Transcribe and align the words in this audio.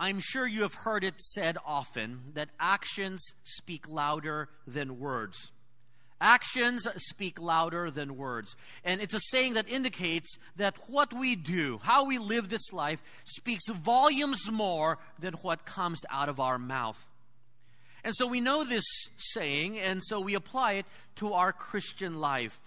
I'm 0.00 0.18
sure 0.18 0.46
you 0.46 0.62
have 0.62 0.72
heard 0.72 1.04
it 1.04 1.20
said 1.20 1.58
often 1.62 2.32
that 2.32 2.48
actions 2.58 3.22
speak 3.42 3.86
louder 3.86 4.48
than 4.66 4.98
words. 4.98 5.52
Actions 6.22 6.88
speak 6.96 7.38
louder 7.38 7.90
than 7.90 8.16
words. 8.16 8.56
And 8.82 9.02
it's 9.02 9.12
a 9.12 9.20
saying 9.20 9.54
that 9.54 9.68
indicates 9.68 10.38
that 10.56 10.74
what 10.88 11.12
we 11.12 11.36
do, 11.36 11.80
how 11.82 12.06
we 12.06 12.16
live 12.16 12.48
this 12.48 12.72
life, 12.72 13.02
speaks 13.24 13.68
volumes 13.68 14.50
more 14.50 14.96
than 15.18 15.34
what 15.34 15.66
comes 15.66 16.00
out 16.10 16.30
of 16.30 16.40
our 16.40 16.58
mouth. 16.58 17.06
And 18.02 18.14
so 18.16 18.26
we 18.26 18.40
know 18.40 18.64
this 18.64 18.84
saying, 19.18 19.78
and 19.78 20.00
so 20.02 20.18
we 20.18 20.34
apply 20.34 20.72
it 20.72 20.86
to 21.16 21.34
our 21.34 21.52
Christian 21.52 22.20
life. 22.20 22.58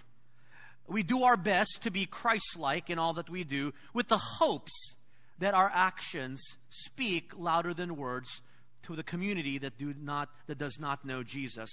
We 0.88 1.02
do 1.02 1.24
our 1.24 1.38
best 1.38 1.80
to 1.82 1.90
be 1.90 2.06
Christ 2.06 2.60
like 2.60 2.92
in 2.92 3.00
all 3.00 3.14
that 3.14 3.32
we 3.32 3.44
do 3.44 3.74
with 3.92 4.08
the 4.08 4.20
hopes 4.20 4.96
that 5.44 5.54
our 5.54 5.70
actions 5.74 6.42
speak 6.70 7.34
louder 7.38 7.74
than 7.74 7.98
words 7.98 8.42
to 8.84 8.96
the 8.96 9.04
community 9.04 9.58
that 9.58 9.78
do 9.78 9.94
not 10.02 10.30
that 10.48 10.58
does 10.58 10.78
not 10.80 11.04
know 11.04 11.22
Jesus. 11.22 11.70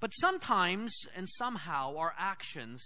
But 0.00 0.10
sometimes 0.10 0.92
and 1.14 1.28
somehow 1.28 1.96
our 1.96 2.14
actions, 2.18 2.82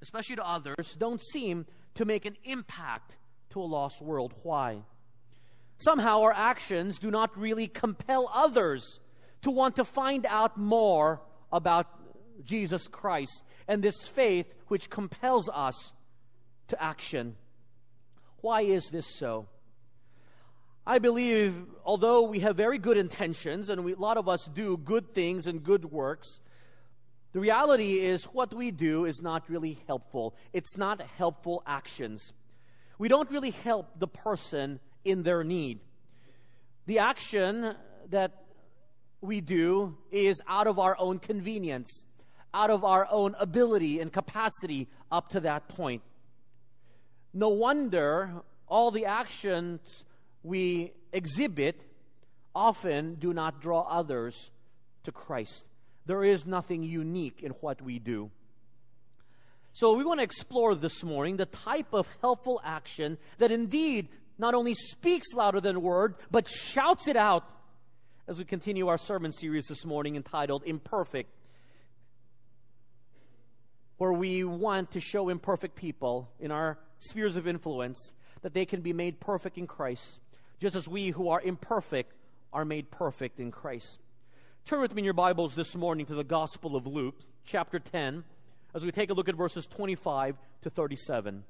especially 0.00 0.36
to 0.36 0.46
others, 0.46 0.94
don't 0.96 1.20
seem 1.20 1.66
to 1.94 2.04
make 2.04 2.24
an 2.24 2.36
impact 2.44 3.16
to 3.50 3.60
a 3.60 3.64
lost 3.64 4.00
world. 4.00 4.32
Why? 4.44 4.82
Somehow 5.78 6.20
our 6.22 6.32
actions 6.32 6.98
do 6.98 7.10
not 7.10 7.36
really 7.36 7.66
compel 7.66 8.30
others 8.32 9.00
to 9.42 9.50
want 9.50 9.74
to 9.76 9.84
find 9.84 10.24
out 10.26 10.56
more 10.56 11.20
about 11.50 11.86
Jesus 12.44 12.86
Christ 12.86 13.44
and 13.66 13.82
this 13.82 14.06
faith 14.06 14.46
which 14.68 14.88
compels 14.88 15.48
us 15.52 15.92
to 16.68 16.80
action. 16.80 17.34
Why 18.42 18.62
is 18.62 18.90
this 18.90 19.06
so? 19.06 19.46
I 20.84 20.98
believe, 20.98 21.54
although 21.84 22.22
we 22.22 22.40
have 22.40 22.56
very 22.56 22.76
good 22.76 22.96
intentions, 22.96 23.70
and 23.70 23.84
we, 23.84 23.92
a 23.92 23.96
lot 23.96 24.16
of 24.16 24.28
us 24.28 24.50
do 24.52 24.76
good 24.76 25.14
things 25.14 25.46
and 25.46 25.62
good 25.62 25.84
works, 25.84 26.40
the 27.32 27.38
reality 27.38 28.00
is 28.00 28.24
what 28.24 28.52
we 28.52 28.72
do 28.72 29.04
is 29.04 29.22
not 29.22 29.48
really 29.48 29.78
helpful. 29.86 30.34
It's 30.52 30.76
not 30.76 31.00
helpful 31.00 31.62
actions. 31.68 32.32
We 32.98 33.06
don't 33.06 33.30
really 33.30 33.52
help 33.52 34.00
the 34.00 34.08
person 34.08 34.80
in 35.04 35.22
their 35.22 35.44
need. 35.44 35.78
The 36.86 36.98
action 36.98 37.76
that 38.10 38.42
we 39.20 39.40
do 39.40 39.96
is 40.10 40.42
out 40.48 40.66
of 40.66 40.80
our 40.80 40.96
own 40.98 41.20
convenience, 41.20 42.04
out 42.52 42.70
of 42.70 42.84
our 42.84 43.06
own 43.08 43.36
ability 43.38 44.00
and 44.00 44.12
capacity 44.12 44.88
up 45.12 45.28
to 45.28 45.40
that 45.40 45.68
point. 45.68 46.02
No 47.34 47.48
wonder 47.48 48.30
all 48.68 48.90
the 48.90 49.06
actions 49.06 50.04
we 50.42 50.92
exhibit 51.12 51.80
often 52.54 53.14
do 53.14 53.32
not 53.32 53.60
draw 53.60 53.82
others 53.82 54.50
to 55.04 55.12
Christ. 55.12 55.64
There 56.06 56.24
is 56.24 56.46
nothing 56.46 56.82
unique 56.82 57.42
in 57.42 57.52
what 57.52 57.80
we 57.80 57.98
do. 57.98 58.30
So, 59.74 59.94
we 59.96 60.04
want 60.04 60.20
to 60.20 60.24
explore 60.24 60.74
this 60.74 61.02
morning 61.02 61.38
the 61.38 61.46
type 61.46 61.94
of 61.94 62.06
helpful 62.20 62.60
action 62.62 63.16
that 63.38 63.50
indeed 63.50 64.08
not 64.36 64.52
only 64.54 64.74
speaks 64.74 65.32
louder 65.34 65.60
than 65.60 65.80
word, 65.80 66.16
but 66.30 66.46
shouts 66.48 67.08
it 67.08 67.16
out 67.16 67.44
as 68.28 68.38
we 68.38 68.44
continue 68.44 68.88
our 68.88 68.98
sermon 68.98 69.32
series 69.32 69.66
this 69.66 69.86
morning 69.86 70.16
entitled 70.16 70.62
Imperfect 70.66 71.30
where 74.02 74.12
we 74.12 74.42
want 74.42 74.90
to 74.90 75.00
show 75.00 75.28
imperfect 75.28 75.76
people 75.76 76.28
in 76.40 76.50
our 76.50 76.76
spheres 77.02 77.36
of 77.36 77.48
influence 77.48 78.12
that 78.42 78.54
they 78.54 78.64
can 78.64 78.80
be 78.80 78.92
made 78.92 79.20
perfect 79.20 79.58
in 79.58 79.66
Christ, 79.66 80.20
just 80.60 80.76
as 80.76 80.86
we 80.86 81.10
who 81.10 81.28
are 81.28 81.40
imperfect 81.40 82.12
are 82.52 82.64
made 82.64 82.90
perfect 82.90 83.40
in 83.40 83.50
Christ. 83.50 83.98
Turn 84.66 84.80
with 84.80 84.94
me 84.94 85.00
in 85.00 85.04
your 85.04 85.14
Bibles 85.14 85.54
this 85.54 85.74
morning 85.74 86.06
to 86.06 86.14
the 86.14 86.22
Gospel 86.22 86.76
of 86.76 86.86
Luke, 86.86 87.16
chapter 87.44 87.80
10, 87.80 88.22
as 88.74 88.84
we 88.84 88.92
take 88.92 89.10
a 89.10 89.14
look 89.14 89.28
at 89.28 89.34
verses 89.34 89.66
25 89.66 90.36
to 90.62 90.70
37. 90.70 91.42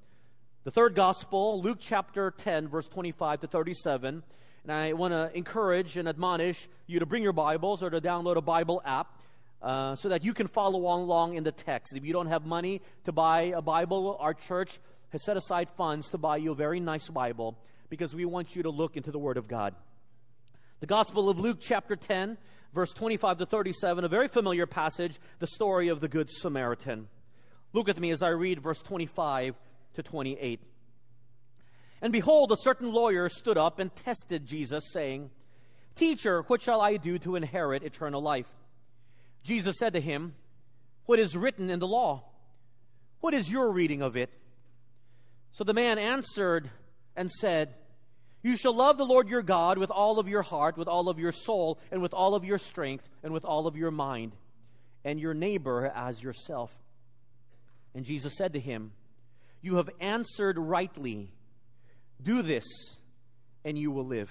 The 0.65 0.71
third 0.71 0.95
Gospel, 0.95 1.61
Luke 1.61 1.79
chapter 1.81 2.31
10, 2.31 2.69
verse 2.69 2.89
25 2.89 3.41
to 3.41 3.47
37. 3.47 4.23
And 4.65 4.73
I 4.73 4.93
want 4.95 5.13
to 5.13 5.31
encourage 5.37 5.97
and 5.97 6.09
admonish 6.09 6.69
you 6.87 7.01
to 7.01 7.07
bring 7.07 7.23
your 7.23 7.33
Bibles 7.33 7.83
or 7.83 7.91
to 7.91 8.01
download 8.01 8.37
a 8.37 8.41
Bible 8.43 8.81
app 8.85 9.19
uh, 9.61 9.95
so 9.97 10.09
that 10.09 10.25
you 10.25 10.33
can 10.33 10.47
follow 10.47 10.79
along 10.79 11.35
in 11.35 11.45
the 11.45 11.53
text. 11.53 11.95
If 11.95 12.05
you 12.05 12.13
don't 12.13 12.29
have 12.29 12.47
money 12.47 12.81
to 13.05 13.13
buy 13.13 13.53
a 13.55 13.61
Bible, 13.61 14.17
our 14.19 14.35
church 14.35 14.79
has 15.13 15.25
set 15.25 15.37
aside 15.37 15.69
funds 15.77 16.11
to 16.11 16.19
buy 16.19 16.39
you 16.39 16.53
a 16.53 16.55
very 16.55 16.81
nice 16.81 17.09
Bible 17.09 17.59
because 17.91 18.15
we 18.15 18.25
want 18.25 18.57
you 18.57 18.63
to 18.63 18.71
look 18.71 18.97
into 18.97 19.11
the 19.11 19.19
Word 19.19 19.37
of 19.37 19.47
God. 19.47 19.75
The 20.81 20.87
Gospel 20.87 21.29
of 21.29 21.39
Luke, 21.39 21.59
chapter 21.61 21.97
10, 21.97 22.39
verse 22.75 22.93
25 22.93 23.39
to 23.39 23.47
37, 23.47 24.05
a 24.05 24.09
very 24.09 24.27
familiar 24.27 24.67
passage, 24.67 25.21
the 25.39 25.47
story 25.47 25.89
of 25.89 26.01
the 26.01 26.09
Good 26.09 26.31
Samaritan. 26.31 27.09
Look 27.75 27.87
with 27.87 28.01
me 28.01 28.11
as 28.11 28.23
I 28.23 28.29
read 28.29 28.63
verse 28.63 28.81
25 28.81 29.55
to 29.95 30.03
28. 30.03 30.61
And 32.01 32.13
behold, 32.13 32.51
a 32.51 32.57
certain 32.57 32.91
lawyer 32.91 33.29
stood 33.29 33.59
up 33.59 33.79
and 33.79 33.95
tested 33.95 34.47
Jesus, 34.47 34.83
saying, 34.93 35.31
Teacher, 35.95 36.43
what 36.47 36.63
shall 36.63 36.81
I 36.81 36.97
do 36.97 37.19
to 37.21 37.37
inherit 37.37 37.83
eternal 37.83 38.23
life? 38.23 38.49
Jesus 39.45 39.77
said 39.79 39.93
to 39.93 40.01
him, 40.01 40.35
What 41.05 41.19
is 41.19 41.37
written 41.37 41.69
in 41.69 41.79
the 41.81 41.87
law? 41.87 42.25
What 43.21 43.35
is 43.35 43.49
your 43.49 43.71
reading 43.71 44.01
of 44.01 44.17
it? 44.17 44.31
So 45.53 45.65
the 45.65 45.75
man 45.75 45.99
answered 45.99 46.71
and 47.15 47.31
said, 47.31 47.75
You 48.43 48.57
shall 48.57 48.75
love 48.75 48.97
the 48.97 49.05
Lord 49.05 49.29
your 49.29 49.43
God 49.43 49.79
with 49.79 49.91
all 49.91 50.19
of 50.19 50.29
your 50.29 50.43
heart, 50.43 50.77
with 50.77 50.89
all 50.89 51.09
of 51.09 51.19
your 51.19 51.33
soul, 51.33 51.79
and 51.91 52.01
with 52.01 52.15
all 52.15 52.35
of 52.35 52.45
your 52.45 52.59
strength, 52.59 53.09
and 53.23 53.33
with 53.33 53.45
all 53.45 53.67
of 53.67 53.77
your 53.77 53.91
mind, 53.91 54.33
and 55.05 55.21
your 55.21 55.35
neighbor 55.35 55.93
as 55.95 56.23
yourself. 56.23 56.73
And 57.95 58.05
Jesus 58.05 58.35
said 58.37 58.55
to 58.55 58.61
him, 58.61 58.93
You 59.61 59.77
have 59.77 59.91
answered 60.01 60.59
rightly. 60.59 61.33
Do 62.23 62.43
this, 62.43 62.65
and 63.65 63.77
you 63.77 63.91
will 63.91 64.07
live. 64.07 64.31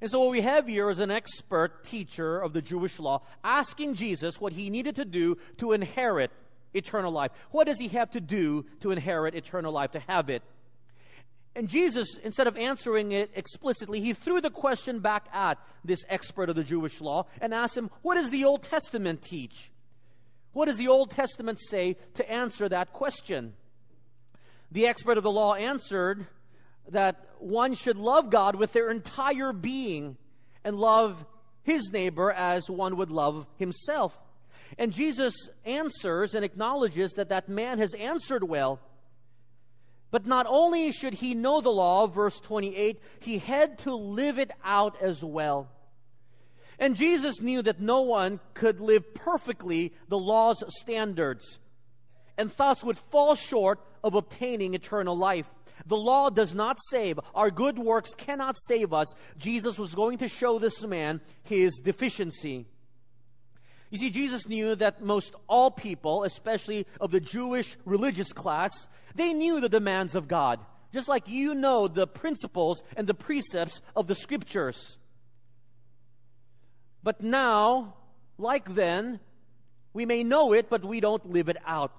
And 0.00 0.10
so, 0.10 0.20
what 0.20 0.30
we 0.30 0.40
have 0.40 0.66
here 0.66 0.88
is 0.88 1.00
an 1.00 1.10
expert 1.10 1.84
teacher 1.84 2.38
of 2.40 2.54
the 2.54 2.62
Jewish 2.62 2.98
law 2.98 3.22
asking 3.44 3.96
Jesus 3.96 4.40
what 4.40 4.54
he 4.54 4.70
needed 4.70 4.96
to 4.96 5.04
do 5.04 5.36
to 5.58 5.72
inherit 5.72 6.30
eternal 6.74 7.12
life. 7.12 7.30
What 7.50 7.66
does 7.66 7.78
he 7.78 7.88
have 7.88 8.10
to 8.12 8.20
do 8.20 8.64
to 8.80 8.90
inherit 8.90 9.34
eternal 9.34 9.72
life, 9.72 9.92
to 9.92 10.00
have 10.00 10.30
it? 10.30 10.42
And 11.56 11.68
Jesus, 11.68 12.16
instead 12.22 12.46
of 12.46 12.56
answering 12.56 13.12
it 13.12 13.30
explicitly, 13.34 14.00
he 14.00 14.12
threw 14.12 14.40
the 14.40 14.50
question 14.50 15.00
back 15.00 15.26
at 15.32 15.58
this 15.84 16.04
expert 16.08 16.48
of 16.48 16.56
the 16.56 16.62
Jewish 16.62 17.00
law 17.00 17.26
and 17.40 17.52
asked 17.52 17.76
him, 17.76 17.90
What 18.02 18.14
does 18.14 18.30
the 18.30 18.44
Old 18.44 18.62
Testament 18.62 19.22
teach? 19.22 19.70
What 20.52 20.66
does 20.66 20.76
the 20.76 20.88
Old 20.88 21.10
Testament 21.10 21.60
say 21.60 21.96
to 22.14 22.30
answer 22.30 22.68
that 22.68 22.92
question? 22.92 23.54
The 24.70 24.86
expert 24.86 25.18
of 25.18 25.24
the 25.24 25.30
law 25.30 25.54
answered, 25.54 26.26
that 26.90 27.24
one 27.38 27.74
should 27.74 27.96
love 27.96 28.30
God 28.30 28.56
with 28.56 28.72
their 28.72 28.90
entire 28.90 29.52
being 29.52 30.16
and 30.64 30.76
love 30.76 31.24
his 31.62 31.90
neighbor 31.90 32.30
as 32.30 32.68
one 32.68 32.96
would 32.96 33.10
love 33.10 33.46
himself. 33.56 34.16
And 34.78 34.92
Jesus 34.92 35.34
answers 35.64 36.34
and 36.34 36.44
acknowledges 36.44 37.12
that 37.14 37.28
that 37.28 37.48
man 37.48 37.78
has 37.78 37.94
answered 37.94 38.44
well. 38.44 38.80
But 40.10 40.26
not 40.26 40.46
only 40.48 40.90
should 40.92 41.14
he 41.14 41.34
know 41.34 41.60
the 41.60 41.70
law, 41.70 42.06
verse 42.06 42.40
28, 42.40 43.00
he 43.20 43.38
had 43.38 43.78
to 43.80 43.94
live 43.94 44.38
it 44.38 44.50
out 44.64 45.00
as 45.00 45.22
well. 45.22 45.68
And 46.78 46.96
Jesus 46.96 47.40
knew 47.40 47.62
that 47.62 47.80
no 47.80 48.00
one 48.00 48.40
could 48.54 48.80
live 48.80 49.14
perfectly 49.14 49.92
the 50.08 50.18
law's 50.18 50.64
standards 50.80 51.58
and 52.40 52.50
thus 52.56 52.82
would 52.82 52.96
fall 52.96 53.34
short 53.34 53.80
of 54.02 54.14
obtaining 54.14 54.72
eternal 54.72 55.16
life. 55.16 55.50
The 55.84 55.96
law 55.96 56.30
does 56.30 56.54
not 56.54 56.78
save. 56.88 57.20
Our 57.34 57.50
good 57.50 57.78
works 57.78 58.14
cannot 58.14 58.56
save 58.58 58.94
us. 58.94 59.12
Jesus 59.36 59.78
was 59.78 59.94
going 59.94 60.18
to 60.18 60.28
show 60.28 60.58
this 60.58 60.82
man 60.86 61.20
his 61.42 61.78
deficiency. 61.84 62.66
You 63.90 63.98
see, 63.98 64.10
Jesus 64.10 64.48
knew 64.48 64.76
that 64.76 65.02
most 65.02 65.34
all 65.48 65.70
people, 65.70 66.22
especially 66.24 66.86
of 67.00 67.10
the 67.10 67.20
Jewish 67.20 67.76
religious 67.84 68.32
class, 68.32 68.70
they 69.16 69.32
knew 69.32 69.60
the 69.60 69.68
demands 69.68 70.14
of 70.14 70.28
God, 70.28 70.60
just 70.94 71.08
like 71.08 71.28
you 71.28 71.54
know 71.54 71.88
the 71.88 72.06
principles 72.06 72.82
and 72.96 73.06
the 73.06 73.14
precepts 73.14 73.80
of 73.96 74.06
the 74.06 74.14
scriptures. 74.14 74.96
But 77.02 77.20
now, 77.20 77.94
like 78.38 78.74
then, 78.74 79.18
we 79.92 80.06
may 80.06 80.22
know 80.22 80.52
it, 80.52 80.70
but 80.70 80.84
we 80.84 81.00
don't 81.00 81.30
live 81.30 81.48
it 81.48 81.56
out. 81.66 81.92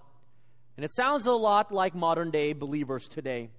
And 0.78 0.86
it 0.86 0.94
sounds 0.94 1.26
a 1.26 1.34
lot 1.34 1.74
like 1.74 1.94
modern 1.94 2.32
day 2.32 2.54
believers 2.54 3.08
today. 3.10 3.50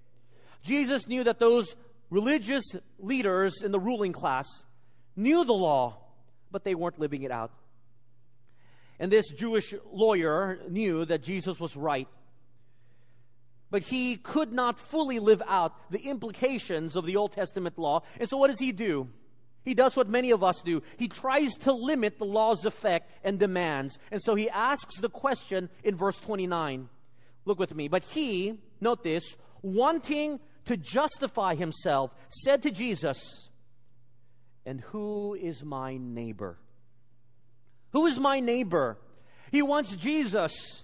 Jesus 0.62 1.06
knew 1.06 1.24
that 1.24 1.38
those 1.38 1.74
religious 2.08 2.64
leaders 2.98 3.62
in 3.62 3.72
the 3.72 3.80
ruling 3.80 4.12
class 4.12 4.46
knew 5.16 5.44
the 5.44 5.52
law, 5.52 5.98
but 6.50 6.64
they 6.64 6.74
weren't 6.74 6.98
living 6.98 7.22
it 7.22 7.30
out. 7.30 7.50
And 9.02 9.10
this 9.10 9.30
Jewish 9.30 9.74
lawyer 9.92 10.60
knew 10.68 11.04
that 11.06 11.24
Jesus 11.24 11.58
was 11.58 11.76
right. 11.76 12.06
but 13.68 13.82
he 13.82 14.14
could 14.16 14.52
not 14.52 14.78
fully 14.78 15.18
live 15.18 15.42
out 15.48 15.74
the 15.90 15.98
implications 15.98 16.94
of 16.94 17.04
the 17.04 17.16
Old 17.16 17.32
Testament 17.32 17.78
law. 17.78 18.02
And 18.20 18.28
so, 18.28 18.36
what 18.36 18.46
does 18.46 18.60
he 18.60 18.70
do? 18.70 19.08
He 19.64 19.74
does 19.74 19.96
what 19.96 20.08
many 20.08 20.30
of 20.30 20.44
us 20.44 20.62
do. 20.62 20.82
He 20.98 21.08
tries 21.08 21.52
to 21.62 21.72
limit 21.72 22.18
the 22.18 22.26
law's 22.26 22.64
effect 22.64 23.10
and 23.24 23.40
demands. 23.40 23.98
And 24.12 24.22
so 24.22 24.36
he 24.36 24.48
asks 24.48 25.00
the 25.00 25.08
question 25.08 25.68
in 25.82 25.96
verse 25.96 26.18
29. 26.18 26.88
Look 27.44 27.58
with 27.58 27.74
me. 27.74 27.88
But 27.88 28.04
he, 28.04 28.60
note 28.80 29.02
this, 29.02 29.24
wanting 29.62 30.38
to 30.66 30.76
justify 30.76 31.56
himself, 31.56 32.14
said 32.28 32.62
to 32.62 32.70
Jesus, 32.70 33.48
And 34.64 34.80
who 34.80 35.34
is 35.34 35.64
my 35.64 35.96
neighbor? 35.96 36.58
Who 37.92 38.06
is 38.06 38.18
my 38.18 38.40
neighbor? 38.40 38.98
He 39.50 39.62
wants 39.62 39.94
Jesus 39.94 40.82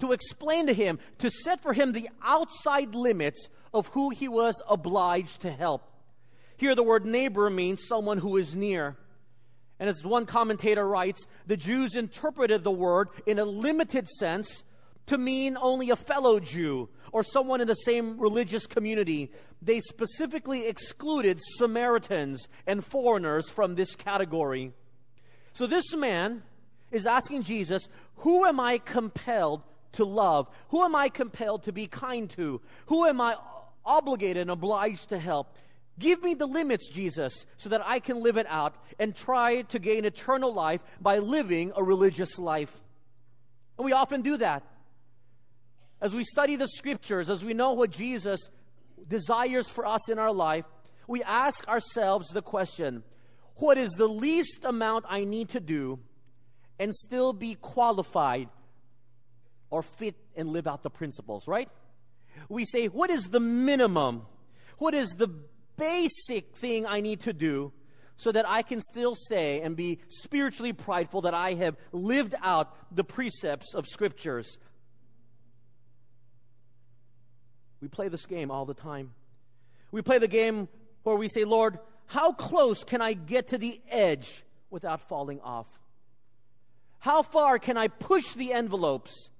to 0.00 0.12
explain 0.12 0.66
to 0.66 0.74
him, 0.74 0.98
to 1.18 1.30
set 1.30 1.62
for 1.62 1.72
him 1.72 1.92
the 1.92 2.08
outside 2.22 2.94
limits 2.94 3.48
of 3.72 3.88
who 3.88 4.10
he 4.10 4.28
was 4.28 4.60
obliged 4.68 5.42
to 5.42 5.50
help. 5.50 5.82
Here, 6.56 6.74
the 6.74 6.82
word 6.82 7.06
neighbor 7.06 7.48
means 7.48 7.86
someone 7.86 8.18
who 8.18 8.36
is 8.36 8.54
near. 8.54 8.96
And 9.78 9.88
as 9.88 10.04
one 10.04 10.26
commentator 10.26 10.86
writes, 10.86 11.24
the 11.46 11.56
Jews 11.56 11.94
interpreted 11.94 12.64
the 12.64 12.70
word 12.70 13.08
in 13.26 13.38
a 13.38 13.44
limited 13.44 14.08
sense 14.08 14.64
to 15.06 15.16
mean 15.16 15.56
only 15.60 15.90
a 15.90 15.96
fellow 15.96 16.38
Jew 16.38 16.88
or 17.12 17.22
someone 17.22 17.60
in 17.60 17.66
the 17.66 17.74
same 17.74 18.18
religious 18.20 18.66
community. 18.66 19.32
They 19.62 19.80
specifically 19.80 20.66
excluded 20.66 21.40
Samaritans 21.56 22.46
and 22.66 22.84
foreigners 22.84 23.48
from 23.48 23.74
this 23.74 23.96
category. 23.96 24.72
So 25.60 25.66
this 25.66 25.94
man 25.94 26.42
is 26.90 27.06
asking 27.06 27.42
Jesus, 27.42 27.86
Who 28.16 28.46
am 28.46 28.58
I 28.58 28.78
compelled 28.78 29.62
to 29.92 30.06
love? 30.06 30.48
Who 30.70 30.82
am 30.82 30.96
I 30.96 31.10
compelled 31.10 31.64
to 31.64 31.72
be 31.72 31.86
kind 31.86 32.30
to? 32.30 32.62
Who 32.86 33.04
am 33.04 33.20
I 33.20 33.36
obligated 33.84 34.40
and 34.40 34.50
obliged 34.50 35.10
to 35.10 35.18
help? 35.18 35.54
Give 35.98 36.22
me 36.22 36.32
the 36.32 36.46
limits, 36.46 36.88
Jesus, 36.88 37.44
so 37.58 37.68
that 37.68 37.82
I 37.84 38.00
can 38.00 38.22
live 38.22 38.38
it 38.38 38.46
out 38.48 38.74
and 38.98 39.14
try 39.14 39.60
to 39.60 39.78
gain 39.78 40.06
eternal 40.06 40.54
life 40.54 40.80
by 40.98 41.18
living 41.18 41.72
a 41.76 41.84
religious 41.84 42.38
life. 42.38 42.74
And 43.76 43.84
we 43.84 43.92
often 43.92 44.22
do 44.22 44.38
that. 44.38 44.62
As 46.00 46.14
we 46.14 46.24
study 46.24 46.56
the 46.56 46.68
scriptures, 46.68 47.28
as 47.28 47.44
we 47.44 47.52
know 47.52 47.74
what 47.74 47.90
Jesus 47.90 48.40
desires 49.06 49.68
for 49.68 49.84
us 49.84 50.08
in 50.08 50.18
our 50.18 50.32
life, 50.32 50.64
we 51.06 51.22
ask 51.22 51.68
ourselves 51.68 52.28
the 52.28 52.40
question 52.40 53.02
what 53.60 53.78
is 53.78 53.90
the 53.92 54.06
least 54.06 54.64
amount 54.64 55.04
I 55.08 55.24
need 55.24 55.50
to 55.50 55.60
do 55.60 55.98
and 56.78 56.94
still 56.94 57.32
be 57.32 57.54
qualified 57.54 58.48
or 59.70 59.82
fit 59.82 60.16
and 60.34 60.48
live 60.48 60.66
out 60.66 60.82
the 60.82 60.90
principles, 60.90 61.46
right? 61.46 61.68
We 62.48 62.64
say, 62.64 62.86
what 62.86 63.10
is 63.10 63.28
the 63.28 63.40
minimum? 63.40 64.22
What 64.78 64.94
is 64.94 65.10
the 65.10 65.28
basic 65.76 66.56
thing 66.56 66.86
I 66.86 67.00
need 67.00 67.20
to 67.22 67.32
do 67.32 67.72
so 68.16 68.32
that 68.32 68.48
I 68.48 68.62
can 68.62 68.80
still 68.80 69.14
say 69.14 69.60
and 69.60 69.76
be 69.76 70.00
spiritually 70.08 70.72
prideful 70.72 71.22
that 71.22 71.34
I 71.34 71.54
have 71.54 71.76
lived 71.92 72.34
out 72.42 72.74
the 72.94 73.04
precepts 73.04 73.74
of 73.74 73.86
scriptures? 73.86 74.58
We 77.80 77.88
play 77.88 78.08
this 78.08 78.26
game 78.26 78.50
all 78.50 78.64
the 78.64 78.74
time. 78.74 79.12
We 79.90 80.02
play 80.02 80.18
the 80.18 80.28
game 80.28 80.68
where 81.02 81.16
we 81.16 81.28
say, 81.28 81.44
Lord, 81.44 81.78
how 82.10 82.32
close 82.32 82.82
can 82.82 83.00
I 83.00 83.12
get 83.12 83.48
to 83.48 83.58
the 83.58 83.80
edge 83.88 84.42
without 84.68 85.00
falling 85.08 85.40
off? 85.42 85.68
How 86.98 87.22
far 87.22 87.60
can 87.60 87.76
I 87.76 87.86
push 87.86 88.34
the 88.34 88.52
envelopes 88.52 89.30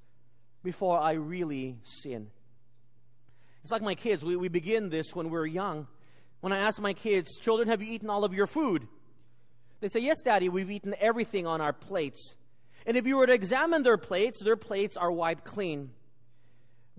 before 0.63 0.97
I 0.97 1.15
really 1.15 1.79
sin? 1.83 2.29
It's 3.63 3.73
like 3.73 3.83
my 3.83 3.97
kids. 3.97 4.25
We, 4.25 4.37
we 4.37 4.47
begin 4.47 4.89
this 4.89 5.17
when 5.17 5.31
we're 5.31 5.47
young. 5.47 5.89
When 6.43 6.53
I 6.53 6.59
ask 6.59 6.81
my 6.81 6.93
kids, 6.93 7.39
Children, 7.41 7.67
have 7.67 7.83
you 7.83 7.93
eaten 7.93 8.09
all 8.09 8.25
of 8.25 8.33
your 8.33 8.47
food? 8.47 8.87
They 9.81 9.89
say, 9.89 9.99
Yes, 9.99 10.21
Daddy, 10.25 10.49
we've 10.49 10.71
eaten 10.71 10.95
everything 11.01 11.49
on 11.49 11.61
our 11.61 11.73
plates. 11.73 12.37
And 12.87 12.97
if 12.97 13.05
you 13.05 13.17
were 13.17 13.27
to 13.27 13.33
examine 13.33 13.83
their 13.83 13.99
plates, 13.99 14.45
their 14.45 14.55
plates 14.55 14.97
are 14.97 15.11
wiped 15.11 15.45
clean. 15.45 15.91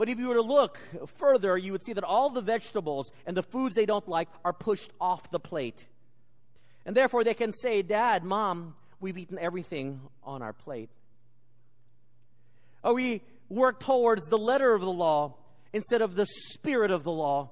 But 0.01 0.09
if 0.09 0.17
you 0.17 0.29
were 0.29 0.33
to 0.33 0.41
look 0.41 0.79
further, 1.19 1.55
you 1.55 1.73
would 1.73 1.83
see 1.83 1.93
that 1.93 2.03
all 2.03 2.31
the 2.31 2.41
vegetables 2.41 3.11
and 3.27 3.37
the 3.37 3.43
foods 3.43 3.75
they 3.75 3.85
don't 3.85 4.07
like 4.07 4.29
are 4.43 4.51
pushed 4.51 4.89
off 4.99 5.29
the 5.29 5.39
plate. 5.39 5.85
And 6.87 6.97
therefore, 6.97 7.23
they 7.23 7.35
can 7.35 7.51
say, 7.51 7.83
Dad, 7.83 8.23
Mom, 8.23 8.73
we've 8.99 9.19
eaten 9.19 9.37
everything 9.37 10.01
on 10.23 10.41
our 10.41 10.53
plate. 10.53 10.89
Or 12.83 12.95
we 12.95 13.21
work 13.47 13.79
towards 13.79 14.25
the 14.25 14.39
letter 14.39 14.73
of 14.73 14.81
the 14.81 14.89
law 14.89 15.35
instead 15.71 16.01
of 16.01 16.15
the 16.15 16.25
spirit 16.25 16.89
of 16.89 17.03
the 17.03 17.11
law. 17.11 17.51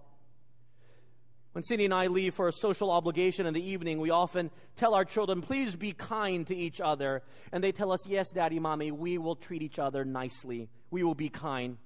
When 1.52 1.64
Cindy 1.64 1.86
and 1.86 1.94
I 1.94 2.08
leave 2.08 2.34
for 2.34 2.48
a 2.48 2.52
social 2.52 2.90
obligation 2.90 3.46
in 3.46 3.54
the 3.54 3.64
evening, 3.64 4.00
we 4.00 4.10
often 4.10 4.50
tell 4.76 4.96
our 4.96 5.06
children, 5.06 5.44
please 5.44 5.76
be 5.76 5.92
kind 5.92 6.48
to 6.48 6.56
each 6.56 6.82
other. 6.82 7.22
And 7.52 7.64
they 7.64 7.74
tell 7.74 7.92
us, 7.92 8.08
yes, 8.08 8.32
daddy, 8.32 8.58
mommy, 8.58 8.90
we 8.90 9.20
will 9.20 9.36
treat 9.36 9.62
each 9.62 9.78
other 9.78 10.04
nicely. 10.04 10.68
We 10.90 11.04
will 11.04 11.14
be 11.14 11.30
kind. 11.30 11.78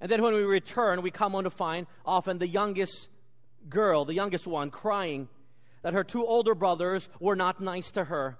And 0.00 0.10
then 0.10 0.22
when 0.22 0.34
we 0.34 0.42
return, 0.42 1.02
we 1.02 1.10
come 1.10 1.34
on 1.34 1.44
to 1.44 1.50
find 1.50 1.86
often 2.06 2.38
the 2.38 2.48
youngest 2.48 3.08
girl, 3.68 4.04
the 4.04 4.14
youngest 4.14 4.46
one, 4.46 4.70
crying 4.70 5.28
that 5.82 5.94
her 5.94 6.04
two 6.04 6.24
older 6.24 6.54
brothers 6.54 7.08
were 7.20 7.36
not 7.36 7.60
nice 7.60 7.90
to 7.92 8.04
her. 8.04 8.38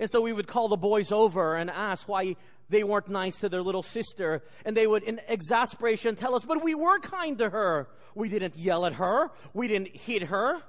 And 0.00 0.10
so 0.10 0.20
we 0.20 0.32
would 0.32 0.46
call 0.46 0.68
the 0.68 0.76
boys 0.76 1.12
over 1.12 1.56
and 1.56 1.70
ask 1.70 2.08
why 2.08 2.36
they 2.68 2.82
weren't 2.82 3.08
nice 3.08 3.38
to 3.40 3.48
their 3.48 3.62
little 3.62 3.82
sister. 3.82 4.42
And 4.64 4.76
they 4.76 4.86
would, 4.86 5.02
in 5.02 5.20
exasperation, 5.28 6.16
tell 6.16 6.34
us, 6.34 6.44
but 6.44 6.62
we 6.62 6.74
were 6.74 6.98
kind 6.98 7.38
to 7.38 7.50
her. 7.50 7.88
We 8.14 8.28
didn't 8.28 8.58
yell 8.58 8.86
at 8.86 8.94
her. 8.94 9.30
We 9.54 9.68
didn't 9.68 9.96
hit 9.96 10.24
her. 10.24 10.62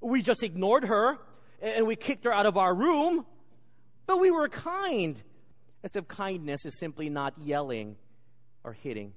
We 0.00 0.22
just 0.22 0.42
ignored 0.42 0.84
her 0.84 1.18
and 1.60 1.86
we 1.86 1.96
kicked 1.96 2.24
her 2.24 2.32
out 2.32 2.46
of 2.46 2.56
our 2.56 2.74
room. 2.74 3.26
But 4.06 4.20
we 4.20 4.30
were 4.30 4.48
kind. 4.48 5.20
As 5.82 5.96
if 5.96 6.06
kindness 6.08 6.66
is 6.66 6.78
simply 6.78 7.08
not 7.08 7.34
yelling 7.38 7.96
or 8.64 8.72
hitting. 8.72 9.14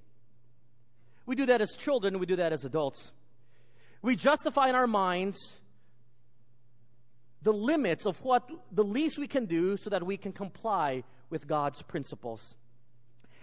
We 1.26 1.36
do 1.36 1.46
that 1.46 1.62
as 1.62 1.72
children, 1.72 2.20
we 2.20 2.26
do 2.26 2.36
that 2.38 2.54
as 2.54 2.66
adults. 2.66 3.12
We 4.02 4.16
justify 4.16 4.70
in 4.70 4.76
our 4.76 4.88
minds 4.88 5.38
the 7.42 7.54
limits 7.54 8.06
of 8.06 8.22
what 8.24 8.50
the 8.72 8.84
least 8.84 9.18
we 9.18 9.28
can 9.28 9.46
do 9.46 9.78
so 9.78 9.90
that 9.90 10.06
we 10.06 10.18
can 10.18 10.32
comply 10.32 11.04
with 11.30 11.48
God's 11.48 11.82
principles. 11.82 12.56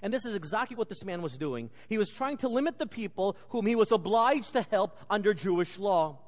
And 0.03 0.13
this 0.13 0.25
is 0.25 0.35
exactly 0.35 0.77
what 0.77 0.89
this 0.89 1.05
man 1.05 1.21
was 1.21 1.37
doing. 1.37 1.71
He 1.89 1.99
was 1.99 2.11
trying 2.11 2.39
to 2.39 2.49
limit 2.49 2.79
the 2.79 2.87
people 2.87 3.37
whom 3.51 3.67
he 3.67 3.77
was 3.77 3.93
obliged 3.93 4.55
to 4.55 4.63
help 4.63 4.99
under 5.11 5.35
Jewish 5.35 5.79
law. 5.79 6.19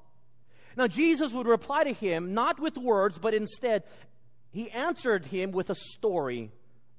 Now, 0.76 0.86
Jesus 0.86 1.32
would 1.32 1.46
reply 1.46 1.84
to 1.84 1.92
him 1.92 2.34
not 2.34 2.60
with 2.60 2.76
words, 2.76 3.18
but 3.18 3.34
instead, 3.34 3.84
he 4.50 4.70
answered 4.70 5.26
him 5.26 5.52
with 5.52 5.70
a 5.70 5.74
story 5.74 6.50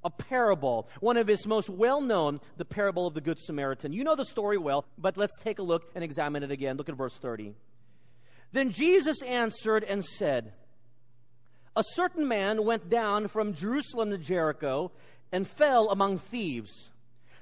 a 0.03 0.09
parable, 0.09 0.87
one 0.99 1.17
of 1.17 1.27
his 1.27 1.45
most 1.45 1.69
well 1.69 2.01
known, 2.01 2.39
the 2.57 2.65
parable 2.65 3.07
of 3.07 3.13
the 3.13 3.21
Good 3.21 3.39
Samaritan. 3.39 3.93
You 3.93 4.03
know 4.03 4.15
the 4.15 4.25
story 4.25 4.57
well, 4.57 4.85
but 4.97 5.17
let's 5.17 5.37
take 5.39 5.59
a 5.59 5.63
look 5.63 5.89
and 5.95 6.03
examine 6.03 6.43
it 6.43 6.51
again. 6.51 6.77
Look 6.77 6.89
at 6.89 6.95
verse 6.95 7.15
30. 7.15 7.53
Then 8.51 8.71
Jesus 8.71 9.21
answered 9.23 9.83
and 9.83 10.03
said, 10.03 10.53
A 11.75 11.83
certain 11.93 12.27
man 12.27 12.63
went 12.65 12.89
down 12.89 13.27
from 13.27 13.53
Jerusalem 13.53 14.11
to 14.11 14.17
Jericho 14.17 14.91
and 15.31 15.47
fell 15.47 15.89
among 15.89 16.19
thieves, 16.19 16.91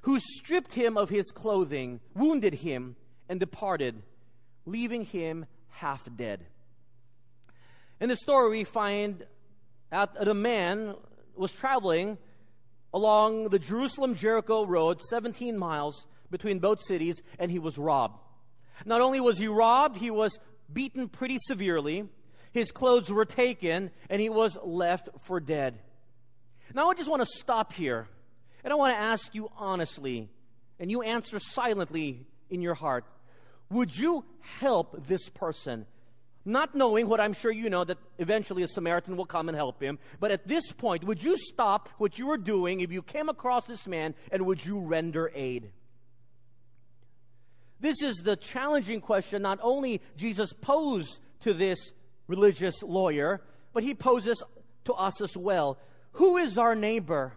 who 0.03 0.19
stripped 0.19 0.73
him 0.73 0.97
of 0.97 1.09
his 1.09 1.31
clothing, 1.31 1.99
wounded 2.15 2.55
him, 2.55 2.95
and 3.27 3.39
departed, 3.39 4.01
leaving 4.65 5.03
him 5.03 5.45
half 5.69 6.07
dead. 6.15 6.45
In 7.99 8.09
the 8.09 8.15
story, 8.15 8.49
we 8.49 8.63
find 8.63 9.25
that 9.91 10.13
the 10.13 10.33
man 10.33 10.95
was 11.35 11.51
traveling 11.51 12.17
along 12.93 13.49
the 13.49 13.59
Jerusalem 13.59 14.15
Jericho 14.15 14.65
road, 14.65 15.01
17 15.01 15.57
miles 15.57 16.05
between 16.29 16.59
both 16.59 16.81
cities, 16.81 17.21
and 17.39 17.51
he 17.51 17.59
was 17.59 17.77
robbed. 17.77 18.19
Not 18.85 19.01
only 19.01 19.19
was 19.19 19.37
he 19.37 19.47
robbed, 19.47 19.97
he 19.97 20.11
was 20.11 20.39
beaten 20.71 21.09
pretty 21.09 21.37
severely. 21.39 22.07
His 22.51 22.71
clothes 22.71 23.11
were 23.11 23.25
taken, 23.25 23.91
and 24.09 24.21
he 24.21 24.29
was 24.29 24.57
left 24.63 25.09
for 25.21 25.39
dead. 25.39 25.79
Now, 26.73 26.89
I 26.89 26.93
just 26.93 27.09
want 27.09 27.21
to 27.21 27.39
stop 27.39 27.73
here, 27.73 28.07
and 28.63 28.71
I 28.71 28.75
want 28.75 28.95
to 28.95 29.01
ask 29.01 29.35
you 29.35 29.49
honestly, 29.57 30.29
and 30.79 30.89
you 30.89 31.01
answer 31.01 31.39
silently 31.39 32.25
in 32.49 32.61
your 32.61 32.73
heart 32.73 33.05
Would 33.69 33.97
you 33.97 34.25
help 34.59 35.07
this 35.07 35.29
person 35.29 35.85
not 36.45 36.75
knowing 36.75 37.07
what 37.07 37.19
I'm 37.19 37.33
sure 37.33 37.51
you 37.51 37.69
know 37.69 37.83
that 37.83 37.97
eventually 38.17 38.63
a 38.63 38.67
Samaritan 38.67 39.15
will 39.15 39.25
come 39.25 39.47
and 39.47 39.55
help 39.55 39.81
him. 39.81 39.99
But 40.19 40.31
at 40.31 40.47
this 40.47 40.71
point, 40.71 41.03
would 41.03 41.21
you 41.21 41.37
stop 41.37 41.89
what 41.97 42.17
you 42.17 42.27
were 42.27 42.37
doing 42.37 42.81
if 42.81 42.91
you 42.91 43.01
came 43.01 43.29
across 43.29 43.65
this 43.65 43.87
man 43.87 44.15
and 44.31 44.45
would 44.45 44.65
you 44.65 44.79
render 44.79 45.31
aid? 45.35 45.71
This 47.79 48.01
is 48.01 48.17
the 48.17 48.35
challenging 48.35 49.01
question 49.01 49.41
not 49.41 49.59
only 49.61 50.01
Jesus 50.15 50.53
posed 50.53 51.19
to 51.41 51.53
this 51.53 51.91
religious 52.27 52.83
lawyer, 52.83 53.41
but 53.73 53.83
he 53.83 53.93
poses 53.93 54.43
to 54.85 54.93
us 54.93 55.21
as 55.21 55.35
well. 55.35 55.77
Who 56.13 56.37
is 56.37 56.57
our 56.57 56.75
neighbor? 56.75 57.33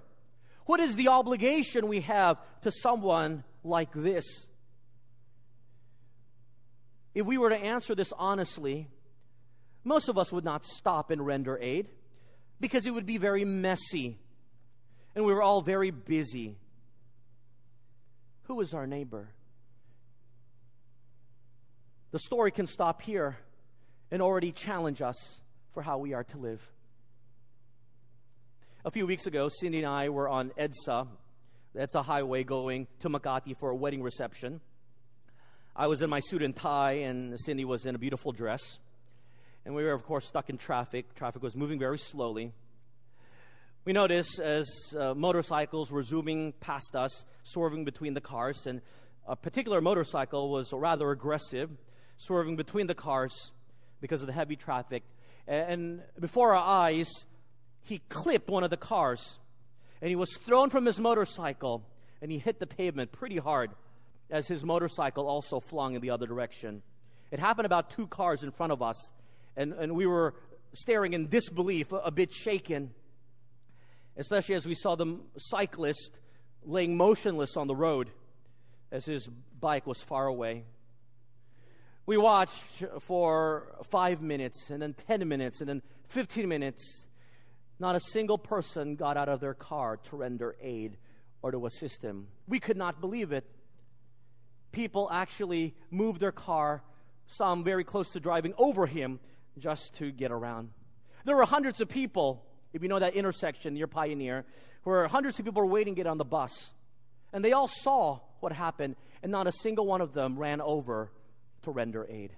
What 0.67 0.81
is 0.81 0.97
the 0.97 1.09
obligation 1.09 1.89
we 1.89 2.01
have 2.03 2.39
to 2.63 2.71
someone 2.71 3.45
like 3.63 3.93
this? 3.93 4.25
If 7.15 7.27
we 7.27 7.39
were 7.39 7.51
to 7.51 7.57
answer 7.57 7.95
this 7.95 8.13
honestly, 8.19 8.89
most 9.85 10.09
of 10.09 10.19
us 10.19 10.33
would 10.33 10.45
not 10.45 10.65
stop 10.65 11.11
and 11.11 11.25
render 11.25 11.59
aid 11.61 11.89
because 12.61 12.87
it 12.87 12.91
would 12.95 13.07
be 13.07 13.19
very 13.19 13.45
messy 13.45 14.19
and 15.15 15.25
we 15.25 15.33
were 15.33 15.43
all 15.43 15.63
very 15.63 15.91
busy. 15.91 16.57
Who 18.45 18.61
is 18.61 18.75
our 18.75 18.87
neighbor? 18.87 19.29
The 22.11 22.19
story 22.19 22.51
can 22.51 22.67
stop 22.67 23.03
here 23.03 23.39
and 24.11 24.21
already 24.21 24.53
challenge 24.53 25.03
us 25.03 25.41
for 25.73 25.83
how 25.83 25.99
we 25.99 26.15
are 26.15 26.25
to 26.25 26.39
live. 26.39 26.63
A 28.85 28.91
few 28.91 29.07
weeks 29.07 29.27
ago, 29.27 29.49
Cindy 29.49 29.79
and 29.79 29.87
I 29.87 30.11
were 30.11 30.29
on 30.29 30.51
EDSA. 30.59 31.09
That's 31.75 31.95
a 31.95 32.03
highway 32.03 32.45
going 32.45 32.87
to 33.01 33.09
Makati 33.09 33.57
for 33.59 33.71
a 33.71 33.75
wedding 33.75 34.03
reception. 34.03 34.61
I 35.75 35.87
was 35.89 36.03
in 36.03 36.11
my 36.11 36.21
suit 36.21 36.43
and 36.43 36.55
tie, 36.55 36.99
and 36.99 37.39
Cindy 37.41 37.65
was 37.65 37.87
in 37.87 37.95
a 37.95 37.99
beautiful 37.99 38.31
dress. 38.31 38.79
And 39.65 39.75
we 39.75 39.85
were, 39.85 39.93
of 39.93 40.05
course, 40.05 40.27
stuck 40.27 40.51
in 40.51 40.59
traffic. 40.59 41.15
Traffic 41.15 41.43
was 41.43 41.57
moving 41.57 41.79
very 41.79 41.99
slowly. 41.99 42.53
We 43.85 43.93
noticed 43.93 44.39
as 44.39 44.67
uh, 44.99 45.15
motorcycles 45.15 45.91
were 45.91 46.03
zooming 46.03 46.53
past 46.61 46.95
us, 46.95 47.25
swerving 47.43 47.85
between 47.85 48.15
the 48.15 48.21
cars, 48.21 48.67
and 48.67 48.81
a 49.27 49.37
particular 49.37 49.81
motorcycle 49.81 50.51
was 50.51 50.73
rather 50.73 51.11
aggressive, 51.11 51.71
swerving 52.17 52.57
between 52.57 52.87
the 52.87 52.95
cars 52.95 53.53
because 54.01 54.21
of 54.21 54.27
the 54.27 54.33
heavy 54.33 54.57
traffic. 54.57 55.03
And 55.47 56.03
before 56.19 56.55
our 56.55 56.63
eyes, 56.63 57.11
he 57.83 58.01
clipped 58.09 58.49
one 58.49 58.65
of 58.65 58.71
the 58.71 58.77
cars, 58.77 59.39
and 60.01 60.09
he 60.09 60.17
was 60.17 60.31
thrown 60.37 60.71
from 60.71 60.87
his 60.87 60.99
motorcycle, 60.99 61.83
and 62.23 62.31
he 62.31 62.39
hit 62.39 62.61
the 62.61 62.67
pavement 62.67 63.13
pretty 63.13 63.39
hard 63.39 63.71
as 64.31 64.49
his 64.49 64.65
motorcycle 64.65 65.27
also 65.27 65.61
flung 65.61 65.95
in 65.95 66.01
the 66.01 66.11
other 66.11 66.27
direction. 66.27 66.83
It 67.31 67.39
happened 67.39 67.67
about 67.67 67.91
two 67.91 68.07
cars 68.07 68.43
in 68.43 68.51
front 68.51 68.73
of 68.73 68.81
us, 68.83 69.13
and, 69.57 69.73
and 69.73 69.95
we 69.95 70.07
were 70.07 70.35
staring 70.73 71.13
in 71.13 71.29
disbelief, 71.29 71.93
a, 71.93 71.97
a 71.97 72.11
bit 72.11 72.33
shaken, 72.33 72.91
especially 74.17 74.55
as 74.55 74.67
we 74.67 74.75
saw 74.75 74.95
the 74.95 75.19
cyclist 75.37 76.19
laying 76.65 76.97
motionless 76.97 77.57
on 77.57 77.67
the 77.67 77.75
road 77.75 78.11
as 78.91 79.05
his 79.05 79.29
bike 79.61 79.87
was 79.87 80.01
far 80.01 80.27
away. 80.27 80.65
We 82.07 82.17
watched 82.17 82.63
for 83.01 83.77
five 83.91 84.21
minutes, 84.21 84.71
and 84.71 84.83
then 84.83 84.95
10 84.95 85.27
minutes, 85.27 85.61
and 85.61 85.69
then 85.69 85.83
15 86.09 86.49
minutes. 86.49 87.07
Not 87.79 87.97
a 87.97 88.01
single 88.01 88.39
person 88.39 88.95
got 88.95 89.17
out 89.17 89.29
of 89.29 89.41
their 89.41 89.55
car 89.55 89.97
to 89.97 90.17
render 90.17 90.55
aid 90.61 90.97
or 91.43 91.51
to 91.51 91.67
assist 91.67 92.03
him. 92.03 92.29
We 92.47 92.61
could 92.61 92.77
not 92.77 93.01
believe 93.01 93.33
it 93.33 93.45
people 94.75 95.09
actually 95.11 95.75
moved 95.91 96.21
their 96.21 96.33
car, 96.33 96.83
some 97.27 97.65
very 97.65 97.85
close 97.85 98.11
to 98.11 98.21
driving 98.21 98.53
over 98.59 98.87
him, 98.87 99.21
just 99.59 99.95
to 99.97 100.11
get 100.11 100.31
around. 100.31 100.71
There 101.25 101.37
were 101.37 101.45
hundreds 101.45 101.81
of 101.81 101.89
people, 101.89 102.45
if 102.73 102.83
you 102.83 102.89
know 102.89 102.99
that 102.99 103.15
intersection 103.15 103.75
near 103.75 103.87
Pioneer, 103.87 104.45
where 104.83 105.07
hundreds 105.09 105.39
of 105.39 105.45
people 105.45 105.63
were 105.63 105.71
waiting 105.71 105.95
to 105.95 105.99
get 105.99 106.07
on 106.07 106.19
the 106.19 106.25
bus. 106.25 106.73
And 107.33 107.45
they 107.45 107.53
all 107.53 107.69
saw 107.69 108.21
what 108.41 108.53
happened, 108.53 108.97
and 109.23 109.33
not 109.33 109.47
a 109.47 109.53
single 109.53 109.87
one 109.87 110.01
of 110.01 110.13
them 110.13 110.39
ran 110.39 110.61
over 110.61 111.11
to 111.63 111.71
render 111.71 112.07
aid. 112.09 112.33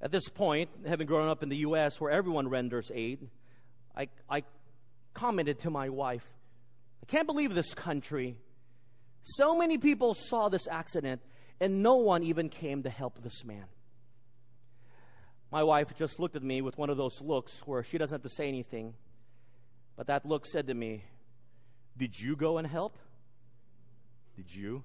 At 0.00 0.10
this 0.10 0.28
point, 0.28 0.68
having 0.86 1.06
grown 1.06 1.28
up 1.28 1.42
in 1.42 1.48
the 1.48 1.58
U.S. 1.58 2.00
where 2.00 2.10
everyone 2.10 2.48
renders 2.48 2.90
aid, 2.94 3.28
I, 3.96 4.08
I 4.28 4.42
commented 5.14 5.60
to 5.60 5.70
my 5.70 5.88
wife, 5.88 6.24
I 7.02 7.06
can't 7.06 7.26
believe 7.26 7.54
this 7.54 7.72
country 7.74 8.36
so 9.22 9.56
many 9.56 9.78
people 9.78 10.14
saw 10.14 10.48
this 10.48 10.66
accident, 10.68 11.20
and 11.60 11.82
no 11.82 11.96
one 11.96 12.22
even 12.22 12.48
came 12.48 12.82
to 12.82 12.90
help 12.90 13.22
this 13.22 13.44
man. 13.44 13.64
My 15.52 15.62
wife 15.62 15.94
just 15.98 16.18
looked 16.18 16.34
at 16.34 16.42
me 16.42 16.62
with 16.62 16.78
one 16.78 16.88
of 16.88 16.96
those 16.96 17.20
looks 17.20 17.60
where 17.66 17.84
she 17.84 17.98
doesn't 17.98 18.14
have 18.14 18.22
to 18.22 18.34
say 18.34 18.48
anything, 18.48 18.94
but 19.96 20.06
that 20.06 20.24
look 20.24 20.46
said 20.46 20.66
to 20.68 20.74
me, 20.74 21.04
Did 21.94 22.18
you 22.18 22.36
go 22.36 22.56
and 22.56 22.66
help? 22.66 22.96
Did 24.34 24.54
you? 24.54 24.82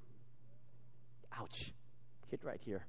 Ouch. 1.40 1.72
Hit 2.30 2.44
right 2.44 2.60
here. 2.66 2.86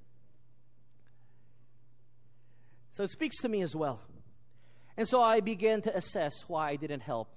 So 2.90 3.04
it 3.04 3.12
speaks 3.12 3.36
to 3.42 3.48
me 3.48 3.62
as 3.62 3.76
well. 3.76 4.00
And 4.96 5.06
so 5.06 5.22
I 5.22 5.38
began 5.38 5.80
to 5.82 5.96
assess 5.96 6.32
why 6.48 6.70
I 6.70 6.76
didn't 6.76 7.02
help. 7.02 7.28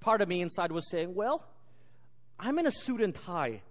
Part 0.00 0.20
of 0.20 0.28
me 0.28 0.40
inside 0.40 0.72
was 0.72 0.90
saying, 0.90 1.14
Well, 1.14 1.46
I'm 2.40 2.58
in 2.58 2.66
a 2.66 2.72
suit 2.72 3.00
and 3.00 3.14
tie. 3.14 3.62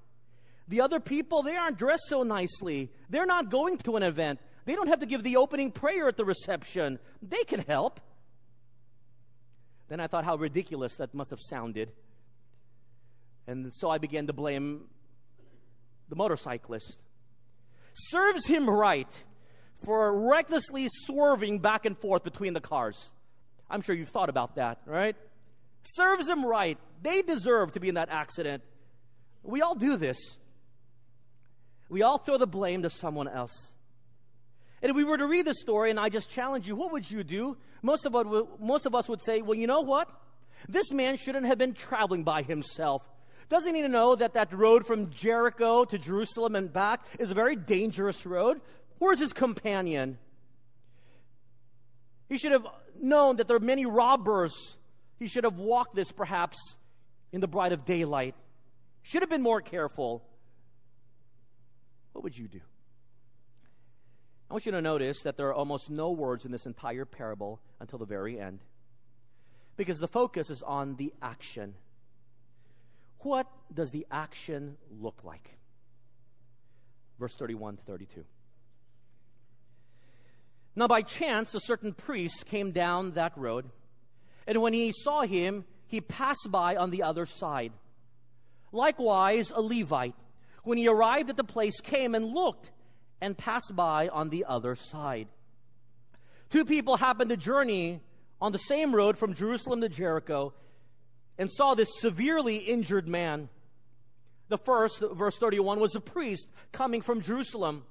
The 0.70 0.80
other 0.80 1.02
people, 1.02 1.44
they 1.44 1.58
aren't 1.58 1.78
dressed 1.78 2.06
so 2.08 2.24
nicely. 2.24 2.90
They're 3.10 3.26
not 3.26 3.52
going 3.52 3.80
to 3.80 3.98
an 3.98 4.04
event. 4.04 4.40
They 4.66 4.74
don't 4.74 4.88
have 4.88 5.00
to 5.00 5.06
give 5.06 5.24
the 5.24 5.38
opening 5.38 5.72
prayer 5.72 6.08
at 6.08 6.18
the 6.18 6.26
reception. 6.26 7.00
They 7.22 7.44
can 7.44 7.62
help. 7.62 8.00
Then 9.88 10.00
I 10.00 10.08
thought 10.08 10.26
how 10.26 10.36
ridiculous 10.36 10.98
that 10.98 11.14
must 11.14 11.30
have 11.30 11.40
sounded. 11.40 11.92
And 13.48 13.72
so 13.76 13.90
I 13.90 14.00
began 14.00 14.28
to 14.28 14.34
blame 14.34 14.86
the 16.10 16.16
motorcyclist. 16.16 16.98
Serves 17.94 18.48
him 18.48 18.70
right 18.70 19.24
for 19.84 20.30
recklessly 20.30 20.88
swerving 20.90 21.60
back 21.60 21.86
and 21.86 21.98
forth 21.98 22.24
between 22.24 22.54
the 22.54 22.60
cars. 22.60 23.12
I'm 23.70 23.82
sure 23.82 23.96
you've 23.96 24.10
thought 24.10 24.30
about 24.30 24.56
that, 24.56 24.80
right? 24.86 25.16
serves 25.88 26.28
him 26.28 26.46
right. 26.46 26.78
They 27.02 27.22
deserve 27.22 27.74
to 27.74 27.80
be 27.80 27.90
in 27.90 27.96
that 27.96 28.10
accident. 28.10 28.64
We 29.44 29.62
all 29.62 29.76
do 29.76 29.98
this. 29.98 30.18
We 31.90 32.02
all 32.02 32.18
throw 32.18 32.38
the 32.38 32.48
blame 32.48 32.82
to 32.82 32.90
someone 32.90 33.28
else. 33.28 33.75
And 34.86 34.92
if 34.92 34.96
we 34.96 35.04
were 35.04 35.18
to 35.18 35.26
read 35.26 35.48
the 35.48 35.54
story 35.56 35.90
and 35.90 36.00
I 36.00 36.10
just 36.10 36.30
challenge 36.30 36.68
you, 36.68 36.76
what 36.76 36.92
would 36.92 37.10
you 37.10 37.24
do? 37.24 37.58
Most 37.82 38.06
of, 38.06 38.16
us, 38.16 38.28
most 38.60 38.86
of 38.86 38.94
us 38.94 39.10
would 39.10 39.20
say, 39.24 39.42
well, 39.42 39.56
you 39.56 39.66
know 39.66 39.82
what? 39.82 40.08
This 40.70 40.92
man 40.92 41.18
shouldn't 41.18 41.48
have 41.48 41.58
been 41.58 41.74
traveling 41.74 42.24
by 42.24 42.44
himself. 42.44 43.02
Doesn't 43.50 43.74
he 43.74 43.82
know 43.88 44.16
that 44.16 44.36
that 44.36 44.54
road 44.54 44.86
from 44.86 45.10
Jericho 45.10 45.86
to 45.86 45.98
Jerusalem 45.98 46.56
and 46.56 46.72
back 46.72 47.04
is 47.18 47.32
a 47.32 47.34
very 47.34 47.56
dangerous 47.56 48.28
road? 48.28 48.62
Where's 49.00 49.18
his 49.18 49.34
companion? 49.34 50.20
He 52.30 52.38
should 52.38 52.52
have 52.52 52.68
known 53.02 53.38
that 53.38 53.48
there 53.48 53.58
are 53.58 53.60
many 53.60 53.88
robbers 53.88 54.78
he 55.18 55.26
should 55.26 55.46
have 55.46 55.58
walked 55.58 55.96
this 55.96 56.12
perhaps 56.12 56.60
in 57.32 57.42
the 57.42 57.48
bright 57.48 57.72
of 57.72 57.86
daylight. 57.86 58.36
Should 59.02 59.24
have 59.24 59.32
been 59.32 59.42
more 59.42 59.62
careful. 59.62 60.24
What 62.14 62.24
would 62.24 62.38
you 62.38 62.48
do? 62.48 62.62
I 64.50 64.54
want 64.54 64.66
you 64.66 64.72
to 64.74 64.82
notice 64.82 65.24
that 65.24 65.38
there 65.38 65.48
are 65.48 65.54
almost 65.54 65.90
no 65.90 66.12
words 66.12 66.46
in 66.46 66.52
this 66.52 66.66
entire 66.66 67.06
parable 67.06 67.60
until 67.80 68.00
the 68.00 68.06
very 68.06 68.40
end. 68.40 68.60
Because 69.78 69.98
the 70.00 70.08
focus 70.08 70.50
is 70.50 70.62
on 70.62 70.96
the 70.96 71.14
action. 71.22 71.74
What 73.20 73.48
does 73.74 73.92
the 73.92 74.06
action 74.12 74.78
look 75.02 75.24
like? 75.24 75.58
Verse 77.20 77.36
31 77.36 77.78
to 77.78 77.84
32. 77.84 78.24
Now, 80.76 80.88
by 80.88 81.02
chance, 81.02 81.56
a 81.56 81.60
certain 81.60 81.94
priest 81.94 82.46
came 82.46 82.72
down 82.72 83.12
that 83.14 83.38
road 83.38 83.66
and 84.48 84.62
when 84.62 84.74
he 84.74 84.92
saw 84.92 85.22
him, 85.22 85.66
he 85.88 86.02
passed 86.02 86.48
by 86.50 86.76
on 86.76 86.92
the 86.92 87.04
other 87.04 87.26
side. 87.26 87.72
Likewise, 88.72 89.52
a 89.52 89.62
Levite, 89.62 90.16
when 90.64 90.78
he 90.78 90.88
arrived 90.88 91.30
at 91.30 91.38
the 91.38 91.44
place, 91.44 91.80
came 91.82 92.16
and 92.16 92.26
looked 92.26 92.72
and 93.22 93.38
passed 93.38 93.76
by 93.76 94.08
on 94.08 94.30
the 94.30 94.46
other 94.48 94.76
side. 94.76 95.28
Two 96.50 96.66
people 96.66 96.98
happened 96.98 97.30
to 97.30 97.38
journey 97.38 98.02
on 98.42 98.52
the 98.52 98.58
same 98.58 98.94
road 98.94 99.18
from 99.18 99.34
Jerusalem 99.34 99.82
to 99.82 99.90
Jericho 99.90 100.54
and 101.38 101.52
saw 101.52 101.74
this 101.74 101.90
severely 102.00 102.58
injured 102.58 103.08
man. 103.08 103.50
The 104.48 104.58
first, 104.58 105.04
verse 105.14 105.38
31, 105.38 105.80
was 105.80 105.96
a 105.96 106.00
priest 106.00 106.48
coming 106.72 107.02
from 107.02 107.22
Jerusalem. 107.22 107.84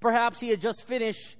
Perhaps 0.00 0.40
he 0.40 0.48
had 0.48 0.60
just 0.60 0.84
finished 0.84 1.36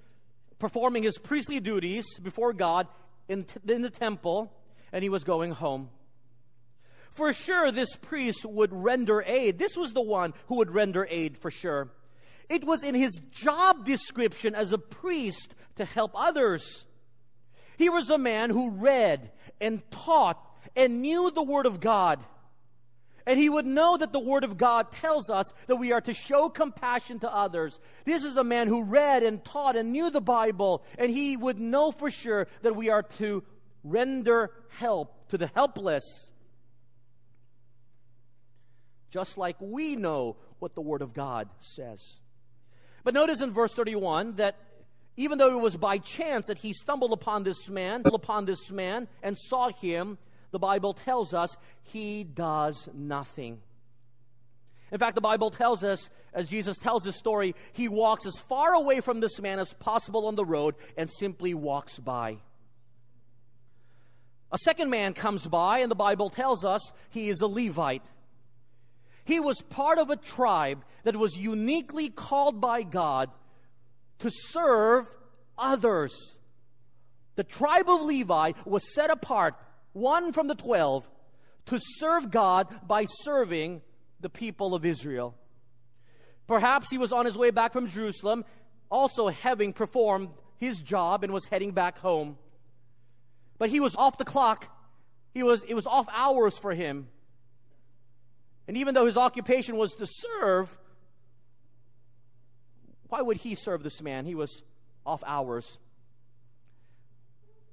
performing 0.58 1.02
his 1.02 1.18
priestly 1.18 1.60
duties 1.60 2.04
before 2.22 2.52
God 2.52 2.86
in, 3.28 3.44
t- 3.44 3.58
in 3.68 3.82
the 3.82 3.90
temple 3.90 4.52
and 4.92 5.02
he 5.02 5.08
was 5.08 5.24
going 5.24 5.52
home. 5.52 5.88
For 7.12 7.32
sure, 7.32 7.70
this 7.70 7.94
priest 7.96 8.44
would 8.44 8.72
render 8.72 9.22
aid. 9.26 9.58
This 9.58 9.76
was 9.76 9.92
the 9.92 10.02
one 10.02 10.32
who 10.46 10.56
would 10.56 10.70
render 10.70 11.06
aid 11.10 11.36
for 11.36 11.50
sure. 11.50 11.90
It 12.52 12.64
was 12.64 12.84
in 12.84 12.94
his 12.94 13.18
job 13.30 13.86
description 13.86 14.54
as 14.54 14.74
a 14.74 14.78
priest 14.78 15.54
to 15.76 15.86
help 15.86 16.12
others. 16.14 16.84
He 17.78 17.88
was 17.88 18.10
a 18.10 18.18
man 18.18 18.50
who 18.50 18.68
read 18.68 19.30
and 19.58 19.82
taught 19.90 20.38
and 20.76 21.00
knew 21.00 21.30
the 21.30 21.42
Word 21.42 21.64
of 21.64 21.80
God. 21.80 22.20
And 23.26 23.40
he 23.40 23.48
would 23.48 23.64
know 23.64 23.96
that 23.96 24.12
the 24.12 24.20
Word 24.20 24.44
of 24.44 24.58
God 24.58 24.92
tells 24.92 25.30
us 25.30 25.50
that 25.66 25.76
we 25.76 25.92
are 25.92 26.02
to 26.02 26.12
show 26.12 26.50
compassion 26.50 27.20
to 27.20 27.34
others. 27.34 27.80
This 28.04 28.22
is 28.22 28.36
a 28.36 28.44
man 28.44 28.68
who 28.68 28.82
read 28.82 29.22
and 29.22 29.42
taught 29.42 29.74
and 29.76 29.90
knew 29.90 30.10
the 30.10 30.20
Bible, 30.20 30.84
and 30.98 31.10
he 31.10 31.38
would 31.38 31.58
know 31.58 31.90
for 31.90 32.10
sure 32.10 32.48
that 32.60 32.76
we 32.76 32.90
are 32.90 33.04
to 33.18 33.42
render 33.82 34.50
help 34.68 35.30
to 35.30 35.38
the 35.38 35.50
helpless. 35.54 36.04
just 39.12 39.36
like 39.36 39.56
we 39.60 39.94
know 39.94 40.36
what 40.58 40.74
the 40.74 40.80
Word 40.80 41.02
of 41.02 41.12
God 41.12 41.48
says. 41.60 42.14
But 43.04 43.14
notice 43.14 43.40
in 43.40 43.52
verse 43.52 43.72
31 43.72 44.36
that 44.36 44.56
even 45.16 45.38
though 45.38 45.56
it 45.56 45.60
was 45.60 45.76
by 45.76 45.98
chance 45.98 46.46
that 46.46 46.58
he 46.58 46.72
stumbled 46.72 47.12
upon 47.12 47.42
this 47.42 47.68
man, 47.68 48.02
upon 48.06 48.44
this 48.44 48.70
man 48.70 49.08
and 49.22 49.36
saw 49.36 49.68
him, 49.68 50.18
the 50.50 50.58
Bible 50.58 50.94
tells 50.94 51.34
us 51.34 51.56
he 51.82 52.24
does 52.24 52.88
nothing. 52.94 53.60
In 54.90 54.98
fact, 54.98 55.14
the 55.14 55.22
Bible 55.22 55.50
tells 55.50 55.82
us, 55.82 56.10
as 56.34 56.48
Jesus 56.48 56.78
tells 56.78 57.04
this 57.04 57.16
story, 57.16 57.54
he 57.72 57.88
walks 57.88 58.26
as 58.26 58.38
far 58.38 58.74
away 58.74 59.00
from 59.00 59.20
this 59.20 59.40
man 59.40 59.58
as 59.58 59.72
possible 59.74 60.26
on 60.26 60.34
the 60.34 60.44
road 60.44 60.74
and 60.96 61.10
simply 61.10 61.54
walks 61.54 61.98
by. 61.98 62.36
A 64.52 64.58
second 64.58 64.90
man 64.90 65.14
comes 65.14 65.46
by, 65.46 65.78
and 65.78 65.90
the 65.90 65.96
Bible 65.96 66.28
tells 66.28 66.62
us 66.62 66.92
he 67.08 67.30
is 67.30 67.40
a 67.40 67.46
Levite. 67.46 68.02
He 69.24 69.40
was 69.40 69.60
part 69.62 69.98
of 69.98 70.10
a 70.10 70.16
tribe 70.16 70.84
that 71.04 71.16
was 71.16 71.36
uniquely 71.36 72.08
called 72.08 72.60
by 72.60 72.82
God 72.82 73.30
to 74.20 74.30
serve 74.50 75.08
others. 75.56 76.12
The 77.36 77.44
tribe 77.44 77.88
of 77.88 78.02
Levi 78.02 78.52
was 78.64 78.94
set 78.94 79.10
apart, 79.10 79.54
one 79.92 80.32
from 80.32 80.48
the 80.48 80.54
twelve, 80.54 81.08
to 81.66 81.78
serve 81.98 82.30
God 82.30 82.68
by 82.86 83.06
serving 83.22 83.82
the 84.20 84.28
people 84.28 84.74
of 84.74 84.84
Israel. 84.84 85.34
Perhaps 86.46 86.90
he 86.90 86.98
was 86.98 87.12
on 87.12 87.24
his 87.24 87.38
way 87.38 87.50
back 87.50 87.72
from 87.72 87.88
Jerusalem, 87.88 88.44
also 88.90 89.28
having 89.28 89.72
performed 89.72 90.30
his 90.58 90.80
job 90.80 91.24
and 91.24 91.32
was 91.32 91.46
heading 91.46 91.72
back 91.72 91.98
home 91.98 92.36
but 93.62 93.70
he 93.70 93.78
was 93.78 93.94
off 93.94 94.16
the 94.16 94.24
clock. 94.24 94.66
He 95.34 95.44
was, 95.44 95.62
it 95.62 95.74
was 95.74 95.86
off 95.86 96.08
hours 96.12 96.58
for 96.58 96.74
him. 96.74 97.06
And 98.68 98.76
even 98.76 98.94
though 98.94 99.06
his 99.06 99.16
occupation 99.16 99.76
was 99.76 99.92
to 99.94 100.06
serve, 100.06 100.76
why 103.08 103.20
would 103.20 103.38
he 103.38 103.54
serve 103.54 103.82
this 103.82 104.00
man? 104.00 104.24
He 104.24 104.34
was 104.34 104.62
off 105.04 105.22
hours. 105.26 105.78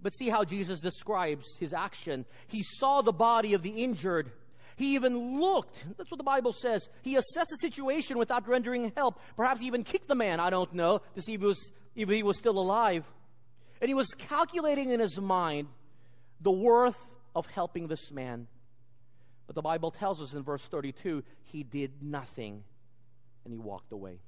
But 0.01 0.15
see 0.15 0.29
how 0.29 0.43
Jesus 0.43 0.79
describes 0.79 1.46
his 1.60 1.74
action. 1.74 2.25
He 2.48 2.63
saw 2.63 3.01
the 3.01 3.12
body 3.12 3.53
of 3.53 3.62
the 3.62 3.84
injured. 3.84 4.31
He 4.77 4.96
even 4.96 5.39
looked. 5.39 5.84
That's 5.98 6.10
what 6.10 6.17
the 6.17 6.24
Bible 6.24 6.53
says. 6.53 6.88
He 7.01 7.15
assessed 7.17 7.50
the 7.50 7.58
situation 7.58 8.17
without 8.17 8.48
rendering 8.48 8.93
help. 8.96 9.19
Perhaps 9.36 9.62
even 9.62 9.84
kicked 9.84 10.08
the 10.08 10.15
man, 10.15 10.39
I 10.39 10.50
don't 10.50 10.74
know, 10.74 11.01
to 11.15 11.22
see 11.22 11.34
if 11.34 11.41
he 11.41 11.48
was, 11.48 11.72
if 11.96 12.10
he 12.10 12.24
was 12.24 12.38
still 12.38 12.58
alive. 12.58 13.03
And 13.81 13.89
he 13.89 13.93
was 13.93 14.08
calculating 14.17 14.91
in 14.91 15.00
his 15.00 15.19
mind 15.19 15.67
the 16.39 16.51
worth 16.51 16.98
of 17.36 17.46
helping 17.48 17.88
this 17.88 18.12
man. 18.12 18.48
But 19.50 19.56
the 19.56 19.63
Bible 19.63 19.89
tells 19.89 20.22
us 20.22 20.36
in 20.36 20.44
verse 20.44 20.62
32 20.62 21.24
he 21.41 21.63
did 21.63 22.03
nothing 22.03 22.63
and 23.44 23.51
he 23.51 23.58
walked 23.58 23.91
away. 23.91 24.20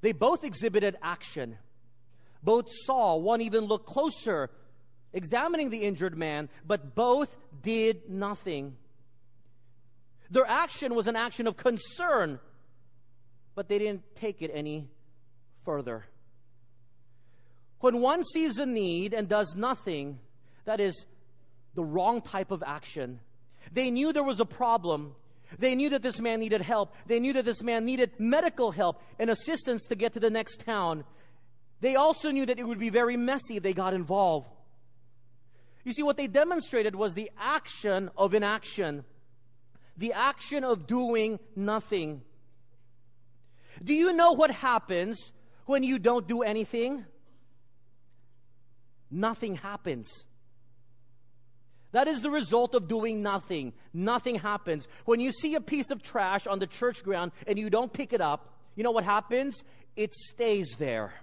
They 0.00 0.10
both 0.10 0.42
exhibited 0.42 0.96
action. 1.00 1.56
Both 2.42 2.66
saw, 2.82 3.14
one 3.14 3.42
even 3.42 3.66
looked 3.66 3.86
closer, 3.86 4.50
examining 5.12 5.70
the 5.70 5.84
injured 5.84 6.18
man, 6.18 6.48
but 6.66 6.96
both 6.96 7.36
did 7.62 8.10
nothing. 8.10 8.76
Their 10.28 10.46
action 10.48 10.96
was 10.96 11.06
an 11.06 11.14
action 11.14 11.46
of 11.46 11.56
concern, 11.56 12.40
but 13.54 13.68
they 13.68 13.78
didn't 13.78 14.02
take 14.16 14.42
it 14.42 14.50
any 14.52 14.88
further. 15.64 16.06
When 17.78 18.00
one 18.00 18.24
sees 18.24 18.58
a 18.58 18.66
need 18.66 19.14
and 19.14 19.28
does 19.28 19.54
nothing, 19.56 20.18
that 20.64 20.80
is 20.80 21.06
the 21.76 21.84
wrong 21.84 22.20
type 22.20 22.50
of 22.50 22.62
action. 22.66 23.20
They 23.72 23.90
knew 23.90 24.12
there 24.12 24.24
was 24.24 24.40
a 24.40 24.44
problem. 24.44 25.14
They 25.58 25.74
knew 25.74 25.90
that 25.90 26.02
this 26.02 26.18
man 26.18 26.40
needed 26.40 26.60
help. 26.60 26.94
They 27.06 27.20
knew 27.20 27.32
that 27.34 27.44
this 27.44 27.62
man 27.62 27.84
needed 27.84 28.10
medical 28.18 28.72
help 28.72 29.00
and 29.18 29.30
assistance 29.30 29.84
to 29.86 29.94
get 29.94 30.14
to 30.14 30.20
the 30.20 30.30
next 30.30 30.60
town. 30.60 31.04
They 31.80 31.94
also 31.94 32.30
knew 32.30 32.46
that 32.46 32.58
it 32.58 32.66
would 32.66 32.80
be 32.80 32.90
very 32.90 33.16
messy 33.16 33.56
if 33.56 33.62
they 33.62 33.72
got 33.72 33.94
involved. 33.94 34.48
You 35.84 35.92
see, 35.92 36.02
what 36.02 36.16
they 36.16 36.26
demonstrated 36.26 36.96
was 36.96 37.14
the 37.14 37.30
action 37.38 38.10
of 38.16 38.34
inaction, 38.34 39.04
the 39.96 40.14
action 40.14 40.64
of 40.64 40.88
doing 40.88 41.38
nothing. 41.54 42.22
Do 43.84 43.94
you 43.94 44.12
know 44.12 44.32
what 44.32 44.50
happens 44.50 45.32
when 45.66 45.84
you 45.84 45.98
don't 46.00 46.26
do 46.26 46.42
anything? 46.42 47.04
nothing 49.10 49.56
happens. 49.56 50.26
That 51.96 52.08
is 52.08 52.20
the 52.20 52.30
result 52.30 52.74
of 52.74 52.88
doing 52.88 53.22
nothing. 53.22 53.72
Nothing 53.94 54.34
happens. 54.34 54.86
When 55.06 55.18
you 55.18 55.32
see 55.32 55.54
a 55.54 55.62
piece 55.62 55.90
of 55.90 56.02
trash 56.02 56.46
on 56.46 56.58
the 56.58 56.66
church 56.66 57.02
ground 57.02 57.32
and 57.46 57.58
you 57.58 57.70
don't 57.70 57.90
pick 57.90 58.12
it 58.12 58.20
up, 58.20 58.52
you 58.74 58.84
know 58.84 58.90
what 58.90 59.04
happens? 59.04 59.64
It 59.96 60.12
stays 60.12 60.74
there. 60.76 61.14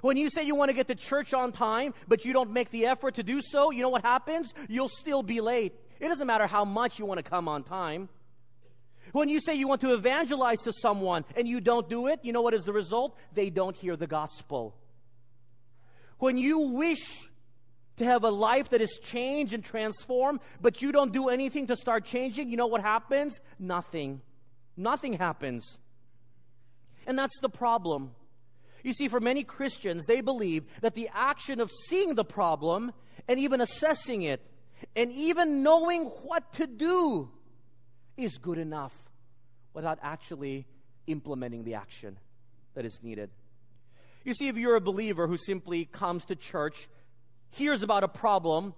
When 0.00 0.16
you 0.16 0.30
say 0.30 0.44
you 0.44 0.54
want 0.54 0.70
to 0.70 0.72
get 0.72 0.88
to 0.88 0.94
church 0.94 1.34
on 1.34 1.52
time, 1.52 1.92
but 2.08 2.24
you 2.24 2.32
don't 2.32 2.52
make 2.52 2.70
the 2.70 2.86
effort 2.86 3.16
to 3.16 3.22
do 3.22 3.42
so, 3.42 3.70
you 3.70 3.82
know 3.82 3.90
what 3.90 4.00
happens? 4.00 4.50
You'll 4.66 4.88
still 4.88 5.22
be 5.22 5.42
late. 5.42 5.74
It 6.00 6.08
doesn't 6.08 6.26
matter 6.26 6.46
how 6.46 6.64
much 6.64 6.98
you 6.98 7.04
want 7.04 7.18
to 7.18 7.30
come 7.30 7.46
on 7.46 7.64
time. 7.64 8.08
When 9.12 9.28
you 9.28 9.40
say 9.42 9.52
you 9.52 9.68
want 9.68 9.82
to 9.82 9.92
evangelize 9.92 10.62
to 10.62 10.72
someone 10.72 11.26
and 11.36 11.46
you 11.46 11.60
don't 11.60 11.86
do 11.86 12.06
it, 12.06 12.20
you 12.22 12.32
know 12.32 12.40
what 12.40 12.54
is 12.54 12.64
the 12.64 12.72
result? 12.72 13.14
They 13.34 13.50
don't 13.50 13.76
hear 13.76 13.94
the 13.94 14.06
gospel. 14.06 14.74
When 16.16 16.38
you 16.38 16.60
wish 16.60 17.28
to 17.96 18.04
have 18.04 18.24
a 18.24 18.30
life 18.30 18.70
that 18.70 18.80
is 18.80 18.98
changed 19.02 19.52
and 19.52 19.64
transformed, 19.64 20.40
but 20.60 20.82
you 20.82 20.92
don't 20.92 21.12
do 21.12 21.28
anything 21.28 21.68
to 21.68 21.76
start 21.76 22.04
changing, 22.04 22.50
you 22.50 22.56
know 22.56 22.66
what 22.66 22.82
happens? 22.82 23.38
Nothing. 23.58 24.20
Nothing 24.76 25.14
happens. 25.14 25.78
And 27.06 27.18
that's 27.18 27.38
the 27.40 27.48
problem. 27.48 28.12
You 28.82 28.92
see, 28.92 29.08
for 29.08 29.20
many 29.20 29.44
Christians, 29.44 30.04
they 30.06 30.20
believe 30.20 30.64
that 30.82 30.94
the 30.94 31.08
action 31.14 31.60
of 31.60 31.70
seeing 31.88 32.14
the 32.14 32.24
problem 32.24 32.92
and 33.28 33.38
even 33.38 33.60
assessing 33.60 34.22
it 34.22 34.42
and 34.94 35.10
even 35.12 35.62
knowing 35.62 36.04
what 36.04 36.52
to 36.54 36.66
do 36.66 37.30
is 38.16 38.36
good 38.38 38.58
enough 38.58 38.92
without 39.72 39.98
actually 40.02 40.66
implementing 41.06 41.64
the 41.64 41.74
action 41.74 42.16
that 42.74 42.84
is 42.84 43.00
needed. 43.02 43.30
You 44.24 44.34
see, 44.34 44.48
if 44.48 44.56
you're 44.56 44.76
a 44.76 44.80
believer 44.80 45.26
who 45.26 45.36
simply 45.36 45.84
comes 45.84 46.24
to 46.26 46.36
church, 46.36 46.88
hears 47.54 47.82
about 47.82 48.04
a 48.04 48.08
problem, 48.08 48.74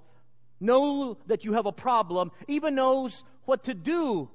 know 0.60 1.18
that 1.26 1.44
you 1.44 1.54
have 1.54 1.66
a 1.66 1.72
problem, 1.72 2.32
even 2.48 2.74
knows 2.74 3.24
what 3.44 3.64
to 3.64 3.74
do 3.74 4.30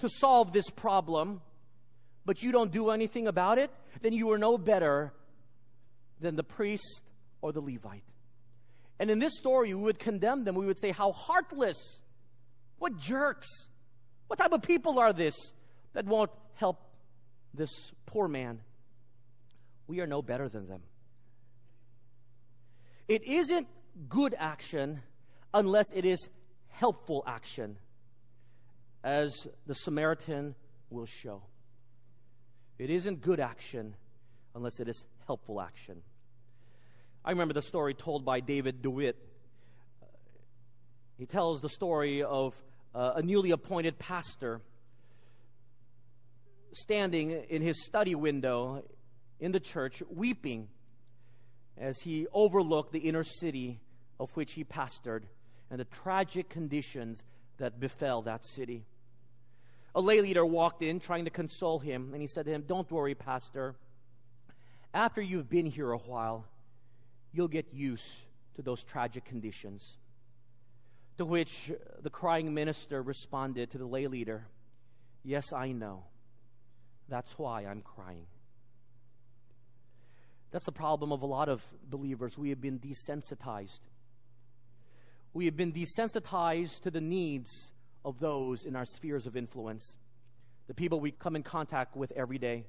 to 0.00 0.08
solve 0.08 0.52
this 0.52 0.68
problem, 0.70 1.40
but 2.24 2.42
you 2.42 2.52
don't 2.52 2.72
do 2.72 2.90
anything 2.90 3.26
about 3.26 3.58
it, 3.58 3.70
then 4.02 4.12
you 4.12 4.30
are 4.32 4.38
no 4.38 4.58
better 4.58 5.12
than 6.20 6.36
the 6.36 6.42
priest 6.42 7.02
or 7.40 7.52
the 7.52 7.60
Levite. 7.60 8.04
And 8.98 9.10
in 9.10 9.18
this 9.18 9.36
story, 9.36 9.74
we 9.74 9.82
would 9.82 9.98
condemn 9.98 10.44
them. 10.44 10.54
We 10.54 10.66
would 10.66 10.80
say, 10.80 10.92
How 10.92 11.12
heartless! 11.12 11.76
What 12.78 12.96
jerks! 12.96 13.48
What 14.28 14.38
type 14.38 14.52
of 14.52 14.62
people 14.62 14.98
are 14.98 15.12
this 15.12 15.34
that 15.92 16.06
won't 16.06 16.30
help 16.54 16.80
this 17.52 17.70
poor 18.06 18.28
man? 18.28 18.60
we 19.86 20.00
are 20.00 20.06
no 20.06 20.22
better 20.22 20.48
than 20.48 20.68
them. 20.68 20.80
It 23.06 23.22
isn't 23.24 23.68
good 24.08 24.34
action 24.38 25.00
unless 25.52 25.92
it 25.94 26.04
is 26.04 26.28
helpful 26.68 27.22
action, 27.26 27.76
as 29.02 29.46
the 29.66 29.74
Samaritan 29.74 30.54
will 30.88 31.06
show. 31.06 31.42
It 32.78 32.90
isn't 32.90 33.20
good 33.20 33.40
action 33.40 33.94
unless 34.54 34.80
it 34.80 34.88
is 34.88 35.04
helpful 35.26 35.60
action. 35.60 36.02
I 37.24 37.30
remember 37.30 37.54
the 37.54 37.62
story 37.62 37.94
told 37.94 38.24
by 38.24 38.40
David 38.40 38.82
DeWitt. 38.82 39.16
He 41.18 41.26
tells 41.26 41.60
the 41.60 41.68
story 41.68 42.22
of 42.22 42.54
uh, 42.94 43.12
a 43.16 43.22
newly 43.22 43.50
appointed 43.50 43.98
pastor 43.98 44.60
standing 46.72 47.30
in 47.30 47.62
his 47.62 47.84
study 47.84 48.14
window 48.14 48.82
in 49.38 49.52
the 49.52 49.60
church 49.60 50.02
weeping 50.10 50.68
as 51.78 52.00
he 52.00 52.26
overlooked 52.32 52.92
the 52.92 53.00
inner 53.00 53.24
city 53.24 53.80
of 54.20 54.30
which 54.32 54.52
he 54.52 54.64
pastored 54.64 55.22
and 55.70 55.80
the 55.80 55.84
tragic 55.84 56.48
conditions 56.48 57.22
that 57.58 57.80
befell 57.80 58.22
that 58.22 58.44
city. 58.44 58.84
A 59.94 60.00
lay 60.00 60.20
leader 60.20 60.44
walked 60.44 60.82
in 60.82 60.98
trying 61.00 61.24
to 61.24 61.30
console 61.30 61.78
him, 61.78 62.10
and 62.12 62.20
he 62.20 62.26
said 62.26 62.46
to 62.46 62.52
him, 62.52 62.64
Don't 62.66 62.90
worry, 62.90 63.14
Pastor. 63.14 63.76
After 64.92 65.20
you've 65.20 65.48
been 65.48 65.66
here 65.66 65.90
a 65.92 65.98
while, 65.98 66.46
you'll 67.32 67.48
get 67.48 67.66
used 67.72 68.08
to 68.56 68.62
those 68.62 68.82
tragic 68.82 69.24
conditions. 69.24 69.98
To 71.18 71.24
which 71.24 71.70
the 72.02 72.10
crying 72.10 72.54
minister 72.54 73.02
responded 73.02 73.70
to 73.70 73.78
the 73.78 73.86
lay 73.86 74.06
leader, 74.06 74.46
Yes, 75.22 75.52
I 75.52 75.72
know. 75.72 76.04
That's 77.08 77.38
why 77.38 77.64
I'm 77.64 77.80
crying. 77.80 78.26
That's 80.54 80.66
the 80.66 80.70
problem 80.70 81.10
of 81.10 81.22
a 81.22 81.26
lot 81.26 81.48
of 81.48 81.64
believers. 81.90 82.38
We 82.38 82.50
have 82.50 82.60
been 82.60 82.78
desensitized. 82.78 83.80
We 85.32 85.46
have 85.46 85.56
been 85.56 85.72
desensitized 85.72 86.82
to 86.82 86.92
the 86.92 87.00
needs 87.00 87.72
of 88.04 88.20
those 88.20 88.64
in 88.64 88.76
our 88.76 88.84
spheres 88.84 89.26
of 89.26 89.36
influence, 89.36 89.96
the 90.68 90.74
people 90.74 91.00
we 91.00 91.10
come 91.10 91.34
in 91.34 91.42
contact 91.42 91.96
with 91.96 92.12
every 92.12 92.38
day. 92.38 92.66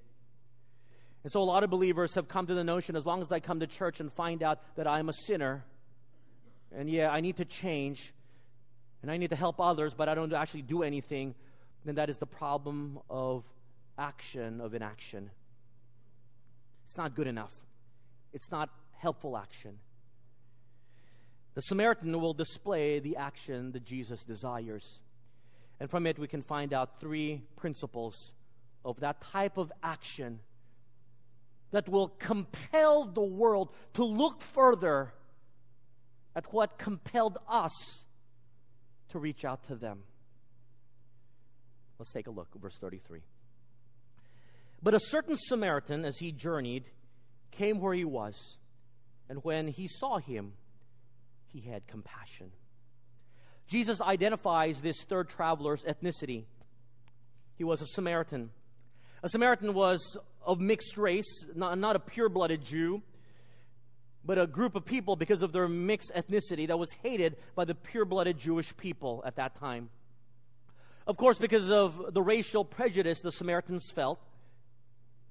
And 1.21 1.32
so 1.32 1.39
a 1.39 1.45
lot 1.45 1.63
of 1.63 1.69
believers 1.69 2.15
have 2.15 2.28
come 2.28 2.48
to 2.48 2.56
the 2.56 2.63
notion 2.63 2.95
as 2.95 3.06
long 3.06 3.21
as 3.21 3.32
I 3.32 3.39
come 3.39 3.60
to 3.60 3.67
church 3.67 4.00
and 4.00 4.12
find 4.12 4.41
out 4.41 4.62
that 4.78 4.88
I'm 4.88 5.08
a 5.08 5.13
sinner, 5.13 5.63
and 6.76 6.89
yeah, 6.89 7.12
I 7.12 7.21
need 7.21 7.38
to 7.38 7.45
change, 7.45 8.15
and 9.04 9.12
I 9.12 9.17
need 9.17 9.30
to 9.30 9.36
help 9.36 9.60
others, 9.60 9.93
but 9.93 10.10
I 10.10 10.15
don't 10.15 10.34
actually 10.34 10.63
do 10.63 10.82
anything, 10.82 11.36
then 11.86 11.93
that 11.95 12.10
is 12.10 12.17
the 12.17 12.26
problem 12.26 12.98
of 13.12 13.43
action, 13.95 14.60
of 14.60 14.74
inaction. 14.74 15.30
It's 16.88 16.98
not 16.98 17.13
good 17.13 17.28
enough. 17.28 17.54
It's 18.36 18.52
not 18.52 18.69
helpful 18.98 19.38
action. 19.38 19.78
The 21.54 21.62
Samaritan 21.62 22.19
will 22.19 22.34
display 22.34 23.00
the 23.00 23.15
action 23.15 23.71
that 23.71 23.86
Jesus 23.86 24.26
desires. 24.26 25.00
And 25.80 25.89
from 25.89 26.06
it, 26.06 26.19
we 26.19 26.28
can 26.28 26.41
find 26.41 26.74
out 26.74 27.00
three 27.00 27.43
principles 27.56 28.34
of 28.84 29.00
that 29.00 29.21
type 29.21 29.58
of 29.58 29.71
action 29.82 30.41
that 31.71 31.88
will 31.88 32.10
compel 32.10 33.06
the 33.06 33.24
world 33.24 33.69
to 33.93 34.04
look 34.04 34.41
further 34.41 35.13
at 36.36 36.52
what 36.52 36.78
compelled 36.78 37.38
us 37.48 38.04
to 39.10 39.17
reach 39.17 39.45
out 39.45 39.63
to 39.63 39.76
them. 39.76 40.04
Let's 42.00 42.12
take 42.12 42.28
a 42.28 42.32
look, 42.32 42.50
verse 42.62 42.76
33. 42.82 43.21
But 44.84 44.93
a 44.93 45.00
certain 45.00 45.38
Samaritan, 45.38 46.04
as 46.04 46.17
he 46.17 46.34
journeyed, 46.34 46.84
came 47.58 47.80
where 47.80 47.94
he 47.94 48.06
was, 48.06 48.58
and 49.30 49.44
when 49.44 49.68
he 49.68 49.88
saw 49.88 50.18
him, 50.18 50.54
he 51.48 51.62
had 51.62 51.88
compassion. 51.88 52.52
Jesus 53.68 54.02
identifies 54.02 54.82
this 54.82 55.02
third 55.04 55.30
traveler's 55.30 55.84
ethnicity. 55.84 56.44
He 57.58 57.63
was 57.63 57.82
a 57.82 57.88
Samaritan. 57.88 58.52
A 59.24 59.30
Samaritan 59.30 59.74
was 59.74 60.18
of 60.46 60.60
mixed 60.60 60.98
race, 60.98 61.46
not, 61.56 61.78
not 61.78 61.96
a 61.96 62.00
pure 62.00 62.30
blooded 62.30 62.63
Jew, 62.63 63.02
but 64.24 64.38
a 64.38 64.46
group 64.46 64.76
of 64.76 64.86
people 64.86 65.15
because 65.15 65.41
of 65.41 65.52
their 65.52 65.68
mixed 65.68 66.12
ethnicity 66.15 66.68
that 66.68 66.78
was 66.78 66.91
hated 67.04 67.38
by 67.56 67.65
the 67.65 67.76
pure 67.76 68.06
blooded 68.06 68.38
Jewish 68.38 68.76
people 68.78 69.24
at 69.26 69.36
that 69.38 69.56
time. 69.56 69.89
Of 71.08 71.18
course, 71.18 71.38
because 71.38 71.70
of 71.70 72.13
the 72.13 72.22
racial 72.22 72.65
prejudice 72.65 73.22
the 73.22 73.32
Samaritans 73.32 73.91
felt, 73.94 74.20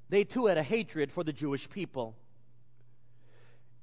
they 0.09 0.25
too 0.25 0.47
had 0.47 0.59
a 0.59 0.63
hatred 0.63 1.11
for 1.11 1.25
the 1.25 1.33
Jewish 1.33 1.69
people. 1.69 2.17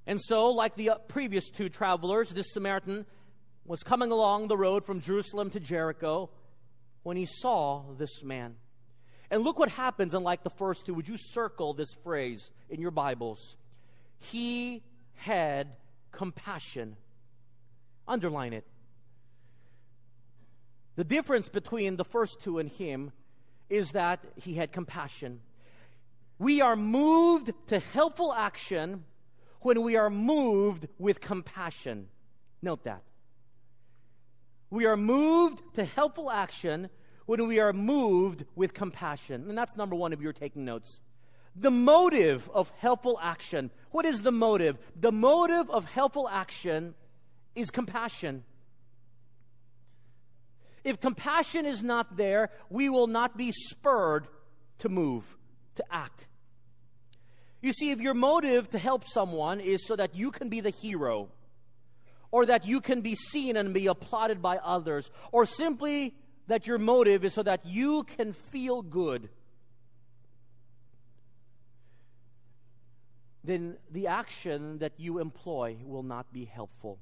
And 0.07 0.19
so, 0.19 0.51
like 0.51 0.75
the 0.75 0.91
uh, 0.91 0.95
previous 1.07 1.49
two 1.49 1.69
travelers, 1.69 2.29
this 2.29 2.51
Samaritan 2.53 3.05
was 3.65 3.83
coming 3.83 4.11
along 4.11 4.47
the 4.47 4.57
road 4.57 4.85
from 4.85 5.01
Jerusalem 5.01 5.49
to 5.51 5.59
Jericho 5.59 6.29
when 7.03 7.17
he 7.17 7.25
saw 7.25 7.83
this 7.97 8.23
man. 8.23 8.55
And 9.29 9.43
look 9.43 9.57
what 9.57 9.69
happens, 9.69 10.13
unlike 10.13 10.43
the 10.43 10.49
first 10.49 10.85
two. 10.85 10.93
Would 10.93 11.07
you 11.07 11.17
circle 11.17 11.73
this 11.73 11.93
phrase 12.03 12.51
in 12.69 12.81
your 12.81 12.91
Bibles? 12.91 13.55
He 14.17 14.83
had 15.15 15.69
compassion. 16.11 16.97
Underline 18.07 18.53
it. 18.53 18.65
The 20.95 21.03
difference 21.03 21.47
between 21.47 21.95
the 21.95 22.03
first 22.03 22.41
two 22.41 22.59
and 22.59 22.69
him 22.69 23.11
is 23.69 23.91
that 23.91 24.19
he 24.35 24.55
had 24.55 24.73
compassion. 24.73 25.39
We 26.41 26.59
are 26.59 26.75
moved 26.75 27.51
to 27.67 27.77
helpful 27.77 28.33
action 28.33 29.03
when 29.59 29.83
we 29.83 29.95
are 29.95 30.09
moved 30.09 30.87
with 30.97 31.21
compassion. 31.21 32.07
Note 32.63 32.83
that. 32.85 33.03
We 34.71 34.87
are 34.87 34.97
moved 34.97 35.61
to 35.75 35.85
helpful 35.85 36.31
action 36.31 36.89
when 37.27 37.45
we 37.45 37.59
are 37.59 37.73
moved 37.73 38.45
with 38.55 38.73
compassion. 38.73 39.49
And 39.49 39.55
that's 39.55 39.77
number 39.77 39.95
one 39.95 40.13
if 40.13 40.19
you're 40.19 40.33
taking 40.33 40.65
notes. 40.65 40.99
The 41.55 41.69
motive 41.69 42.49
of 42.51 42.71
helpful 42.79 43.19
action. 43.21 43.69
What 43.91 44.07
is 44.07 44.23
the 44.23 44.31
motive? 44.31 44.79
The 44.99 45.11
motive 45.11 45.69
of 45.69 45.85
helpful 45.85 46.27
action 46.27 46.95
is 47.53 47.69
compassion. 47.69 48.45
If 50.83 50.99
compassion 50.99 51.67
is 51.67 51.83
not 51.83 52.17
there, 52.17 52.49
we 52.71 52.89
will 52.89 53.05
not 53.05 53.37
be 53.37 53.51
spurred 53.51 54.27
to 54.79 54.89
move, 54.89 55.37
to 55.75 55.83
act. 55.91 56.25
You 57.61 57.73
see, 57.73 57.91
if 57.91 58.01
your 58.01 58.15
motive 58.15 58.69
to 58.71 58.79
help 58.79 59.07
someone 59.07 59.59
is 59.59 59.85
so 59.85 59.95
that 59.95 60.15
you 60.15 60.31
can 60.31 60.49
be 60.49 60.61
the 60.61 60.71
hero, 60.71 61.29
or 62.31 62.45
that 62.47 62.65
you 62.65 62.81
can 62.81 63.01
be 63.01 63.15
seen 63.15 63.57
and 63.57 63.73
be 63.73 63.87
applauded 63.87 64.41
by 64.41 64.57
others, 64.57 65.11
or 65.31 65.45
simply 65.45 66.15
that 66.47 66.65
your 66.65 66.79
motive 66.79 67.23
is 67.23 67.33
so 67.33 67.43
that 67.43 67.65
you 67.65 68.03
can 68.03 68.33
feel 68.33 68.81
good, 68.81 69.29
then 73.43 73.77
the 73.91 74.07
action 74.07 74.79
that 74.79 74.93
you 74.97 75.19
employ 75.19 75.77
will 75.83 76.03
not 76.03 76.31
be 76.33 76.45
helpful. 76.45 76.97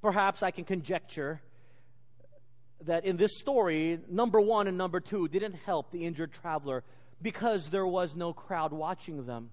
Perhaps 0.00 0.42
I 0.42 0.50
can 0.50 0.64
conjecture 0.64 1.40
that 2.82 3.04
in 3.04 3.16
this 3.16 3.38
story, 3.38 4.00
number 4.08 4.40
one 4.40 4.66
and 4.66 4.76
number 4.76 4.98
two 4.98 5.28
didn't 5.28 5.54
help 5.66 5.92
the 5.92 6.04
injured 6.04 6.32
traveler 6.32 6.82
because 7.22 7.70
there 7.70 7.86
was 7.86 8.16
no 8.16 8.32
crowd 8.32 8.72
watching 8.72 9.24
them. 9.24 9.50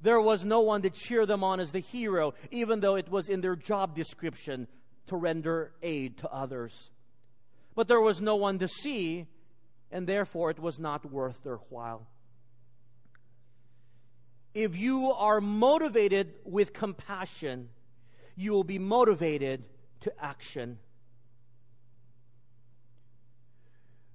There 0.00 0.20
was 0.20 0.44
no 0.44 0.60
one 0.60 0.82
to 0.82 0.90
cheer 0.90 1.26
them 1.26 1.42
on 1.42 1.58
as 1.58 1.72
the 1.72 1.80
hero, 1.80 2.34
even 2.50 2.80
though 2.80 2.96
it 2.96 3.08
was 3.08 3.28
in 3.28 3.40
their 3.40 3.56
job 3.56 3.94
description 3.94 4.68
to 5.08 5.16
render 5.16 5.72
aid 5.82 6.18
to 6.18 6.32
others. 6.32 6.90
But 7.74 7.88
there 7.88 8.00
was 8.00 8.20
no 8.20 8.36
one 8.36 8.58
to 8.58 8.68
see, 8.68 9.26
and 9.90 10.06
therefore 10.06 10.50
it 10.50 10.58
was 10.58 10.78
not 10.78 11.10
worth 11.10 11.42
their 11.42 11.56
while. 11.70 12.06
If 14.54 14.76
you 14.76 15.12
are 15.12 15.40
motivated 15.40 16.32
with 16.44 16.72
compassion, 16.72 17.68
you 18.36 18.52
will 18.52 18.64
be 18.64 18.78
motivated 18.78 19.64
to 20.02 20.12
action. 20.22 20.78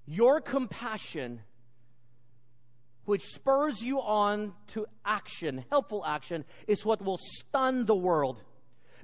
Your 0.07 0.41
compassion 0.41 1.41
which 3.11 3.25
spurs 3.25 3.81
you 3.81 3.99
on 3.99 4.53
to 4.67 4.85
action, 5.03 5.65
helpful 5.69 6.01
action, 6.05 6.45
is 6.65 6.85
what 6.85 7.01
will 7.01 7.17
stun 7.17 7.85
the 7.85 7.93
world. 7.93 8.41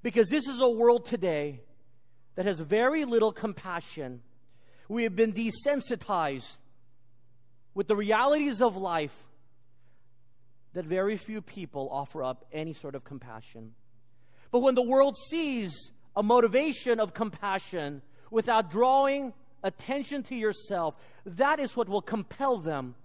Because 0.02 0.30
this 0.30 0.48
is 0.48 0.62
a 0.62 0.70
world 0.70 1.06
today 1.06 1.60
that 2.36 2.46
has 2.46 2.62
very 2.62 3.04
little 3.04 3.34
compassion. 3.34 4.22
We 4.88 5.04
have 5.04 5.18
been 5.18 5.34
desensitized 5.34 6.58
with 7.74 7.90
the 7.90 7.98
realities 7.98 8.62
of 8.62 8.78
life 8.78 9.14
that 10.72 10.86
very 10.86 11.18
few 11.18 11.42
people 11.42 11.90
offer 11.92 12.24
up 12.24 12.46
any 12.54 12.72
sort 12.72 12.96
of 12.96 13.04
compassion. 13.04 13.74
But 14.52 14.60
when 14.60 14.76
the 14.76 14.88
world 14.88 15.18
sees 15.18 15.92
a 16.16 16.24
motivation 16.24 17.02
of 17.02 17.14
compassion 17.14 18.02
without 18.32 18.72
drawing 18.72 19.34
attention 19.64 20.24
to 20.24 20.36
yourself, 20.36 20.96
that 21.26 21.60
is 21.60 21.76
what 21.76 21.90
will 21.90 22.02
compel 22.02 22.60
them 22.60 22.96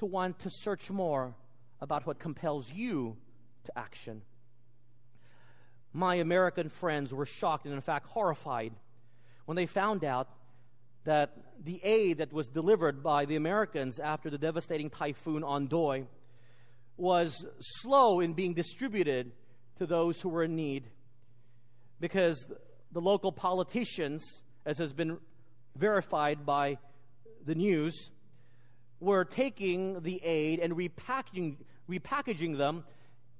to 0.00 0.06
want 0.06 0.38
to 0.40 0.50
search 0.50 0.90
more 0.90 1.34
about 1.80 2.06
what 2.06 2.18
compels 2.18 2.70
you 2.72 3.16
to 3.64 3.78
action. 3.78 4.22
My 5.92 6.16
American 6.16 6.70
friends 6.70 7.12
were 7.12 7.26
shocked 7.26 7.66
and, 7.66 7.74
in 7.74 7.80
fact, 7.80 8.06
horrified 8.06 8.72
when 9.44 9.56
they 9.56 9.66
found 9.66 10.04
out 10.04 10.28
that 11.04 11.36
the 11.62 11.80
aid 11.84 12.18
that 12.18 12.32
was 12.32 12.48
delivered 12.48 13.02
by 13.02 13.26
the 13.26 13.36
Americans 13.36 13.98
after 13.98 14.30
the 14.30 14.38
devastating 14.38 14.88
typhoon 14.88 15.42
Ondoy 15.42 16.06
was 16.96 17.44
slow 17.58 18.20
in 18.20 18.32
being 18.32 18.54
distributed 18.54 19.32
to 19.78 19.86
those 19.86 20.20
who 20.20 20.28
were 20.28 20.44
in 20.44 20.56
need 20.56 20.84
because 22.00 22.44
the 22.92 23.00
local 23.00 23.32
politicians, 23.32 24.24
as 24.64 24.78
has 24.78 24.92
been 24.92 25.18
verified 25.76 26.46
by 26.46 26.78
the 27.44 27.54
news, 27.54 28.10
were 29.00 29.24
taking 29.24 30.00
the 30.02 30.22
aid 30.22 30.60
and 30.60 30.74
repackaging, 30.74 31.56
repackaging 31.88 32.58
them 32.58 32.84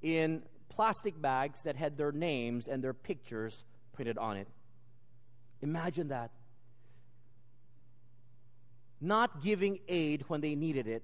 in 0.01 0.41
plastic 0.69 1.21
bags 1.21 1.63
that 1.63 1.75
had 1.75 1.97
their 1.97 2.11
names 2.11 2.67
and 2.67 2.83
their 2.83 2.93
pictures 2.93 3.63
printed 3.93 4.17
on 4.17 4.37
it. 4.37 4.47
Imagine 5.61 6.07
that. 6.07 6.31
Not 8.99 9.43
giving 9.43 9.79
aid 9.87 10.25
when 10.27 10.41
they 10.41 10.55
needed 10.55 10.87
it, 10.87 11.03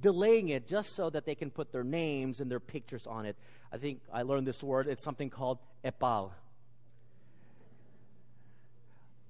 delaying 0.00 0.48
it 0.48 0.66
just 0.66 0.94
so 0.94 1.10
that 1.10 1.24
they 1.24 1.34
can 1.34 1.50
put 1.50 1.72
their 1.72 1.84
names 1.84 2.40
and 2.40 2.50
their 2.50 2.60
pictures 2.60 3.06
on 3.06 3.26
it. 3.26 3.36
I 3.72 3.78
think 3.78 4.00
I 4.12 4.22
learned 4.22 4.46
this 4.46 4.62
word. 4.62 4.86
It's 4.88 5.04
something 5.04 5.30
called 5.30 5.58
epal. 5.84 6.30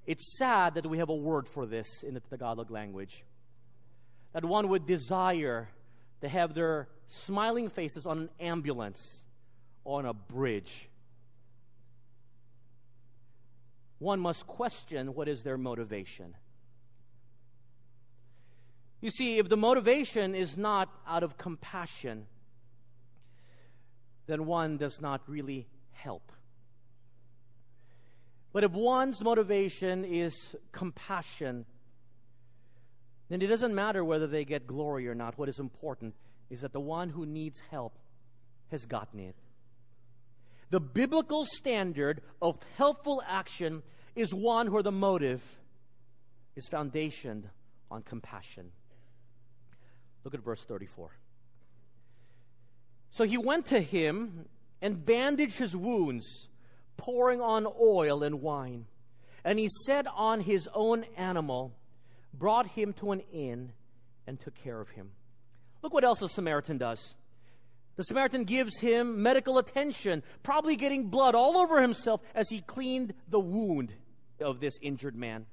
It's 0.06 0.36
sad 0.38 0.74
that 0.74 0.86
we 0.86 0.98
have 0.98 1.08
a 1.08 1.14
word 1.14 1.48
for 1.48 1.64
this 1.64 2.02
in 2.02 2.12
the 2.12 2.20
Tagalog 2.20 2.70
language 2.70 3.24
that 4.34 4.44
one 4.44 4.68
would 4.68 4.84
desire 4.84 5.70
to 6.20 6.28
have 6.28 6.52
their 6.52 6.88
smiling 7.06 7.70
faces 7.70 8.04
on 8.04 8.18
an 8.18 8.28
ambulance 8.38 9.24
on 9.86 10.04
a 10.04 10.12
bridge. 10.12 10.90
one 14.04 14.20
must 14.20 14.46
question 14.46 15.14
what 15.14 15.28
is 15.28 15.42
their 15.42 15.56
motivation. 15.56 16.36
You 19.00 19.10
see, 19.10 19.38
if 19.38 19.48
the 19.48 19.56
motivation 19.56 20.34
is 20.34 20.56
not 20.56 20.90
out 21.06 21.22
of 21.22 21.36
compassion, 21.38 22.26
then 24.26 24.44
one 24.46 24.76
does 24.76 25.00
not 25.00 25.22
really 25.26 25.66
help. 25.92 26.32
But 28.52 28.62
if 28.62 28.72
one's 28.72 29.22
motivation 29.22 30.04
is 30.04 30.54
compassion, 30.70 31.64
then 33.28 33.42
it 33.42 33.46
doesn't 33.46 33.74
matter 33.74 34.04
whether 34.04 34.26
they 34.26 34.44
get 34.44 34.66
glory 34.66 35.08
or 35.08 35.14
not. 35.14 35.38
What 35.38 35.48
is 35.48 35.58
important 35.58 36.14
is 36.50 36.60
that 36.60 36.72
the 36.72 36.80
one 36.80 37.08
who 37.08 37.24
needs 37.26 37.60
help 37.70 37.98
has 38.70 38.86
gotten 38.86 39.20
it. 39.20 39.36
The 40.70 40.80
biblical 40.80 41.44
standard 41.44 42.20
of 42.42 42.58
helpful 42.76 43.22
action 43.26 43.82
is 44.16 44.32
one 44.32 44.72
where 44.72 44.82
the 44.82 44.92
motive 44.92 45.42
is 46.56 46.68
foundationed 46.68 47.44
on 47.90 48.02
compassion. 48.02 48.72
Look 50.24 50.34
at 50.34 50.40
verse 50.40 50.62
34. 50.64 51.10
So 53.10 53.24
he 53.24 53.38
went 53.38 53.66
to 53.66 53.80
him 53.80 54.46
and 54.82 55.04
bandaged 55.04 55.58
his 55.58 55.76
wounds, 55.76 56.48
pouring 56.96 57.40
on 57.40 57.66
oil 57.80 58.22
and 58.22 58.40
wine. 58.40 58.86
And 59.44 59.58
he 59.58 59.68
set 59.86 60.06
on 60.14 60.40
his 60.40 60.68
own 60.74 61.04
animal, 61.16 61.76
brought 62.38 62.66
him 62.68 62.92
to 62.94 63.12
an 63.12 63.20
inn, 63.32 63.72
and 64.26 64.40
took 64.40 64.54
care 64.54 64.80
of 64.80 64.90
him. 64.90 65.10
Look 65.82 65.92
what 65.92 66.04
else 66.04 66.20
the 66.20 66.28
Samaritan 66.28 66.78
does. 66.78 67.14
The 67.96 68.04
Samaritan 68.04 68.44
gives 68.44 68.80
him 68.80 69.22
medical 69.22 69.58
attention, 69.58 70.22
probably 70.42 70.76
getting 70.76 71.08
blood 71.08 71.34
all 71.34 71.56
over 71.56 71.80
himself 71.80 72.20
as 72.34 72.48
he 72.48 72.60
cleaned 72.60 73.14
the 73.28 73.38
wound 73.38 73.94
of 74.40 74.60
this 74.60 74.74
injured 74.82 75.14
man. 75.14 75.46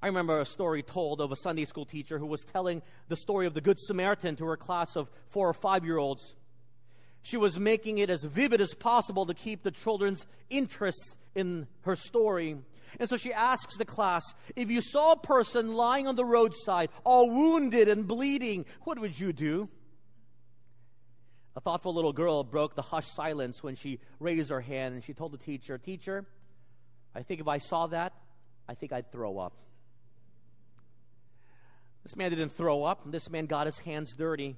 I 0.00 0.06
remember 0.06 0.40
a 0.40 0.44
story 0.44 0.82
told 0.82 1.20
of 1.20 1.30
a 1.30 1.36
Sunday 1.36 1.64
school 1.64 1.84
teacher 1.84 2.18
who 2.18 2.26
was 2.26 2.42
telling 2.42 2.82
the 3.08 3.16
story 3.16 3.46
of 3.46 3.54
the 3.54 3.60
Good 3.60 3.78
Samaritan 3.78 4.36
to 4.36 4.46
her 4.46 4.56
class 4.56 4.96
of 4.96 5.08
four 5.28 5.48
or 5.48 5.54
five 5.54 5.84
year 5.84 5.98
olds. 5.98 6.34
She 7.22 7.36
was 7.36 7.58
making 7.58 7.98
it 7.98 8.10
as 8.10 8.24
vivid 8.24 8.60
as 8.60 8.74
possible 8.74 9.26
to 9.26 9.34
keep 9.34 9.62
the 9.62 9.70
children's 9.70 10.26
interest 10.50 11.14
in 11.36 11.68
her 11.82 11.94
story. 11.94 12.56
And 12.98 13.08
so 13.08 13.16
she 13.16 13.32
asks 13.32 13.76
the 13.76 13.84
class, 13.84 14.22
if 14.54 14.70
you 14.70 14.80
saw 14.80 15.12
a 15.12 15.16
person 15.16 15.74
lying 15.74 16.06
on 16.06 16.14
the 16.14 16.24
roadside, 16.24 16.90
all 17.04 17.30
wounded 17.30 17.88
and 17.88 18.06
bleeding, 18.06 18.66
what 18.82 18.98
would 18.98 19.18
you 19.18 19.32
do? 19.32 19.68
A 21.54 21.60
thoughtful 21.60 21.94
little 21.94 22.12
girl 22.12 22.44
broke 22.44 22.74
the 22.74 22.82
hushed 22.82 23.14
silence 23.14 23.62
when 23.62 23.74
she 23.74 23.98
raised 24.18 24.50
her 24.50 24.60
hand 24.60 24.94
and 24.94 25.04
she 25.04 25.12
told 25.12 25.32
the 25.32 25.38
teacher, 25.38 25.76
Teacher, 25.76 26.24
I 27.14 27.22
think 27.22 27.40
if 27.40 27.48
I 27.48 27.58
saw 27.58 27.86
that, 27.88 28.14
I 28.68 28.74
think 28.74 28.92
I'd 28.92 29.12
throw 29.12 29.38
up. 29.38 29.52
This 32.02 32.16
man 32.16 32.30
didn't 32.30 32.50
throw 32.50 32.84
up. 32.84 33.10
This 33.10 33.30
man 33.30 33.46
got 33.46 33.66
his 33.66 33.78
hands 33.80 34.14
dirty. 34.16 34.56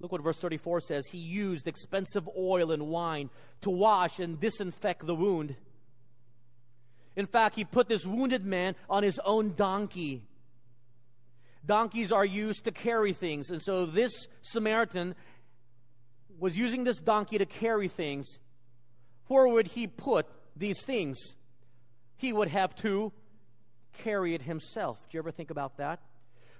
Look 0.00 0.12
what 0.12 0.22
verse 0.22 0.38
34 0.38 0.80
says. 0.80 1.06
He 1.10 1.18
used 1.18 1.66
expensive 1.66 2.28
oil 2.38 2.70
and 2.70 2.86
wine 2.86 3.30
to 3.62 3.70
wash 3.70 4.20
and 4.20 4.38
disinfect 4.38 5.04
the 5.04 5.14
wound. 5.14 5.56
In 7.18 7.26
fact, 7.26 7.56
he 7.56 7.64
put 7.64 7.88
this 7.88 8.06
wounded 8.06 8.46
man 8.46 8.76
on 8.88 9.02
his 9.02 9.18
own 9.24 9.54
donkey. 9.56 10.22
Donkeys 11.66 12.12
are 12.12 12.24
used 12.24 12.62
to 12.64 12.70
carry 12.70 13.12
things. 13.12 13.50
And 13.50 13.60
so 13.60 13.86
this 13.86 14.28
Samaritan 14.40 15.16
was 16.38 16.56
using 16.56 16.84
this 16.84 16.98
donkey 16.98 17.36
to 17.38 17.44
carry 17.44 17.88
things. 17.88 18.38
Where 19.26 19.48
would 19.48 19.66
he 19.66 19.88
put 19.88 20.26
these 20.54 20.80
things? 20.84 21.18
He 22.16 22.32
would 22.32 22.48
have 22.48 22.76
to 22.76 23.12
carry 23.94 24.36
it 24.36 24.42
himself. 24.42 24.98
Do 25.10 25.16
you 25.16 25.18
ever 25.18 25.32
think 25.32 25.50
about 25.50 25.78
that? 25.78 25.98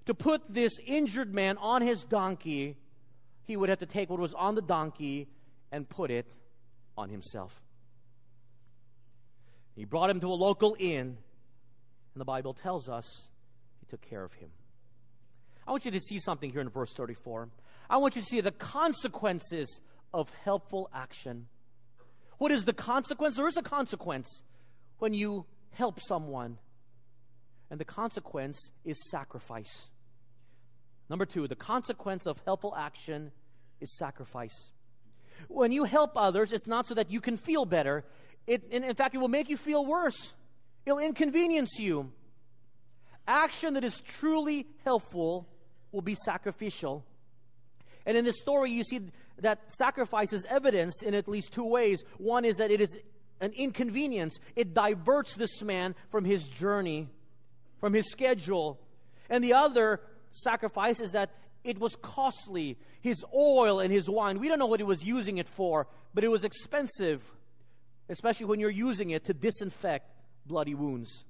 To 0.07 0.15
put 0.15 0.43
this 0.53 0.73
injured 0.85 1.33
man 1.33 1.57
on 1.59 1.83
his 1.83 2.03
donkey, 2.03 2.75
he 3.45 3.57
would 3.57 3.69
have 3.69 3.79
to 3.79 3.87
take 3.87 4.11
what 4.11 4.19
was 4.19 4.35
on 4.35 4.57
the 4.57 4.63
donkey 4.63 5.29
and 5.71 5.89
put 5.89 6.11
it 6.11 6.27
on 6.97 7.11
himself. 7.11 7.53
He 9.79 9.85
brought 9.85 10.11
him 10.11 10.19
to 10.21 10.27
a 10.27 10.35
local 10.35 10.77
inn, 10.77 11.07
and 11.07 12.21
the 12.21 12.25
Bible 12.25 12.53
tells 12.53 12.89
us 12.89 13.29
he 13.79 13.87
took 13.87 14.01
care 14.03 14.25
of 14.25 14.33
him. 14.33 14.51
I 15.69 15.71
want 15.71 15.85
you 15.85 15.93
to 15.93 16.01
see 16.01 16.19
something 16.19 16.51
here 16.51 16.61
in 16.61 16.69
verse 16.69 16.93
34. 16.95 17.49
I 17.89 17.99
want 17.99 18.17
you 18.17 18.23
to 18.23 18.27
see 18.27 18.41
the 18.41 18.51
consequences 18.51 19.81
of 20.13 20.31
helpful 20.43 20.91
action. 20.93 21.47
What 22.39 22.51
is 22.51 22.65
the 22.65 22.73
consequence? 22.73 23.37
There 23.37 23.47
is 23.47 23.57
a 23.57 23.63
consequence 23.63 24.43
when 24.99 25.15
you 25.15 25.47
help 25.71 26.01
someone, 26.03 26.59
and 27.71 27.79
the 27.79 27.85
consequence 27.85 28.73
is 28.85 28.99
sacrifice. 29.13 29.91
Number 31.09 31.25
two, 31.25 31.47
the 31.47 31.55
consequence 31.55 32.27
of 32.27 32.43
helpful 32.45 32.75
action 32.77 33.31
is 33.81 33.97
sacrifice. 33.97 34.73
When 35.47 35.71
you 35.71 35.85
help 35.85 36.17
others, 36.17 36.53
it's 36.53 36.67
not 36.67 36.87
so 36.87 36.95
that 36.95 37.13
you 37.13 37.21
can 37.21 37.37
feel 37.37 37.65
better. 37.65 38.05
It, 38.49 38.65
in, 38.71 38.95
fact, 38.95 39.15
it 39.15 39.19
will 39.19 39.29
make 39.29 39.51
you 39.51 39.59
feel 39.59 39.85
worse. 39.85 40.33
It'll 40.87 40.99
inconvenience 40.99 41.79
you. 41.79 42.11
Action 43.27 43.75
that 43.75 43.85
is 43.85 44.01
truly 44.01 44.67
helpful 44.85 45.47
will 45.93 46.01
be 46.01 46.17
sacrificial. 46.25 47.05
And 48.07 48.17
in 48.17 48.25
this 48.25 48.41
story, 48.41 48.73
you 48.73 48.85
see 48.85 49.03
that 49.41 49.61
sacrifice 49.69 50.33
is 50.33 50.47
evidenced 50.49 51.03
in 51.03 51.15
at 51.15 51.29
least 51.29 51.53
two 51.53 51.65
ways. 51.65 52.03
One 52.17 52.47
is 52.47 52.57
that 52.57 52.71
it 52.71 52.81
is 52.81 52.97
an 53.41 53.53
inconvenience, 53.53 54.41
it 54.57 54.73
diverts 54.73 55.37
this 55.37 55.63
man 55.63 55.95
from 56.11 56.25
his 56.25 56.43
journey, 56.45 57.07
from 57.81 57.93
his 57.93 58.11
schedule. 58.11 58.81
And 59.29 59.45
the 59.45 59.53
other 59.53 60.01
sacrifice 60.31 61.01
is 61.01 61.13
that 61.13 61.31
it 61.65 61.79
was 61.79 61.97
costly. 62.01 62.79
His 63.03 63.23
oil 63.35 63.79
and 63.79 63.93
his 63.93 64.09
wine, 64.09 64.41
we 64.41 64.49
don't 64.49 64.59
know 64.59 64.67
what 64.67 64.81
he 64.81 64.85
was 64.85 65.05
using 65.05 65.37
it 65.37 65.49
for, 65.49 65.87
but 66.15 66.25
it 66.25 66.29
was 66.29 66.45
expensive, 66.45 67.23
especially 68.09 68.47
when 68.47 68.61
you're 68.61 68.71
using 68.71 69.11
it 69.11 69.25
to 69.27 69.35
disinfect 69.35 70.11
bloody 70.47 70.75
wounds. 70.75 71.25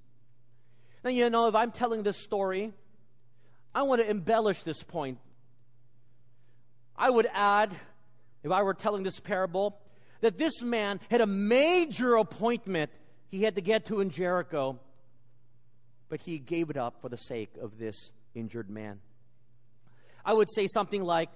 Now, 1.04 1.10
you 1.10 1.30
know, 1.30 1.48
if 1.48 1.54
I'm 1.54 1.70
telling 1.70 2.02
this 2.02 2.22
story, 2.22 2.72
I 3.74 3.82
want 3.82 4.00
to 4.00 4.08
embellish 4.08 4.62
this 4.62 4.82
point. 4.82 5.18
I 6.96 7.10
would 7.10 7.28
add, 7.32 7.74
if 8.42 8.50
I 8.50 8.62
were 8.62 8.74
telling 8.74 9.02
this 9.02 9.20
parable, 9.20 9.78
that 10.20 10.36
this 10.36 10.62
man 10.62 11.00
had 11.10 11.20
a 11.20 11.26
major 11.26 12.16
appointment 12.16 12.90
he 13.30 13.42
had 13.42 13.56
to 13.56 13.60
get 13.60 13.86
to 13.86 14.00
in 14.00 14.10
Jericho, 14.10 14.80
but 16.08 16.20
he 16.20 16.38
gave 16.38 16.70
it 16.70 16.76
up 16.76 17.00
for 17.02 17.08
the 17.08 17.16
sake 17.16 17.50
of 17.60 17.78
this 17.78 18.12
injured 18.34 18.70
man. 18.70 19.00
I 20.24 20.32
would 20.32 20.48
say 20.50 20.66
something 20.66 21.02
like, 21.02 21.28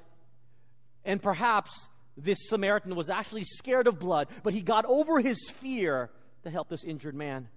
and 1.04 1.22
perhaps 1.22 1.88
this 2.22 2.38
Samaritan 2.48 2.94
was 2.94 3.10
actually 3.10 3.44
scared 3.44 3.86
of 3.86 3.98
blood, 3.98 4.28
but 4.42 4.52
he 4.52 4.62
got 4.62 4.84
over 4.84 5.20
his 5.20 5.38
fear 5.48 6.10
to 6.44 6.50
help 6.50 6.68
this 6.68 6.84
injured 6.84 7.14
man. 7.14 7.48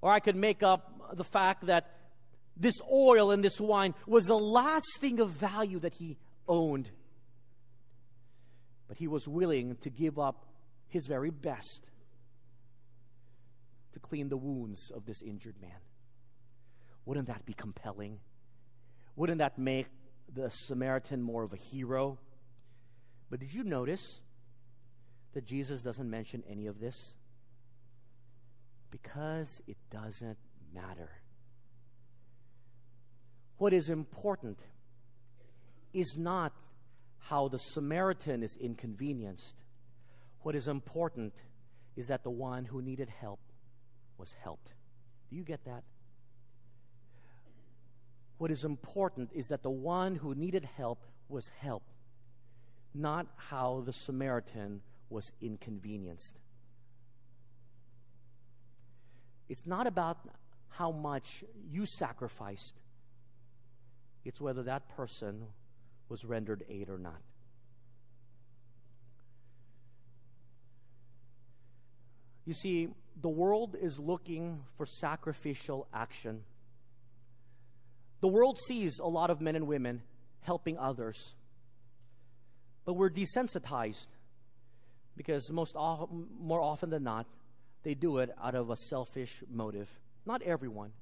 Or 0.00 0.12
I 0.12 0.20
could 0.20 0.36
make 0.36 0.62
up 0.62 1.16
the 1.16 1.24
fact 1.24 1.66
that 1.66 1.94
this 2.56 2.74
oil 2.90 3.30
and 3.30 3.44
this 3.44 3.60
wine 3.60 3.94
was 4.06 4.24
the 4.24 4.38
last 4.38 4.86
thing 4.98 5.20
of 5.20 5.30
value 5.30 5.78
that 5.80 5.94
he 5.94 6.16
owned. 6.46 6.90
But 8.88 8.96
he 8.96 9.06
was 9.06 9.28
willing 9.28 9.76
to 9.82 9.90
give 9.90 10.18
up 10.18 10.46
his 10.88 11.06
very 11.06 11.30
best 11.30 11.86
to 13.92 14.00
clean 14.00 14.28
the 14.28 14.36
wounds 14.36 14.90
of 14.94 15.06
this 15.06 15.22
injured 15.22 15.60
man. 15.60 15.70
Wouldn't 17.04 17.28
that 17.28 17.46
be 17.46 17.54
compelling? 17.54 18.18
Wouldn't 19.16 19.38
that 19.38 19.58
make 19.58 19.86
the 20.32 20.50
Samaritan 20.50 21.22
more 21.22 21.42
of 21.42 21.52
a 21.52 21.56
hero? 21.56 22.18
But 23.30 23.40
did 23.40 23.52
you 23.52 23.62
notice 23.62 24.20
that 25.34 25.44
Jesus 25.44 25.82
doesn't 25.82 26.08
mention 26.08 26.42
any 26.48 26.66
of 26.66 26.80
this? 26.80 27.14
Because 28.90 29.60
it 29.66 29.76
doesn't 29.90 30.38
matter. 30.74 31.10
What 33.58 33.72
is 33.72 33.88
important 33.88 34.58
is 35.92 36.16
not 36.16 36.52
how 37.18 37.48
the 37.48 37.58
Samaritan 37.58 38.42
is 38.42 38.56
inconvenienced. 38.56 39.56
What 40.42 40.54
is 40.54 40.68
important 40.68 41.34
is 41.96 42.06
that 42.06 42.22
the 42.22 42.30
one 42.30 42.64
who 42.64 42.80
needed 42.80 43.08
help 43.20 43.40
was 44.16 44.34
helped. 44.42 44.72
Do 45.28 45.36
you 45.36 45.42
get 45.42 45.64
that? 45.64 45.82
What 48.38 48.50
is 48.50 48.64
important 48.64 49.30
is 49.34 49.48
that 49.48 49.62
the 49.62 49.70
one 49.70 50.14
who 50.14 50.34
needed 50.34 50.66
help 50.76 51.04
was 51.28 51.50
helped, 51.60 51.92
not 52.98 53.26
how 53.36 53.82
the 53.86 53.92
Samaritan 53.92 54.80
was 55.08 55.30
inconvenienced. 55.40 56.34
It's 59.48 59.66
not 59.66 59.86
about 59.86 60.18
how 60.68 60.90
much 60.90 61.44
you 61.70 61.86
sacrificed, 61.86 62.74
it's 64.24 64.40
whether 64.40 64.62
that 64.64 64.88
person 64.96 65.46
was 66.08 66.24
rendered 66.24 66.64
aid 66.68 66.88
or 66.88 66.98
not. 66.98 67.20
You 72.44 72.54
see, 72.54 72.88
the 73.20 73.28
world 73.28 73.76
is 73.80 73.98
looking 73.98 74.60
for 74.76 74.86
sacrificial 74.86 75.86
action. 75.92 76.44
The 78.20 78.28
world 78.28 78.58
sees 78.66 78.98
a 78.98 79.06
lot 79.06 79.30
of 79.30 79.40
men 79.40 79.54
and 79.54 79.66
women 79.66 80.02
helping 80.40 80.78
others, 80.78 81.34
but 82.88 82.94
we're 82.94 83.10
desensitized 83.10 84.06
because 85.14 85.50
most 85.50 85.74
more 85.74 86.62
often 86.62 86.88
than 86.88 87.04
not, 87.04 87.26
they 87.82 87.92
do 87.92 88.16
it 88.16 88.30
out 88.42 88.54
of 88.54 88.70
a 88.70 88.76
selfish 88.76 89.42
motive. 89.52 89.90
Not 90.24 90.40
everyone. 90.40 90.92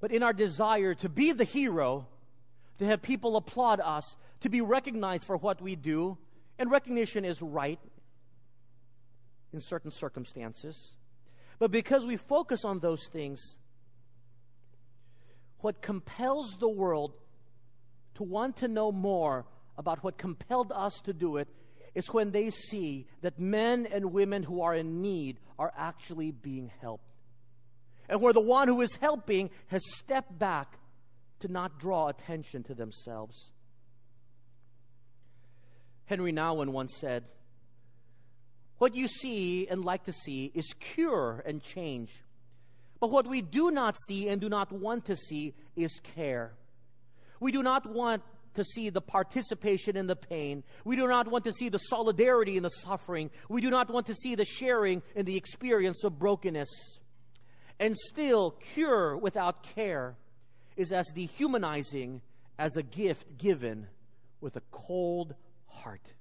But 0.00 0.12
in 0.12 0.22
our 0.22 0.32
desire 0.32 0.94
to 0.94 1.08
be 1.08 1.32
the 1.32 1.42
hero, 1.42 2.06
to 2.78 2.86
have 2.86 3.02
people 3.02 3.34
applaud 3.36 3.80
us, 3.80 4.16
to 4.42 4.48
be 4.48 4.60
recognized 4.60 5.26
for 5.26 5.36
what 5.36 5.60
we 5.60 5.74
do, 5.74 6.16
and 6.60 6.70
recognition 6.70 7.24
is 7.24 7.42
right 7.42 7.80
in 9.52 9.60
certain 9.60 9.90
circumstances. 9.90 10.92
But 11.58 11.72
because 11.72 12.06
we 12.06 12.16
focus 12.16 12.64
on 12.64 12.78
those 12.78 13.08
things, 13.08 13.58
what 15.58 15.82
compels 15.82 16.56
the 16.58 16.68
world 16.68 17.14
to 18.14 18.22
want 18.22 18.58
to 18.58 18.68
know 18.68 18.92
more 18.92 19.44
about 19.76 20.02
what 20.04 20.18
compelled 20.18 20.72
us 20.74 21.00
to 21.04 21.12
do 21.12 21.36
it 21.36 21.48
is 21.94 22.06
when 22.12 22.32
they 22.32 22.50
see 22.50 23.06
that 23.22 23.38
men 23.38 23.86
and 23.86 24.12
women 24.12 24.42
who 24.42 24.62
are 24.62 24.74
in 24.74 25.00
need 25.00 25.38
are 25.58 25.72
actually 25.76 26.30
being 26.30 26.70
helped. 26.80 27.04
And 28.08 28.20
where 28.20 28.32
the 28.32 28.40
one 28.40 28.68
who 28.68 28.80
is 28.80 28.96
helping 28.96 29.50
has 29.68 29.82
stepped 29.96 30.38
back 30.38 30.78
to 31.40 31.48
not 31.48 31.78
draw 31.78 32.08
attention 32.08 32.62
to 32.64 32.74
themselves. 32.74 33.50
Henri 36.06 36.32
Nouwen 36.32 36.70
once 36.70 36.96
said, 36.98 37.24
What 38.78 38.94
you 38.94 39.08
see 39.08 39.66
and 39.68 39.84
like 39.84 40.04
to 40.04 40.12
see 40.12 40.50
is 40.54 40.66
cure 40.78 41.42
and 41.46 41.62
change. 41.62 42.12
But 43.00 43.10
what 43.10 43.26
we 43.26 43.42
do 43.42 43.70
not 43.70 43.96
see 44.06 44.28
and 44.28 44.40
do 44.40 44.48
not 44.48 44.72
want 44.72 45.06
to 45.06 45.16
see 45.16 45.54
is 45.76 46.00
care. 46.02 46.52
We 47.40 47.52
do 47.52 47.62
not 47.62 47.86
want 47.86 48.22
to 48.54 48.64
see 48.64 48.90
the 48.90 49.00
participation 49.00 49.96
in 49.96 50.06
the 50.06 50.16
pain. 50.16 50.64
We 50.84 50.96
do 50.96 51.06
not 51.06 51.28
want 51.28 51.44
to 51.44 51.52
see 51.52 51.68
the 51.68 51.78
solidarity 51.78 52.56
in 52.56 52.62
the 52.62 52.70
suffering. 52.70 53.30
We 53.48 53.60
do 53.60 53.70
not 53.70 53.90
want 53.90 54.06
to 54.06 54.14
see 54.14 54.34
the 54.34 54.44
sharing 54.44 55.02
in 55.14 55.24
the 55.26 55.36
experience 55.36 56.04
of 56.04 56.18
brokenness. 56.18 56.68
And 57.78 57.96
still, 57.96 58.52
cure 58.74 59.16
without 59.16 59.62
care 59.62 60.16
is 60.76 60.92
as 60.92 61.06
dehumanizing 61.14 62.20
as 62.58 62.76
a 62.76 62.82
gift 62.82 63.36
given 63.36 63.88
with 64.40 64.56
a 64.56 64.62
cold 64.70 65.34
heart. 65.66 66.14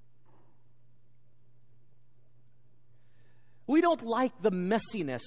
We 3.67 3.81
don't 3.81 4.03
like 4.03 4.33
the 4.41 4.51
messiness 4.51 5.21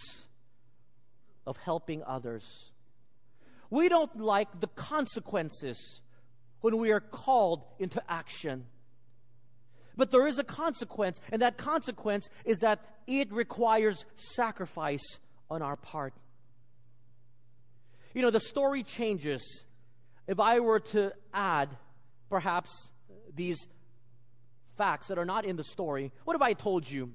of 1.46 1.56
helping 1.56 2.02
others. 2.04 2.44
We 3.70 3.88
don't 3.88 4.20
like 4.20 4.60
the 4.60 4.66
consequences 4.68 6.00
when 6.60 6.76
we 6.78 6.90
are 6.90 7.00
called 7.00 7.62
into 7.78 8.02
action. 8.08 8.66
But 9.96 10.10
there 10.10 10.26
is 10.26 10.38
a 10.38 10.44
consequence, 10.44 11.18
and 11.32 11.40
that 11.42 11.56
consequence 11.56 12.28
is 12.44 12.58
that 12.58 12.80
it 13.06 13.32
requires 13.32 14.04
sacrifice 14.14 15.04
on 15.50 15.62
our 15.62 15.76
part. 15.76 16.12
You 18.12 18.22
know, 18.22 18.30
the 18.30 18.40
story 18.40 18.82
changes 18.82 19.64
if 20.26 20.40
I 20.40 20.60
were 20.60 20.80
to 20.80 21.12
add 21.32 21.68
perhaps 22.28 22.70
these 23.34 23.58
facts 24.76 25.08
that 25.08 25.18
are 25.18 25.24
not 25.24 25.44
in 25.44 25.56
the 25.56 25.64
story. 25.64 26.12
What 26.24 26.36
if 26.36 26.42
I 26.42 26.52
told 26.52 26.90
you? 26.90 27.12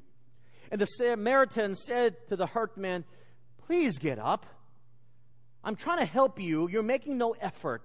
And 0.71 0.79
the 0.79 0.85
Samaritan 0.85 1.75
said 1.75 2.15
to 2.29 2.35
the 2.35 2.47
hurt 2.47 2.77
man, 2.77 3.03
Please 3.67 3.99
get 3.99 4.19
up. 4.19 4.45
I'm 5.63 5.75
trying 5.75 5.99
to 5.99 6.05
help 6.05 6.41
you. 6.41 6.67
You're 6.67 6.83
making 6.83 7.17
no 7.17 7.35
effort. 7.39 7.83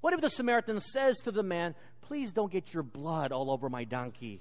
What 0.00 0.12
if 0.12 0.20
the 0.20 0.30
Samaritan 0.30 0.80
says 0.80 1.16
to 1.24 1.32
the 1.32 1.42
man, 1.42 1.74
Please 2.02 2.32
don't 2.32 2.50
get 2.50 2.72
your 2.72 2.82
blood 2.82 3.32
all 3.32 3.50
over 3.50 3.68
my 3.68 3.84
donkey? 3.84 4.40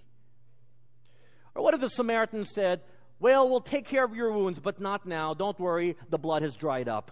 Or 1.53 1.63
what 1.63 1.73
if 1.73 1.81
the 1.81 1.89
Samaritan 1.89 2.45
said, 2.45 2.81
Well, 3.19 3.49
we'll 3.49 3.61
take 3.61 3.85
care 3.85 4.05
of 4.05 4.15
your 4.15 4.31
wounds, 4.31 4.59
but 4.59 4.79
not 4.79 5.05
now. 5.05 5.33
Don't 5.33 5.59
worry, 5.59 5.97
the 6.09 6.17
blood 6.17 6.43
has 6.43 6.55
dried 6.55 6.87
up. 6.87 7.11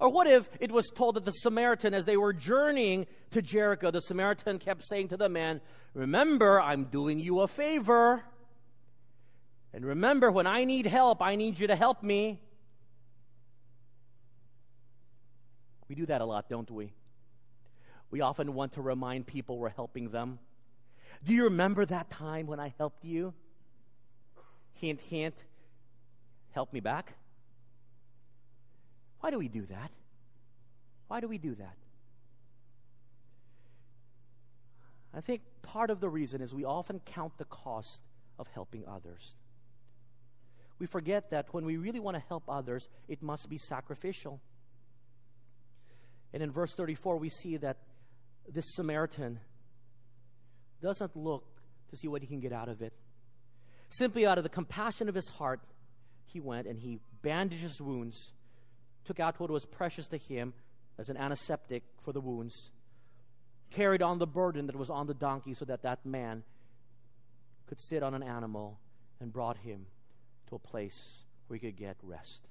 Or 0.00 0.08
what 0.10 0.28
if 0.28 0.48
it 0.60 0.70
was 0.70 0.90
told 0.94 1.16
that 1.16 1.24
the 1.24 1.32
Samaritan, 1.32 1.92
as 1.92 2.04
they 2.04 2.16
were 2.16 2.32
journeying 2.32 3.06
to 3.32 3.42
Jericho, 3.42 3.90
the 3.90 4.00
Samaritan 4.00 4.58
kept 4.58 4.86
saying 4.86 5.08
to 5.08 5.16
the 5.16 5.28
man, 5.28 5.60
Remember, 5.94 6.60
I'm 6.60 6.84
doing 6.84 7.18
you 7.18 7.40
a 7.40 7.48
favor. 7.48 8.22
And 9.72 9.84
remember, 9.84 10.30
when 10.30 10.46
I 10.46 10.64
need 10.64 10.86
help, 10.86 11.20
I 11.20 11.36
need 11.36 11.58
you 11.58 11.66
to 11.66 11.76
help 11.76 12.02
me. 12.02 12.40
We 15.88 15.94
do 15.94 16.06
that 16.06 16.20
a 16.20 16.24
lot, 16.24 16.48
don't 16.48 16.70
we? 16.70 16.92
We 18.10 18.20
often 18.20 18.54
want 18.54 18.74
to 18.74 18.82
remind 18.82 19.26
people 19.26 19.58
we're 19.58 19.68
helping 19.68 20.10
them. 20.10 20.38
Do 21.24 21.34
you 21.34 21.44
remember 21.44 21.84
that 21.86 22.10
time 22.10 22.46
when 22.46 22.60
I 22.60 22.74
helped 22.78 23.04
you? 23.04 23.34
Hint, 24.74 25.00
hint. 25.00 25.34
Help 26.52 26.72
me 26.72 26.80
back. 26.80 27.14
Why 29.20 29.30
do 29.30 29.38
we 29.38 29.48
do 29.48 29.66
that? 29.66 29.90
Why 31.08 31.20
do 31.20 31.28
we 31.28 31.38
do 31.38 31.54
that? 31.56 31.76
I 35.14 35.20
think 35.20 35.42
part 35.62 35.90
of 35.90 36.00
the 36.00 36.08
reason 36.08 36.40
is 36.40 36.54
we 36.54 36.64
often 36.64 37.00
count 37.00 37.38
the 37.38 37.44
cost 37.44 38.02
of 38.38 38.46
helping 38.54 38.86
others. 38.86 39.34
We 40.78 40.86
forget 40.86 41.30
that 41.30 41.52
when 41.52 41.64
we 41.64 41.76
really 41.76 41.98
want 41.98 42.16
to 42.16 42.22
help 42.28 42.44
others, 42.48 42.88
it 43.08 43.22
must 43.22 43.48
be 43.48 43.58
sacrificial. 43.58 44.40
And 46.32 46.42
in 46.42 46.50
verse 46.50 46.74
34, 46.74 47.16
we 47.16 47.30
see 47.30 47.56
that 47.58 47.78
this 48.48 48.64
Samaritan 48.74 49.40
doesn't 50.82 51.16
look 51.16 51.44
to 51.90 51.96
see 51.96 52.08
what 52.08 52.22
he 52.22 52.26
can 52.26 52.40
get 52.40 52.52
out 52.52 52.68
of 52.68 52.82
it. 52.82 52.92
Simply 53.90 54.26
out 54.26 54.38
of 54.38 54.44
the 54.44 54.50
compassion 54.50 55.08
of 55.08 55.14
his 55.14 55.28
heart, 55.28 55.60
he 56.26 56.40
went 56.40 56.66
and 56.66 56.78
he 56.78 57.00
bandaged 57.22 57.62
his 57.62 57.80
wounds, 57.80 58.32
took 59.04 59.18
out 59.18 59.40
what 59.40 59.50
was 59.50 59.64
precious 59.64 60.06
to 60.08 60.18
him 60.18 60.52
as 60.98 61.08
an 61.08 61.16
antiseptic 61.16 61.82
for 62.04 62.12
the 62.12 62.20
wounds, 62.20 62.70
carried 63.70 64.02
on 64.02 64.18
the 64.18 64.26
burden 64.26 64.66
that 64.66 64.76
was 64.76 64.90
on 64.90 65.06
the 65.06 65.14
donkey 65.14 65.54
so 65.54 65.64
that 65.64 65.82
that 65.82 66.04
man 66.04 66.42
could 67.66 67.80
sit 67.80 68.02
on 68.02 68.14
an 68.14 68.22
animal 68.22 68.78
and 69.20 69.32
brought 69.32 69.58
him 69.58 69.86
to 70.48 70.56
a 70.56 70.58
place 70.58 71.24
where 71.46 71.58
he 71.58 71.66
could 71.66 71.76
get 71.76 71.96
rest. 72.02 72.48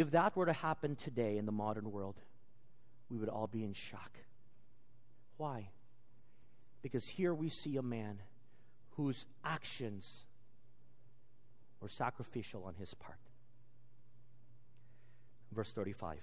If 0.00 0.12
that 0.12 0.34
were 0.34 0.46
to 0.46 0.54
happen 0.54 0.96
today 0.96 1.36
in 1.36 1.44
the 1.44 1.52
modern 1.52 1.92
world, 1.92 2.14
we 3.10 3.18
would 3.18 3.28
all 3.28 3.46
be 3.46 3.62
in 3.62 3.74
shock. 3.74 4.12
Why? 5.36 5.68
Because 6.80 7.06
here 7.06 7.34
we 7.34 7.50
see 7.50 7.76
a 7.76 7.82
man 7.82 8.22
whose 8.92 9.26
actions 9.44 10.24
were 11.82 11.90
sacrificial 11.90 12.64
on 12.64 12.76
his 12.76 12.94
part. 12.94 13.18
Verse 15.52 15.70
35. 15.70 16.16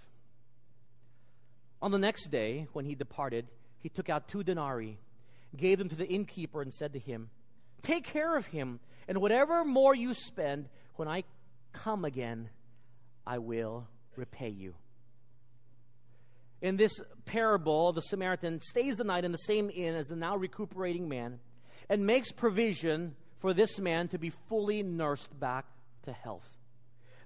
On 1.79 1.91
the 1.91 1.99
next 1.99 2.31
day, 2.31 2.65
when 2.73 2.85
he 2.85 2.95
departed, 2.95 3.45
he 3.77 3.89
took 3.89 4.09
out 4.09 4.27
two 4.27 4.43
denarii, 4.43 4.97
gave 5.55 5.77
them 5.77 5.89
to 5.89 5.95
the 5.95 6.07
innkeeper, 6.07 6.63
and 6.63 6.73
said 6.73 6.93
to 6.93 6.99
him, 6.99 7.29
Take 7.83 8.05
care 8.05 8.37
of 8.37 8.47
him, 8.47 8.79
and 9.07 9.21
whatever 9.21 9.63
more 9.63 9.93
you 9.93 10.15
spend, 10.15 10.67
when 10.95 11.07
I 11.07 11.25
come 11.73 12.05
again, 12.05 12.49
I 13.27 13.39
will 13.39 13.87
repay 14.15 14.49
you. 14.49 14.73
In 16.61 16.77
this 16.77 16.93
parable, 17.25 17.91
the 17.91 18.01
Samaritan 18.01 18.61
stays 18.61 18.95
the 18.95 19.03
night 19.03 19.25
in 19.25 19.31
the 19.31 19.37
same 19.37 19.69
inn 19.69 19.95
as 19.95 20.07
the 20.07 20.15
now 20.15 20.37
recuperating 20.37 21.09
man 21.09 21.39
and 21.89 22.05
makes 22.05 22.31
provision 22.31 23.15
for 23.39 23.53
this 23.53 23.79
man 23.79 24.07
to 24.07 24.17
be 24.17 24.31
fully 24.49 24.81
nursed 24.81 25.37
back 25.39 25.65
to 26.03 26.13
health. 26.13 26.47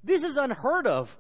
This 0.03 0.23
is 0.23 0.37
unheard 0.37 0.87
of. 0.87 1.15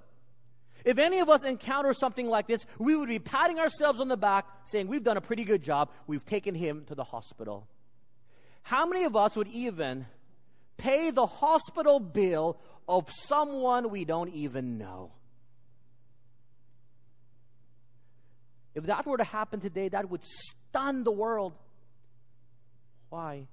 If 0.83 0.97
any 0.97 1.19
of 1.19 1.29
us 1.29 1.45
encounter 1.45 1.93
something 1.93 2.27
like 2.27 2.47
this, 2.47 2.65
we 2.79 2.95
would 2.95 3.07
be 3.07 3.19
patting 3.19 3.59
ourselves 3.59 4.01
on 4.01 4.07
the 4.07 4.17
back, 4.17 4.45
saying, 4.65 4.87
We've 4.87 5.03
done 5.03 5.17
a 5.17 5.21
pretty 5.21 5.43
good 5.43 5.61
job. 5.61 5.91
We've 6.07 6.25
taken 6.25 6.55
him 6.55 6.85
to 6.87 6.95
the 6.95 7.03
hospital. 7.03 7.67
How 8.63 8.87
many 8.87 9.03
of 9.03 9.15
us 9.15 9.35
would 9.35 9.47
even 9.49 10.07
pay 10.77 11.11
the 11.11 11.27
hospital 11.27 11.99
bill 11.99 12.57
of 12.91 13.09
someone 13.09 13.89
we 13.89 14.03
don't 14.03 14.33
even 14.35 14.77
know? 14.77 15.13
If 18.75 18.85
that 18.85 19.05
were 19.07 19.17
to 19.17 19.23
happen 19.23 19.61
today, 19.61 19.87
that 19.89 20.09
would 20.09 20.23
stun 20.23 21.03
the 21.03 21.11
world. 21.11 21.53
Why? 23.09 23.47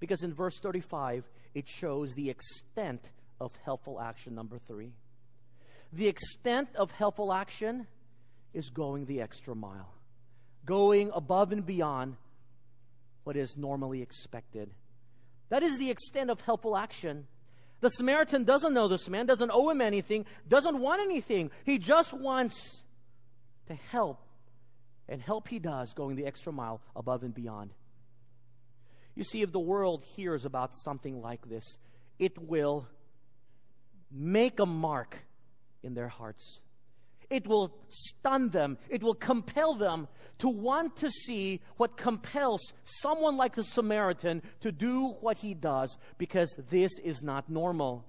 Because 0.00 0.22
in 0.22 0.34
verse 0.34 0.58
35, 0.60 1.24
it 1.54 1.66
shows 1.66 2.12
the 2.14 2.28
extent 2.28 3.10
of 3.40 3.52
helpful 3.64 4.00
action, 4.00 4.34
number 4.34 4.58
three. 4.58 4.92
The 5.92 6.08
extent 6.08 6.68
of 6.76 6.90
helpful 6.90 7.32
action 7.32 7.86
is 8.52 8.68
going 8.68 9.06
the 9.06 9.22
extra 9.22 9.54
mile. 9.54 9.94
going 10.64 11.10
above 11.14 11.52
and 11.52 11.64
beyond 11.66 12.16
what 13.24 13.36
is 13.36 13.56
normally 13.56 14.02
expected. 14.02 14.70
That 15.50 15.62
is 15.62 15.78
the 15.78 15.90
extent 15.90 16.30
of 16.30 16.40
helpful 16.40 16.76
action. 16.76 17.26
The 17.80 17.90
Samaritan 17.90 18.44
doesn't 18.44 18.72
know 18.72 18.88
this 18.88 19.08
man, 19.08 19.26
doesn't 19.26 19.50
owe 19.52 19.68
him 19.68 19.80
anything, 19.80 20.24
doesn't 20.48 20.78
want 20.78 21.02
anything. 21.02 21.50
He 21.64 21.78
just 21.78 22.12
wants 22.12 22.82
to 23.66 23.74
help. 23.74 24.20
And 25.08 25.20
help 25.20 25.48
he 25.48 25.58
does, 25.58 25.92
going 25.92 26.16
the 26.16 26.24
extra 26.24 26.52
mile 26.52 26.80
above 26.96 27.22
and 27.22 27.34
beyond. 27.34 27.72
You 29.14 29.22
see, 29.22 29.42
if 29.42 29.52
the 29.52 29.60
world 29.60 30.02
hears 30.16 30.44
about 30.44 30.74
something 30.74 31.20
like 31.20 31.48
this, 31.48 31.76
it 32.18 32.38
will 32.38 32.88
make 34.10 34.58
a 34.60 34.66
mark 34.66 35.18
in 35.82 35.94
their 35.94 36.08
hearts. 36.08 36.60
It 37.30 37.46
will 37.46 37.74
stun 37.88 38.50
them. 38.50 38.78
It 38.88 39.02
will 39.02 39.14
compel 39.14 39.74
them 39.74 40.08
to 40.38 40.48
want 40.48 40.96
to 40.96 41.10
see 41.10 41.60
what 41.76 41.96
compels 41.96 42.60
someone 42.84 43.36
like 43.36 43.54
the 43.54 43.64
Samaritan 43.64 44.42
to 44.60 44.72
do 44.72 45.14
what 45.20 45.38
he 45.38 45.54
does 45.54 45.96
because 46.18 46.54
this 46.70 46.90
is 47.02 47.22
not 47.22 47.48
normal. 47.48 48.04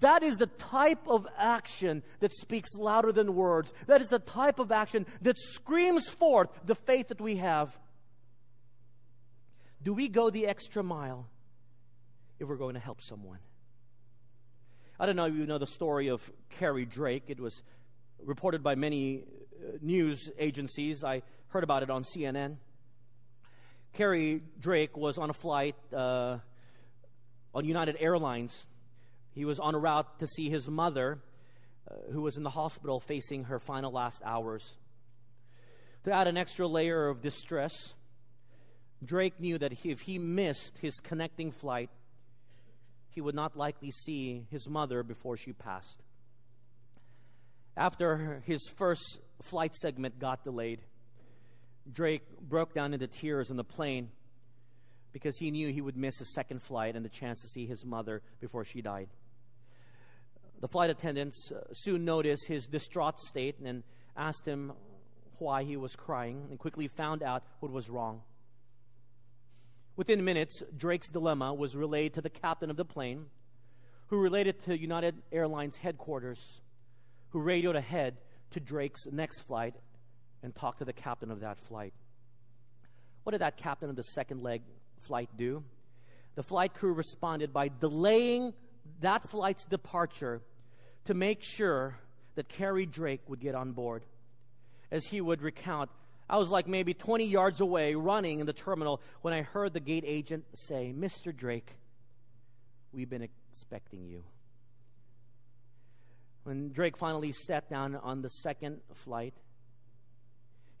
That 0.00 0.24
is 0.24 0.36
the 0.36 0.46
type 0.46 1.06
of 1.06 1.28
action 1.38 2.02
that 2.18 2.32
speaks 2.32 2.74
louder 2.76 3.12
than 3.12 3.36
words. 3.36 3.72
That 3.86 4.00
is 4.00 4.08
the 4.08 4.18
type 4.18 4.58
of 4.58 4.72
action 4.72 5.06
that 5.20 5.38
screams 5.38 6.08
forth 6.08 6.48
the 6.64 6.74
faith 6.74 7.08
that 7.08 7.20
we 7.20 7.36
have. 7.36 7.78
Do 9.80 9.92
we 9.94 10.08
go 10.08 10.28
the 10.28 10.46
extra 10.46 10.82
mile 10.82 11.28
if 12.40 12.48
we're 12.48 12.56
going 12.56 12.74
to 12.74 12.80
help 12.80 13.00
someone? 13.00 13.38
I 14.98 15.06
don't 15.06 15.16
know 15.16 15.26
if 15.26 15.34
you 15.34 15.46
know 15.46 15.58
the 15.58 15.66
story 15.66 16.08
of 16.08 16.28
Kerry 16.50 16.84
Drake. 16.84 17.24
It 17.28 17.40
was 17.40 17.62
reported 18.24 18.62
by 18.62 18.74
many 18.74 19.22
uh, 19.22 19.78
news 19.80 20.30
agencies. 20.38 21.04
I 21.04 21.22
heard 21.48 21.64
about 21.64 21.82
it 21.82 21.90
on 21.90 22.02
CNN. 22.02 22.56
Kerry 23.92 24.42
Drake 24.58 24.96
was 24.96 25.18
on 25.18 25.30
a 25.30 25.34
flight 25.34 25.76
uh, 25.94 26.38
on 27.54 27.64
United 27.64 27.96
Airlines. 28.00 28.66
He 29.34 29.44
was 29.44 29.58
on 29.58 29.74
a 29.74 29.78
route 29.78 30.18
to 30.20 30.26
see 30.26 30.48
his 30.48 30.68
mother, 30.68 31.18
uh, 31.90 32.12
who 32.12 32.22
was 32.22 32.36
in 32.36 32.42
the 32.42 32.50
hospital 32.50 33.00
facing 33.00 33.44
her 33.44 33.58
final 33.58 33.92
last 33.92 34.22
hours. 34.24 34.76
To 36.04 36.12
add 36.12 36.26
an 36.26 36.36
extra 36.36 36.66
layer 36.66 37.08
of 37.08 37.20
distress, 37.20 37.94
Drake 39.04 39.38
knew 39.40 39.58
that 39.58 39.72
if 39.84 40.00
he 40.00 40.18
missed 40.18 40.78
his 40.78 40.94
connecting 41.00 41.52
flight, 41.52 41.90
he 43.08 43.20
would 43.20 43.34
not 43.34 43.56
likely 43.56 43.90
see 43.90 44.46
his 44.50 44.68
mother 44.68 45.02
before 45.02 45.36
she 45.36 45.52
passed. 45.52 46.02
After 47.76 48.42
his 48.46 48.60
first 48.76 49.18
flight 49.42 49.74
segment 49.74 50.18
got 50.18 50.44
delayed, 50.44 50.80
Drake 51.90 52.22
broke 52.40 52.74
down 52.74 52.92
into 52.94 53.06
tears 53.06 53.50
on 53.50 53.56
the 53.56 53.64
plane 53.64 54.10
because 55.12 55.36
he 55.38 55.50
knew 55.50 55.68
he 55.72 55.80
would 55.80 55.96
miss 55.96 56.20
a 56.20 56.24
second 56.24 56.62
flight 56.62 56.96
and 56.96 57.04
the 57.04 57.10
chance 57.10 57.40
to 57.42 57.48
see 57.48 57.66
his 57.66 57.84
mother 57.84 58.22
before 58.40 58.64
she 58.64 58.82
died. 58.82 59.08
The 60.60 60.68
flight 60.68 60.90
attendants 60.90 61.50
uh, 61.50 61.60
soon 61.72 62.04
noticed 62.04 62.46
his 62.46 62.66
distraught 62.66 63.18
state 63.18 63.56
and 63.64 63.82
asked 64.16 64.46
him 64.46 64.72
why 65.38 65.64
he 65.64 65.76
was 65.76 65.96
crying 65.96 66.46
and 66.50 66.58
quickly 66.58 66.86
found 66.86 67.22
out 67.22 67.42
what 67.60 67.72
was 67.72 67.90
wrong. 67.90 68.22
Within 69.96 70.24
minutes, 70.24 70.62
Drake's 70.76 71.10
dilemma 71.10 71.52
was 71.52 71.74
relayed 71.74 72.14
to 72.14 72.22
the 72.22 72.30
captain 72.30 72.70
of 72.70 72.76
the 72.76 72.84
plane, 72.84 73.26
who 74.06 74.18
related 74.18 74.62
to 74.64 74.78
United 74.78 75.16
Airlines 75.32 75.78
headquarters 75.78 76.61
who 77.32 77.40
radioed 77.40 77.76
ahead 77.76 78.18
to 78.50 78.60
Drake's 78.60 79.06
next 79.10 79.40
flight 79.40 79.74
and 80.42 80.54
talked 80.54 80.78
to 80.78 80.84
the 80.84 80.92
captain 80.92 81.30
of 81.30 81.40
that 81.40 81.58
flight. 81.68 81.94
What 83.24 83.32
did 83.32 83.40
that 83.40 83.56
captain 83.56 83.88
of 83.88 83.96
the 83.96 84.02
second 84.02 84.42
leg 84.42 84.62
flight 85.00 85.30
do? 85.36 85.64
The 86.34 86.42
flight 86.42 86.74
crew 86.74 86.92
responded 86.92 87.52
by 87.52 87.68
delaying 87.68 88.52
that 89.00 89.28
flight's 89.30 89.64
departure 89.64 90.42
to 91.04 91.14
make 91.14 91.42
sure 91.42 91.96
that 92.34 92.48
Kerry 92.48 92.86
Drake 92.86 93.20
would 93.28 93.40
get 93.40 93.54
on 93.54 93.72
board. 93.72 94.04
As 94.90 95.06
he 95.06 95.20
would 95.20 95.42
recount, 95.42 95.90
I 96.28 96.38
was 96.38 96.50
like 96.50 96.66
maybe 96.66 96.94
20 96.94 97.24
yards 97.26 97.60
away 97.60 97.94
running 97.94 98.40
in 98.40 98.46
the 98.46 98.52
terminal 98.52 99.00
when 99.20 99.34
I 99.34 99.42
heard 99.42 99.72
the 99.72 99.80
gate 99.80 100.04
agent 100.06 100.44
say, 100.54 100.94
Mr. 100.96 101.34
Drake, 101.34 101.70
we've 102.92 103.10
been 103.10 103.22
expecting 103.22 104.06
you. 104.06 104.24
When 106.44 106.72
Drake 106.72 106.96
finally 106.96 107.32
sat 107.32 107.70
down 107.70 107.94
on 107.94 108.22
the 108.22 108.28
second 108.28 108.80
flight, 108.94 109.34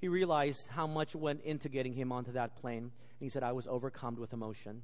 he 0.00 0.08
realized 0.08 0.66
how 0.68 0.88
much 0.88 1.14
went 1.14 1.42
into 1.44 1.68
getting 1.68 1.92
him 1.92 2.10
onto 2.10 2.32
that 2.32 2.56
plane. 2.56 2.82
And 2.84 3.20
He 3.20 3.28
said, 3.28 3.44
I 3.44 3.52
was 3.52 3.68
overcome 3.68 4.16
with 4.16 4.32
emotion. 4.32 4.82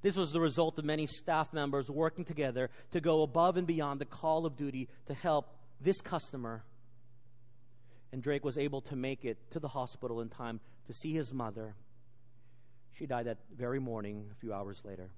This 0.00 0.16
was 0.16 0.30
the 0.32 0.40
result 0.40 0.78
of 0.78 0.84
many 0.84 1.06
staff 1.06 1.52
members 1.52 1.90
working 1.90 2.24
together 2.24 2.70
to 2.92 3.00
go 3.00 3.22
above 3.22 3.56
and 3.56 3.66
beyond 3.66 4.00
the 4.00 4.06
call 4.06 4.46
of 4.46 4.56
duty 4.56 4.88
to 5.06 5.14
help 5.14 5.54
this 5.80 6.00
customer. 6.00 6.64
And 8.12 8.22
Drake 8.22 8.44
was 8.44 8.56
able 8.56 8.80
to 8.82 8.96
make 8.96 9.24
it 9.24 9.36
to 9.50 9.60
the 9.60 9.68
hospital 9.68 10.20
in 10.20 10.30
time 10.30 10.60
to 10.86 10.94
see 10.94 11.12
his 11.12 11.34
mother. 11.34 11.74
She 12.94 13.04
died 13.04 13.26
that 13.26 13.38
very 13.54 13.80
morning, 13.80 14.30
a 14.32 14.34
few 14.40 14.54
hours 14.54 14.80
later. 14.84 15.10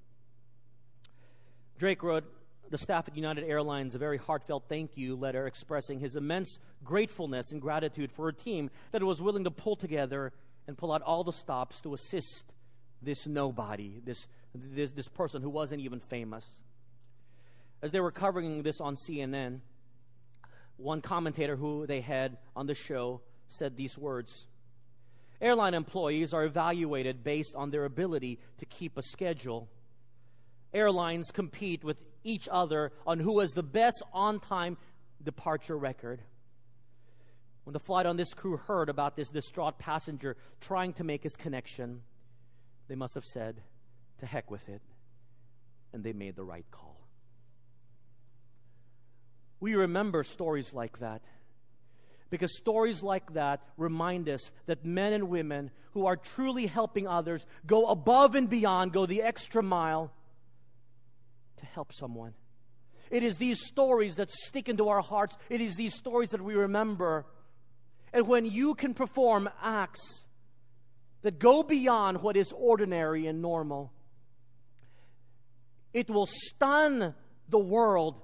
Drake 1.78 2.02
wrote 2.02 2.24
the 2.70 2.78
staff 2.78 3.08
at 3.08 3.16
United 3.16 3.44
Airlines 3.44 3.94
a 3.94 3.98
very 3.98 4.18
heartfelt 4.18 4.64
thank 4.68 4.96
you 4.96 5.16
letter 5.16 5.46
expressing 5.46 6.00
his 6.00 6.16
immense 6.16 6.58
gratefulness 6.84 7.52
and 7.52 7.60
gratitude 7.60 8.12
for 8.12 8.28
a 8.28 8.32
team 8.32 8.70
that 8.92 9.02
was 9.02 9.22
willing 9.22 9.44
to 9.44 9.50
pull 9.50 9.76
together 9.76 10.32
and 10.66 10.76
pull 10.76 10.92
out 10.92 11.02
all 11.02 11.24
the 11.24 11.32
stops 11.32 11.80
to 11.80 11.94
assist 11.94 12.44
this 13.00 13.26
nobody, 13.26 14.00
this, 14.04 14.26
this, 14.54 14.90
this 14.90 15.08
person 15.08 15.40
who 15.42 15.50
wasn't 15.50 15.80
even 15.80 16.00
famous. 16.00 16.44
As 17.80 17.92
they 17.92 18.00
were 18.00 18.10
covering 18.10 18.62
this 18.62 18.80
on 18.80 18.96
CNN, 18.96 19.60
one 20.76 21.00
commentator 21.00 21.56
who 21.56 21.86
they 21.86 22.00
had 22.00 22.36
on 22.56 22.66
the 22.66 22.74
show 22.74 23.20
said 23.46 23.76
these 23.76 23.96
words 23.96 24.46
Airline 25.40 25.74
employees 25.74 26.34
are 26.34 26.44
evaluated 26.44 27.22
based 27.22 27.54
on 27.54 27.70
their 27.70 27.84
ability 27.84 28.40
to 28.58 28.66
keep 28.66 28.98
a 28.98 29.02
schedule. 29.02 29.68
Airlines 30.74 31.30
compete 31.30 31.84
with 31.84 31.96
each 32.28 32.48
other 32.50 32.92
on 33.06 33.18
who 33.18 33.40
has 33.40 33.52
the 33.52 33.62
best 33.62 34.02
on 34.12 34.40
time 34.40 34.76
departure 35.22 35.76
record. 35.76 36.20
When 37.64 37.72
the 37.72 37.80
flight 37.80 38.06
on 38.06 38.16
this 38.16 38.32
crew 38.32 38.56
heard 38.56 38.88
about 38.88 39.16
this 39.16 39.30
distraught 39.30 39.78
passenger 39.78 40.36
trying 40.60 40.94
to 40.94 41.04
make 41.04 41.22
his 41.22 41.36
connection, 41.36 42.02
they 42.88 42.94
must 42.94 43.14
have 43.14 43.24
said, 43.24 43.60
to 44.20 44.26
heck 44.26 44.50
with 44.50 44.68
it. 44.68 44.80
And 45.92 46.02
they 46.02 46.12
made 46.12 46.36
the 46.36 46.44
right 46.44 46.64
call. 46.70 46.96
We 49.60 49.74
remember 49.74 50.22
stories 50.22 50.72
like 50.72 51.00
that 51.00 51.22
because 52.30 52.56
stories 52.56 53.02
like 53.02 53.32
that 53.34 53.62
remind 53.76 54.28
us 54.28 54.50
that 54.66 54.84
men 54.84 55.12
and 55.12 55.28
women 55.28 55.70
who 55.92 56.06
are 56.06 56.16
truly 56.16 56.66
helping 56.66 57.08
others 57.08 57.44
go 57.66 57.86
above 57.86 58.34
and 58.34 58.48
beyond, 58.48 58.92
go 58.92 59.06
the 59.06 59.22
extra 59.22 59.62
mile 59.62 60.12
to 61.58 61.66
help 61.66 61.92
someone. 61.92 62.34
It 63.10 63.22
is 63.22 63.36
these 63.36 63.64
stories 63.66 64.16
that 64.16 64.30
stick 64.30 64.68
into 64.68 64.88
our 64.88 65.00
hearts. 65.00 65.36
It 65.48 65.60
is 65.60 65.76
these 65.76 65.94
stories 65.94 66.30
that 66.30 66.42
we 66.42 66.54
remember. 66.54 67.26
And 68.12 68.26
when 68.26 68.44
you 68.44 68.74
can 68.74 68.94
perform 68.94 69.48
acts 69.62 70.24
that 71.22 71.38
go 71.38 71.62
beyond 71.62 72.22
what 72.22 72.36
is 72.36 72.52
ordinary 72.54 73.26
and 73.26 73.40
normal, 73.40 73.92
it 75.92 76.10
will 76.10 76.26
stun 76.26 77.14
the 77.48 77.58
world. 77.58 78.20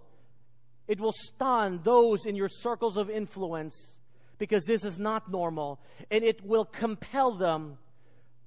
It 0.86 1.00
will 1.00 1.14
stun 1.32 1.80
those 1.82 2.26
in 2.26 2.36
your 2.36 2.48
circles 2.48 2.96
of 2.96 3.08
influence 3.08 3.94
because 4.36 4.64
this 4.66 4.84
is 4.84 4.98
not 4.98 5.30
normal. 5.30 5.80
And 6.10 6.22
it 6.22 6.44
will 6.44 6.66
compel 6.66 7.36
them 7.36 7.78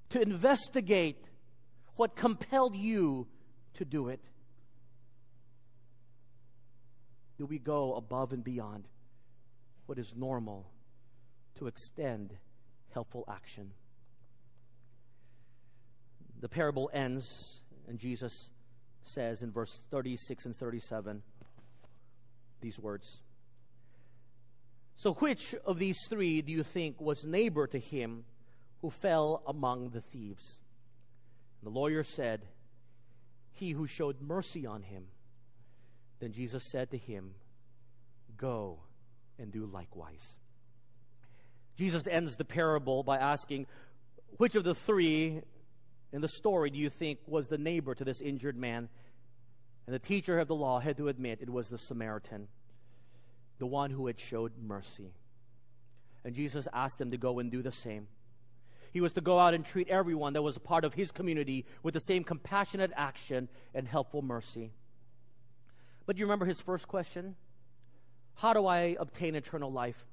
to 0.09 0.21
investigate 0.21 1.17
what 1.95 2.15
compelled 2.15 2.75
you 2.75 3.27
to 3.73 3.85
do 3.85 4.09
it 4.09 4.21
do 7.38 7.45
we 7.45 7.59
go 7.59 7.95
above 7.95 8.33
and 8.33 8.43
beyond 8.43 8.88
what 9.85 9.99
is 9.99 10.13
normal 10.15 10.69
to 11.57 11.67
extend 11.67 12.33
helpful 12.93 13.23
action? 13.27 13.71
The 16.39 16.49
parable 16.49 16.89
ends, 16.93 17.61
and 17.88 17.99
Jesus 17.99 18.51
says 19.03 19.41
in 19.41 19.51
verse 19.51 19.79
36 19.89 20.45
and 20.45 20.55
37 20.55 21.23
these 22.61 22.79
words. 22.79 23.19
So, 24.95 25.13
which 25.13 25.53
of 25.65 25.77
these 25.77 25.97
three 26.09 26.41
do 26.41 26.51
you 26.51 26.63
think 26.63 26.99
was 26.99 27.23
neighbor 27.23 27.67
to 27.67 27.77
him 27.77 28.25
who 28.81 28.89
fell 28.89 29.43
among 29.45 29.89
the 29.89 30.01
thieves? 30.01 30.59
And 31.61 31.71
the 31.71 31.79
lawyer 31.79 32.03
said, 32.03 32.45
He 33.51 33.71
who 33.71 33.85
showed 33.85 34.21
mercy 34.21 34.65
on 34.65 34.81
him. 34.81 35.05
Then 36.20 36.32
Jesus 36.32 36.63
said 36.63 36.91
to 36.91 36.97
him, 36.97 37.36
Go 38.38 38.80
and 39.39 39.51
do 39.51 39.65
likewise. 39.65 40.39
Jesus 41.76 42.07
ends 42.07 42.36
the 42.36 42.45
parable 42.45 43.03
by 43.03 43.18
asking, 43.18 43.68
Which 44.38 44.55
of 44.55 44.63
the 44.63 44.76
three 44.76 45.41
in 46.11 46.22
the 46.22 46.28
story 46.28 46.70
do 46.70 46.78
you 46.78 46.89
think 46.89 47.20
was 47.28 47.47
the 47.47 47.57
neighbor 47.57 47.93
to 47.93 48.03
this 48.03 48.22
injured 48.22 48.57
man? 48.57 48.89
And 49.86 49.93
the 49.93 49.99
teacher 49.99 50.39
of 50.39 50.47
the 50.47 50.55
law 50.55 50.80
had 50.80 50.97
to 50.97 51.07
admit 51.07 51.39
it 51.41 51.49
was 51.49 51.70
the 51.70 51.78
Samaritan, 51.78 52.47
the 53.59 53.65
one 53.65 53.91
who 53.91 54.07
had 54.07 54.20
showed 54.20 54.53
mercy. 54.61 55.13
And 56.26 56.36
Jesus 56.36 56.68
asked 56.74 56.99
him 56.99 57.11
to 57.11 57.18
go 57.18 57.39
and 57.39 57.49
do 57.49 57.61
the 57.61 57.72
same. 57.72 58.07
He 58.91 59.01
was 59.01 59.13
to 59.13 59.22
go 59.22 59.39
out 59.39 59.53
and 59.53 59.65
treat 59.65 59.88
everyone 59.89 60.34
that 60.34 60.41
was 60.41 60.57
a 60.57 60.61
part 60.61 60.84
of 60.84 60.95
his 60.95 61.11
community 61.11 61.65
with 61.84 61.93
the 61.93 61.99
same 61.99 62.24
compassionate 62.24 62.91
action 62.95 63.47
and 63.74 63.88
helpful 63.88 64.22
mercy. 64.22 64.72
But 66.07 66.17
you 66.17 66.25
remember 66.25 66.45
his 66.45 66.59
first 66.61 66.87
question? 66.87 67.35
How 68.35 68.53
do 68.53 68.65
I 68.65 68.95
obtain 68.99 69.35
eternal 69.35 69.71
life? 69.71 70.03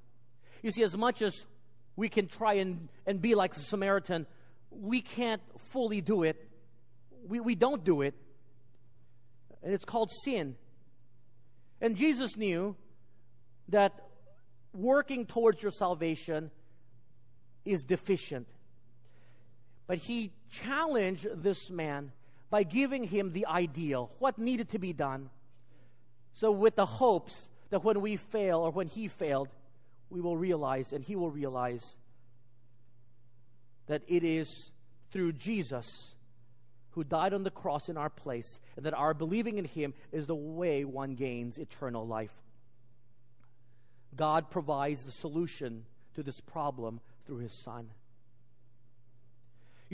You 0.61 0.70
see, 0.70 0.82
as 0.82 0.97
much 0.97 1.22
as 1.22 1.47
we 1.97 2.09
can 2.09 2.26
try 2.26 2.55
and, 2.55 2.88
and 3.07 3.22
be 3.22 3.34
like 3.34 3.55
the 3.55 3.61
Samaritan, 3.61 4.26
we 4.70 5.01
can't 5.01 5.40
fully 5.70 6.01
do 6.01 6.24
it. 6.24 6.36
We, 7.28 7.38
we 7.40 7.55
don't 7.55 7.84
do 7.84 8.03
it. 8.03 8.14
And 9.62 9.72
it's 9.72 9.84
called 9.84 10.11
sin. 10.24 10.57
And 11.80 11.97
Jesus 11.97 12.36
knew 12.36 12.76
that 13.68 13.92
working 14.72 15.26
towards 15.26 15.62
your 15.62 15.70
salvation 15.70 16.51
is 17.64 17.84
deficient. 17.84 18.49
But 19.86 19.99
he 19.99 20.32
challenged 20.51 21.26
this 21.36 21.70
man 21.70 22.11
by 22.51 22.64
giving 22.64 23.05
him 23.05 23.32
the 23.32 23.47
ideal, 23.47 24.11
what 24.18 24.38
needed 24.38 24.70
to 24.70 24.78
be 24.78 24.92
done. 24.92 25.30
So, 26.35 26.51
with 26.51 26.76
the 26.76 26.87
hopes 26.87 27.49
that 27.70 27.85
when 27.85 28.01
we 28.01 28.16
fail 28.16 28.59
or 28.59 28.70
when 28.70 28.89
he 28.89 29.09
failed, 29.09 29.49
we 30.11 30.20
will 30.20 30.37
realize 30.37 30.93
and 30.93 31.05
he 31.05 31.16
will 31.16 31.30
realize 31.30 31.97
that 33.87 34.03
it 34.07 34.24
is 34.24 34.70
through 35.11 35.32
Jesus 35.32 36.14
who 36.95 37.05
died 37.05 37.35
on 37.35 37.43
the 37.43 37.51
cross 37.51 37.89
in 37.89 37.97
our 37.97 38.09
place, 38.09 38.61
and 38.76 38.87
that 38.87 38.95
our 38.95 39.14
believing 39.14 39.59
in 39.59 39.64
him 39.64 39.93
is 40.12 40.28
the 40.28 40.35
way 40.35 40.85
one 40.85 41.16
gains 41.16 41.59
eternal 41.59 42.07
life. 42.07 42.30
God 44.14 44.49
provides 44.49 45.03
the 45.03 45.11
solution 45.11 45.87
to 46.14 46.22
this 46.22 46.41
problem 46.41 47.01
through 47.26 47.39
his 47.39 47.53
Son. 47.53 47.91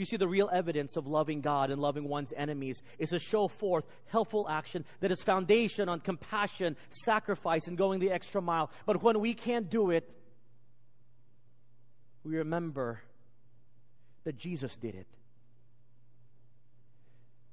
You 0.01 0.05
see, 0.05 0.17
the 0.17 0.27
real 0.27 0.49
evidence 0.51 0.97
of 0.97 1.05
loving 1.05 1.41
God 1.41 1.69
and 1.69 1.79
loving 1.79 2.09
one's 2.09 2.33
enemies 2.35 2.81
is 2.97 3.09
to 3.09 3.19
show 3.19 3.47
forth 3.47 3.85
helpful 4.07 4.47
action 4.49 4.83
that 4.99 5.11
is 5.11 5.21
foundation 5.21 5.89
on 5.89 5.99
compassion, 5.99 6.75
sacrifice, 6.89 7.67
and 7.67 7.77
going 7.77 7.99
the 7.99 8.09
extra 8.09 8.41
mile. 8.41 8.71
But 8.87 9.03
when 9.03 9.19
we 9.19 9.35
can't 9.35 9.69
do 9.69 9.91
it, 9.91 10.11
we 12.23 12.35
remember 12.37 13.03
that 14.23 14.37
Jesus 14.37 14.75
did 14.75 14.95
it. 14.95 15.05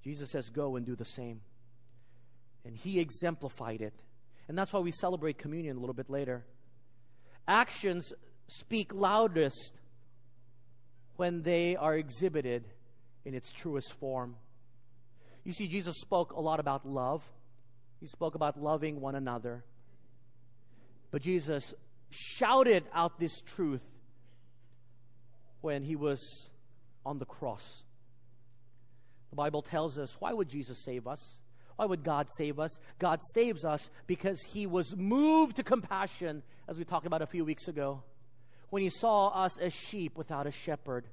Jesus 0.03 0.31
says, 0.31 0.49
Go 0.49 0.77
and 0.77 0.87
do 0.87 0.97
the 0.97 1.05
same. 1.05 1.43
And 2.65 2.75
he 2.75 2.99
exemplified 2.99 3.83
it. 3.83 3.93
And 4.49 4.57
that's 4.57 4.73
why 4.73 4.81
we 4.81 4.93
celebrate 4.93 5.37
communion 5.37 5.77
a 5.77 5.81
little 5.81 5.93
bit 5.93 6.09
later. 6.09 6.47
Actions 7.47 8.11
speak 8.47 8.95
loudest 8.95 9.75
when 11.19 11.43
they 11.43 11.75
are 11.75 11.97
exhibited 11.97 12.65
in 13.25 13.35
its 13.35 13.53
truest 13.53 13.93
form. 13.95 14.37
You 15.43 15.53
see, 15.53 15.67
Jesus 15.67 15.97
spoke 16.01 16.33
a 16.33 16.41
lot 16.41 16.61
about 16.61 16.87
love, 16.87 17.25
he 17.99 18.07
spoke 18.07 18.37
about 18.37 18.63
loving 18.63 19.01
one 19.01 19.17
another. 19.17 19.65
But 21.11 21.23
Jesus 21.23 21.75
shouted 22.11 22.85
out 22.95 23.19
this 23.19 23.41
truth 23.41 23.83
when 25.61 25.83
he 25.83 25.97
was 25.97 26.51
on 27.05 27.19
the 27.19 27.27
cross. 27.27 27.83
The 29.31 29.37
Bible 29.37 29.63
tells 29.63 29.99
us 29.99 30.17
why 30.21 30.33
would 30.33 30.49
Jesus 30.49 30.85
save 30.85 31.09
us? 31.09 31.41
Why 31.75 31.87
would 31.87 32.05
God 32.05 32.29
save 32.31 32.61
us? 32.61 32.79
God 33.01 33.21
saves 33.35 33.65
us 33.65 33.91
because 34.07 34.41
he 34.53 34.69
was 34.69 34.95
moved 34.97 35.57
to 35.57 35.65
compassion, 35.65 36.45
as 36.69 36.79
we 36.79 36.85
talked 36.85 37.07
about 37.07 37.23
a 37.23 37.27
few 37.27 37.45
weeks 37.45 37.67
ago, 37.67 38.05
when 38.71 38.83
he 38.83 38.91
saw 38.91 39.29
us 39.29 39.57
as 39.59 39.73
sheep 39.73 40.17
without 40.17 40.47
a 40.47 40.51
shepherd. 40.51 41.07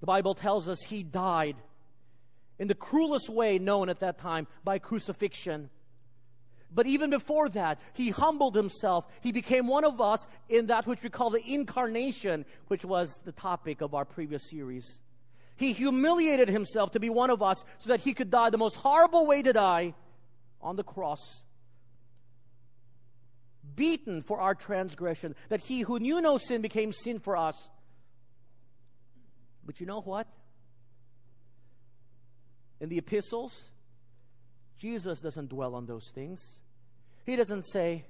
The 0.00 0.06
Bible 0.06 0.34
tells 0.34 0.68
us 0.68 0.78
he 0.82 1.02
died 1.02 1.56
in 2.58 2.68
the 2.68 2.74
cruelest 2.74 3.28
way 3.28 3.58
known 3.58 3.88
at 3.88 4.00
that 4.00 4.18
time 4.18 4.46
by 4.64 4.78
crucifixion. 4.78 5.70
But 6.72 6.86
even 6.86 7.10
before 7.10 7.48
that, 7.50 7.80
he 7.94 8.10
humbled 8.10 8.54
himself. 8.54 9.06
He 9.22 9.32
became 9.32 9.66
one 9.66 9.84
of 9.84 10.00
us 10.00 10.26
in 10.48 10.66
that 10.66 10.86
which 10.86 11.02
we 11.02 11.10
call 11.10 11.30
the 11.30 11.42
incarnation, 11.44 12.44
which 12.68 12.84
was 12.84 13.18
the 13.24 13.32
topic 13.32 13.80
of 13.80 13.94
our 13.94 14.04
previous 14.04 14.48
series. 14.48 15.00
He 15.56 15.72
humiliated 15.72 16.48
himself 16.48 16.92
to 16.92 17.00
be 17.00 17.10
one 17.10 17.28
of 17.28 17.42
us 17.42 17.64
so 17.78 17.88
that 17.88 18.00
he 18.00 18.14
could 18.14 18.30
die 18.30 18.50
the 18.50 18.58
most 18.58 18.76
horrible 18.76 19.26
way 19.26 19.42
to 19.42 19.52
die 19.52 19.94
on 20.62 20.76
the 20.76 20.84
cross. 20.84 21.42
Beaten 23.76 24.22
for 24.22 24.40
our 24.40 24.54
transgression, 24.54 25.34
that 25.48 25.60
he 25.60 25.80
who 25.80 25.98
knew 25.98 26.20
no 26.20 26.38
sin 26.38 26.62
became 26.62 26.92
sin 26.92 27.18
for 27.18 27.36
us. 27.36 27.68
But 29.64 29.80
you 29.80 29.86
know 29.86 30.00
what? 30.00 30.26
In 32.80 32.88
the 32.88 32.98
epistles, 32.98 33.70
Jesus 34.78 35.20
doesn't 35.20 35.50
dwell 35.50 35.74
on 35.74 35.86
those 35.86 36.08
things. 36.14 36.58
He 37.26 37.36
doesn't 37.36 37.66
say, 37.66 38.04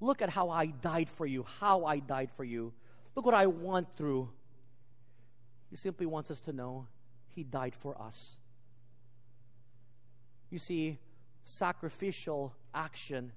Look 0.00 0.20
at 0.20 0.30
how 0.30 0.50
I 0.50 0.66
died 0.66 1.08
for 1.08 1.26
you, 1.26 1.44
how 1.60 1.84
I 1.84 2.00
died 2.00 2.30
for 2.36 2.42
you. 2.42 2.72
Look 3.14 3.24
what 3.24 3.34
I 3.34 3.46
went 3.46 3.92
through. 3.96 4.30
He 5.70 5.76
simply 5.76 6.06
wants 6.06 6.30
us 6.30 6.40
to 6.40 6.52
know 6.52 6.86
He 7.28 7.44
died 7.44 7.74
for 7.74 8.00
us. 8.00 8.36
You 10.50 10.58
see, 10.58 10.98
sacrificial 11.44 12.54
action 12.74 13.32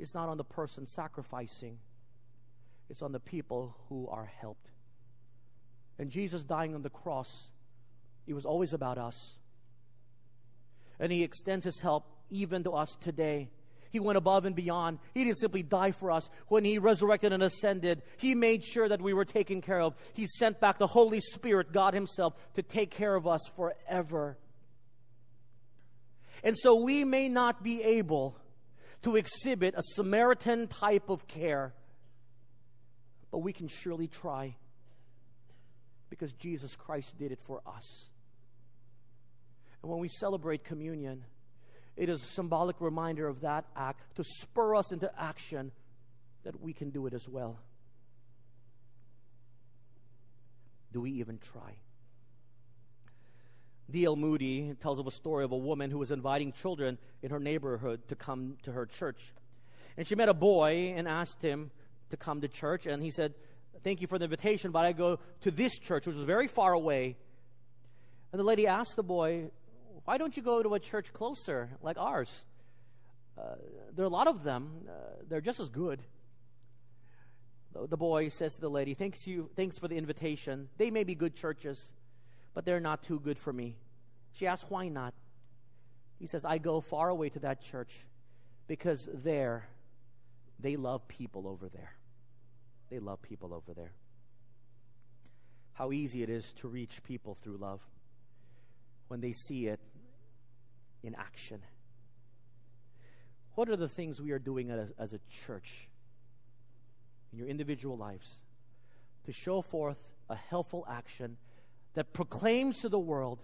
is 0.00 0.14
not 0.14 0.28
on 0.28 0.36
the 0.36 0.44
person 0.44 0.86
sacrificing, 0.86 1.78
it's 2.88 3.02
on 3.02 3.12
the 3.12 3.20
people 3.20 3.76
who 3.88 4.08
are 4.08 4.30
helped. 4.40 4.68
And 5.98 6.10
Jesus 6.10 6.42
dying 6.44 6.74
on 6.74 6.82
the 6.82 6.90
cross, 6.90 7.50
it 8.26 8.34
was 8.34 8.46
always 8.46 8.72
about 8.72 8.98
us. 8.98 9.36
And 10.98 11.12
He 11.12 11.22
extends 11.22 11.64
His 11.64 11.80
help 11.80 12.06
even 12.30 12.64
to 12.64 12.72
us 12.72 12.96
today. 13.00 13.50
He 13.90 14.00
went 14.00 14.16
above 14.16 14.44
and 14.44 14.54
beyond. 14.54 14.98
He 15.14 15.24
didn't 15.24 15.38
simply 15.38 15.62
die 15.62 15.90
for 15.90 16.10
us. 16.10 16.30
When 16.48 16.64
He 16.64 16.78
resurrected 16.78 17.32
and 17.32 17.42
ascended, 17.42 18.02
He 18.16 18.34
made 18.34 18.64
sure 18.64 18.88
that 18.88 19.02
we 19.02 19.12
were 19.12 19.24
taken 19.24 19.60
care 19.60 19.80
of. 19.80 19.94
He 20.14 20.26
sent 20.26 20.60
back 20.60 20.78
the 20.78 20.86
Holy 20.86 21.20
Spirit, 21.20 21.72
God 21.72 21.92
Himself, 21.92 22.34
to 22.54 22.62
take 22.62 22.90
care 22.90 23.14
of 23.14 23.26
us 23.26 23.42
forever. 23.56 24.38
And 26.42 26.56
so 26.56 26.76
we 26.76 27.04
may 27.04 27.28
not 27.28 27.62
be 27.62 27.82
able 27.82 28.39
to 29.02 29.16
exhibit 29.16 29.74
a 29.76 29.82
Samaritan 29.94 30.68
type 30.68 31.08
of 31.08 31.26
care, 31.26 31.74
but 33.30 33.38
we 33.38 33.52
can 33.52 33.68
surely 33.68 34.08
try 34.08 34.56
because 36.10 36.32
Jesus 36.34 36.74
Christ 36.76 37.16
did 37.18 37.32
it 37.32 37.38
for 37.44 37.60
us. 37.66 38.10
And 39.82 39.90
when 39.90 40.00
we 40.00 40.08
celebrate 40.08 40.64
communion, 40.64 41.24
it 41.96 42.08
is 42.08 42.22
a 42.22 42.26
symbolic 42.26 42.80
reminder 42.80 43.26
of 43.26 43.40
that 43.40 43.64
act 43.76 44.16
to 44.16 44.24
spur 44.24 44.74
us 44.74 44.92
into 44.92 45.10
action 45.18 45.72
that 46.44 46.60
we 46.60 46.72
can 46.72 46.90
do 46.90 47.06
it 47.06 47.14
as 47.14 47.28
well. 47.28 47.58
Do 50.92 51.00
we 51.00 51.12
even 51.12 51.38
try? 51.38 51.76
D.L. 53.90 54.16
Moody 54.16 54.74
tells 54.80 54.98
of 54.98 55.06
a 55.06 55.10
story 55.10 55.44
of 55.44 55.52
a 55.52 55.56
woman 55.56 55.90
who 55.90 55.98
was 55.98 56.10
inviting 56.10 56.52
children 56.52 56.98
in 57.22 57.30
her 57.30 57.40
neighborhood 57.40 58.08
to 58.08 58.16
come 58.16 58.56
to 58.62 58.72
her 58.72 58.86
church. 58.86 59.32
And 59.96 60.06
she 60.06 60.14
met 60.14 60.28
a 60.28 60.34
boy 60.34 60.94
and 60.96 61.06
asked 61.06 61.42
him 61.42 61.70
to 62.10 62.16
come 62.16 62.40
to 62.40 62.48
church. 62.48 62.86
And 62.86 63.02
he 63.02 63.10
said, 63.10 63.34
Thank 63.82 64.00
you 64.00 64.06
for 64.06 64.18
the 64.18 64.24
invitation, 64.24 64.72
but 64.72 64.84
I 64.84 64.92
go 64.92 65.18
to 65.40 65.50
this 65.50 65.78
church, 65.78 66.06
which 66.06 66.16
was 66.16 66.24
very 66.24 66.48
far 66.48 66.72
away. 66.72 67.16
And 68.32 68.38
the 68.38 68.44
lady 68.44 68.66
asked 68.66 68.96
the 68.96 69.02
boy, 69.02 69.50
why 70.04 70.18
don't 70.18 70.36
you 70.36 70.42
go 70.42 70.62
to 70.62 70.74
a 70.74 70.80
church 70.80 71.12
closer 71.12 71.70
like 71.82 71.96
ours? 71.98 72.44
Uh, 73.38 73.54
there 73.94 74.04
are 74.04 74.08
a 74.08 74.12
lot 74.12 74.26
of 74.26 74.42
them. 74.42 74.86
Uh, 74.88 74.92
they're 75.28 75.40
just 75.40 75.60
as 75.60 75.68
good. 75.68 76.02
The, 77.72 77.86
the 77.86 77.96
boy 77.96 78.28
says 78.28 78.54
to 78.54 78.60
the 78.60 78.70
lady, 78.70 78.94
thanks, 78.94 79.26
you, 79.26 79.50
thanks 79.56 79.78
for 79.78 79.88
the 79.88 79.96
invitation. 79.96 80.68
They 80.78 80.90
may 80.90 81.04
be 81.04 81.14
good 81.14 81.34
churches, 81.34 81.92
but 82.54 82.64
they're 82.64 82.80
not 82.80 83.02
too 83.02 83.20
good 83.20 83.38
for 83.38 83.52
me. 83.52 83.76
She 84.32 84.46
asks, 84.46 84.68
Why 84.68 84.88
not? 84.88 85.14
He 86.18 86.26
says, 86.26 86.44
I 86.44 86.58
go 86.58 86.80
far 86.80 87.08
away 87.08 87.30
to 87.30 87.38
that 87.40 87.62
church 87.62 88.04
because 88.66 89.08
there 89.12 89.68
they 90.58 90.76
love 90.76 91.08
people 91.08 91.48
over 91.48 91.68
there. 91.68 91.94
They 92.90 92.98
love 92.98 93.22
people 93.22 93.54
over 93.54 93.72
there. 93.74 93.92
How 95.72 95.92
easy 95.92 96.22
it 96.22 96.28
is 96.28 96.52
to 96.54 96.68
reach 96.68 97.02
people 97.04 97.38
through 97.42 97.56
love 97.56 97.80
when 99.08 99.20
they 99.20 99.32
see 99.32 99.66
it 99.66 99.80
in 101.02 101.14
action. 101.14 101.60
What 103.54 103.68
are 103.68 103.76
the 103.76 103.88
things 103.88 104.20
we 104.20 104.32
are 104.32 104.38
doing 104.38 104.70
as 104.70 104.78
a, 104.78 105.02
as 105.02 105.12
a 105.12 105.20
church 105.46 105.88
in 107.32 107.38
your 107.38 107.48
individual 107.48 107.96
lives 107.96 108.40
to 109.24 109.32
show 109.32 109.62
forth 109.62 109.98
a 110.28 110.34
helpful 110.34 110.86
action 110.88 111.36
that 111.94 112.12
proclaims 112.12 112.78
to 112.78 112.88
the 112.88 112.98
world 112.98 113.40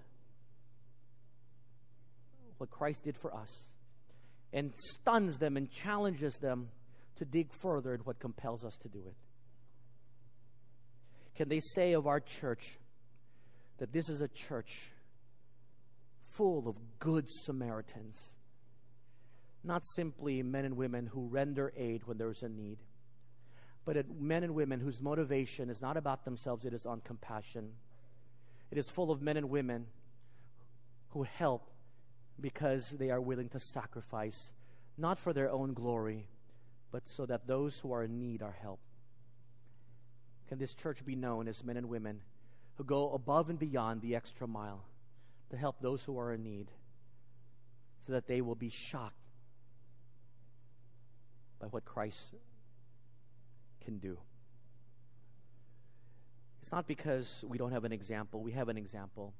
what 2.59 2.71
Christ 2.71 3.05
did 3.05 3.17
for 3.17 3.35
us 3.35 3.71
and 4.53 4.73
stuns 4.77 5.39
them 5.39 5.57
and 5.57 5.71
challenges 5.71 6.39
them 6.39 6.69
to 7.17 7.25
dig 7.25 7.53
further 7.53 7.95
in 7.95 8.01
what 8.01 8.19
compels 8.19 8.65
us 8.65 8.77
to 8.83 8.89
do 8.89 9.03
it. 9.07 9.15
Can 11.37 11.49
they 11.49 11.61
say 11.61 11.93
of 11.93 12.07
our 12.07 12.21
church 12.21 12.79
that 13.79 13.93
this 13.93 14.09
is 14.09 14.21
a 14.21 14.29
church 14.29 14.91
full 16.31 16.69
of 16.69 16.77
good 16.99 17.27
Samaritans? 17.29 18.35
Not 19.63 19.85
simply 19.85 20.43
men 20.43 20.65
and 20.65 20.77
women 20.77 21.07
who 21.07 21.27
render 21.27 21.73
aid 21.77 22.03
when 22.07 22.17
there 22.17 22.31
is 22.31 22.43
a 22.43 22.49
need, 22.49 22.79
but 23.85 23.97
men 24.19 24.45
and 24.45 24.55
women 24.55 24.81
whose 24.81 25.03
motivation 25.03 25.69
is 25.69 25.83
not 25.83 25.97
about 25.97 26.25
themselves, 26.25 26.65
it 26.65 26.73
is 26.73 26.87
on 26.87 27.01
compassion. 27.01 27.73
It 28.71 28.79
is 28.79 28.91
full 28.91 29.11
of 29.11 29.23
men 29.23 29.37
and 29.37 29.49
women 29.49 29.87
who 31.11 31.23
help 31.23 31.71
because 32.41 32.91
they 32.91 33.11
are 33.11 33.21
willing 33.21 33.49
to 33.51 33.61
sacrifice, 33.61 34.53
not 34.99 35.19
for 35.19 35.33
their 35.33 35.51
own 35.51 35.73
glory, 35.73 36.27
but 36.91 37.09
so 37.09 37.27
that 37.27 37.47
those 37.47 37.81
who 37.81 37.93
are 37.93 38.03
in 38.03 38.19
need 38.19 38.43
are 38.43 38.57
helped. 38.61 38.83
Can 40.49 40.59
this 40.59 40.75
church 40.75 41.05
be 41.05 41.17
known 41.17 41.49
as 41.49 41.65
men 41.65 41.77
and 41.77 41.89
women 41.89 42.21
who 42.77 42.85
go 42.85 43.13
above 43.13 43.51
and 43.51 43.59
beyond 43.59 44.03
the 44.03 44.15
extra 44.15 44.47
mile 44.47 44.85
to 45.51 45.57
help 45.57 45.81
those 45.81 46.03
who 46.05 46.19
are 46.19 46.33
in 46.33 46.43
need 46.43 46.71
so 48.07 48.13
that 48.13 48.29
they 48.29 48.41
will 48.41 48.55
be 48.55 48.69
shocked 48.69 49.15
by 51.61 51.67
what 51.67 51.85
Christ 51.85 52.35
can 53.85 53.99
do? 53.99 54.19
It's 56.67 56.73
not 56.73 56.89
because 56.89 57.45
we 57.47 57.59
don't 57.59 57.71
have 57.71 57.85
an 57.85 57.93
example, 57.93 58.43
we 58.43 58.51
have 58.51 58.69
an 58.69 58.77
example. 58.77 59.33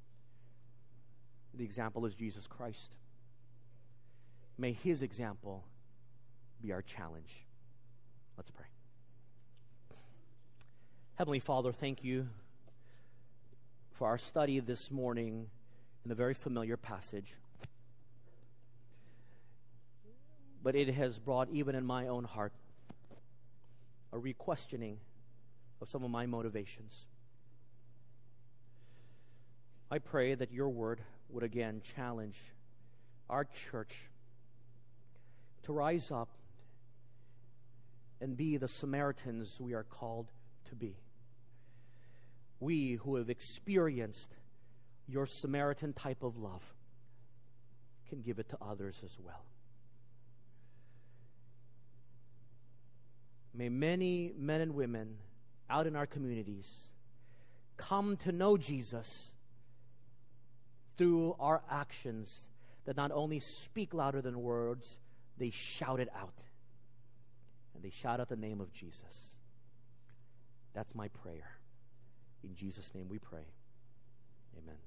The 1.53 1.65
example 1.65 2.05
is 2.05 2.15
Jesus 2.15 2.47
Christ. 2.47 2.95
May 4.57 4.71
his 4.71 5.01
example 5.01 5.65
be 6.61 6.71
our 6.71 6.81
challenge. 6.81 7.43
Let's 8.37 8.49
pray. 8.49 8.67
Heavenly 11.15 11.41
Father, 11.41 11.73
thank 11.73 12.01
you 12.01 12.29
for 13.91 14.07
our 14.07 14.17
study 14.17 14.61
this 14.61 14.89
morning 14.89 15.47
in 16.05 16.11
a 16.11 16.15
very 16.15 16.33
familiar 16.33 16.77
passage. 16.77 17.35
But 20.63 20.77
it 20.77 20.93
has 20.93 21.19
brought, 21.19 21.49
even 21.49 21.75
in 21.75 21.85
my 21.85 22.07
own 22.07 22.23
heart, 22.23 22.53
a 24.13 24.17
re-questioning 24.17 24.99
of 25.81 25.89
some 25.89 26.05
of 26.05 26.09
my 26.09 26.25
motivations. 26.25 27.05
I 29.89 29.99
pray 29.99 30.35
that 30.35 30.51
your 30.51 30.69
word 30.69 31.01
would 31.29 31.43
again 31.43 31.81
challenge 31.95 32.37
our 33.29 33.45
church 33.45 33.93
to 35.63 35.71
rise 35.73 36.11
up 36.11 36.29
and 38.19 38.35
be 38.35 38.57
the 38.57 38.67
Samaritans 38.67 39.61
we 39.61 39.73
are 39.73 39.83
called 39.83 40.27
to 40.69 40.75
be. 40.75 40.97
We 42.59 42.93
who 42.93 43.15
have 43.15 43.29
experienced 43.29 44.35
your 45.07 45.25
Samaritan 45.25 45.93
type 45.93 46.23
of 46.23 46.37
love 46.37 46.63
can 48.09 48.21
give 48.21 48.39
it 48.39 48.49
to 48.49 48.57
others 48.61 49.01
as 49.05 49.17
well. 49.23 49.45
May 53.53 53.69
many 53.69 54.33
men 54.37 54.61
and 54.61 54.75
women 54.75 55.17
out 55.69 55.87
in 55.87 55.95
our 55.95 56.05
communities 56.05 56.91
come 57.77 58.17
to 58.17 58.31
know 58.31 58.57
Jesus 58.57 59.33
through 60.97 61.35
our 61.39 61.61
actions 61.69 62.49
that 62.85 62.95
not 62.95 63.11
only 63.11 63.39
speak 63.39 63.93
louder 63.93 64.21
than 64.21 64.41
words, 64.41 64.97
they 65.37 65.49
shout 65.49 65.99
it 65.99 66.09
out. 66.15 66.33
And 67.75 67.83
they 67.83 67.89
shout 67.89 68.19
out 68.19 68.29
the 68.29 68.35
name 68.35 68.59
of 68.59 68.73
Jesus. 68.73 69.37
That's 70.73 70.95
my 70.95 71.09
prayer. 71.09 71.57
In 72.43 72.55
Jesus' 72.55 72.93
name 72.95 73.07
we 73.09 73.19
pray. 73.19 73.45
Amen. 74.57 74.86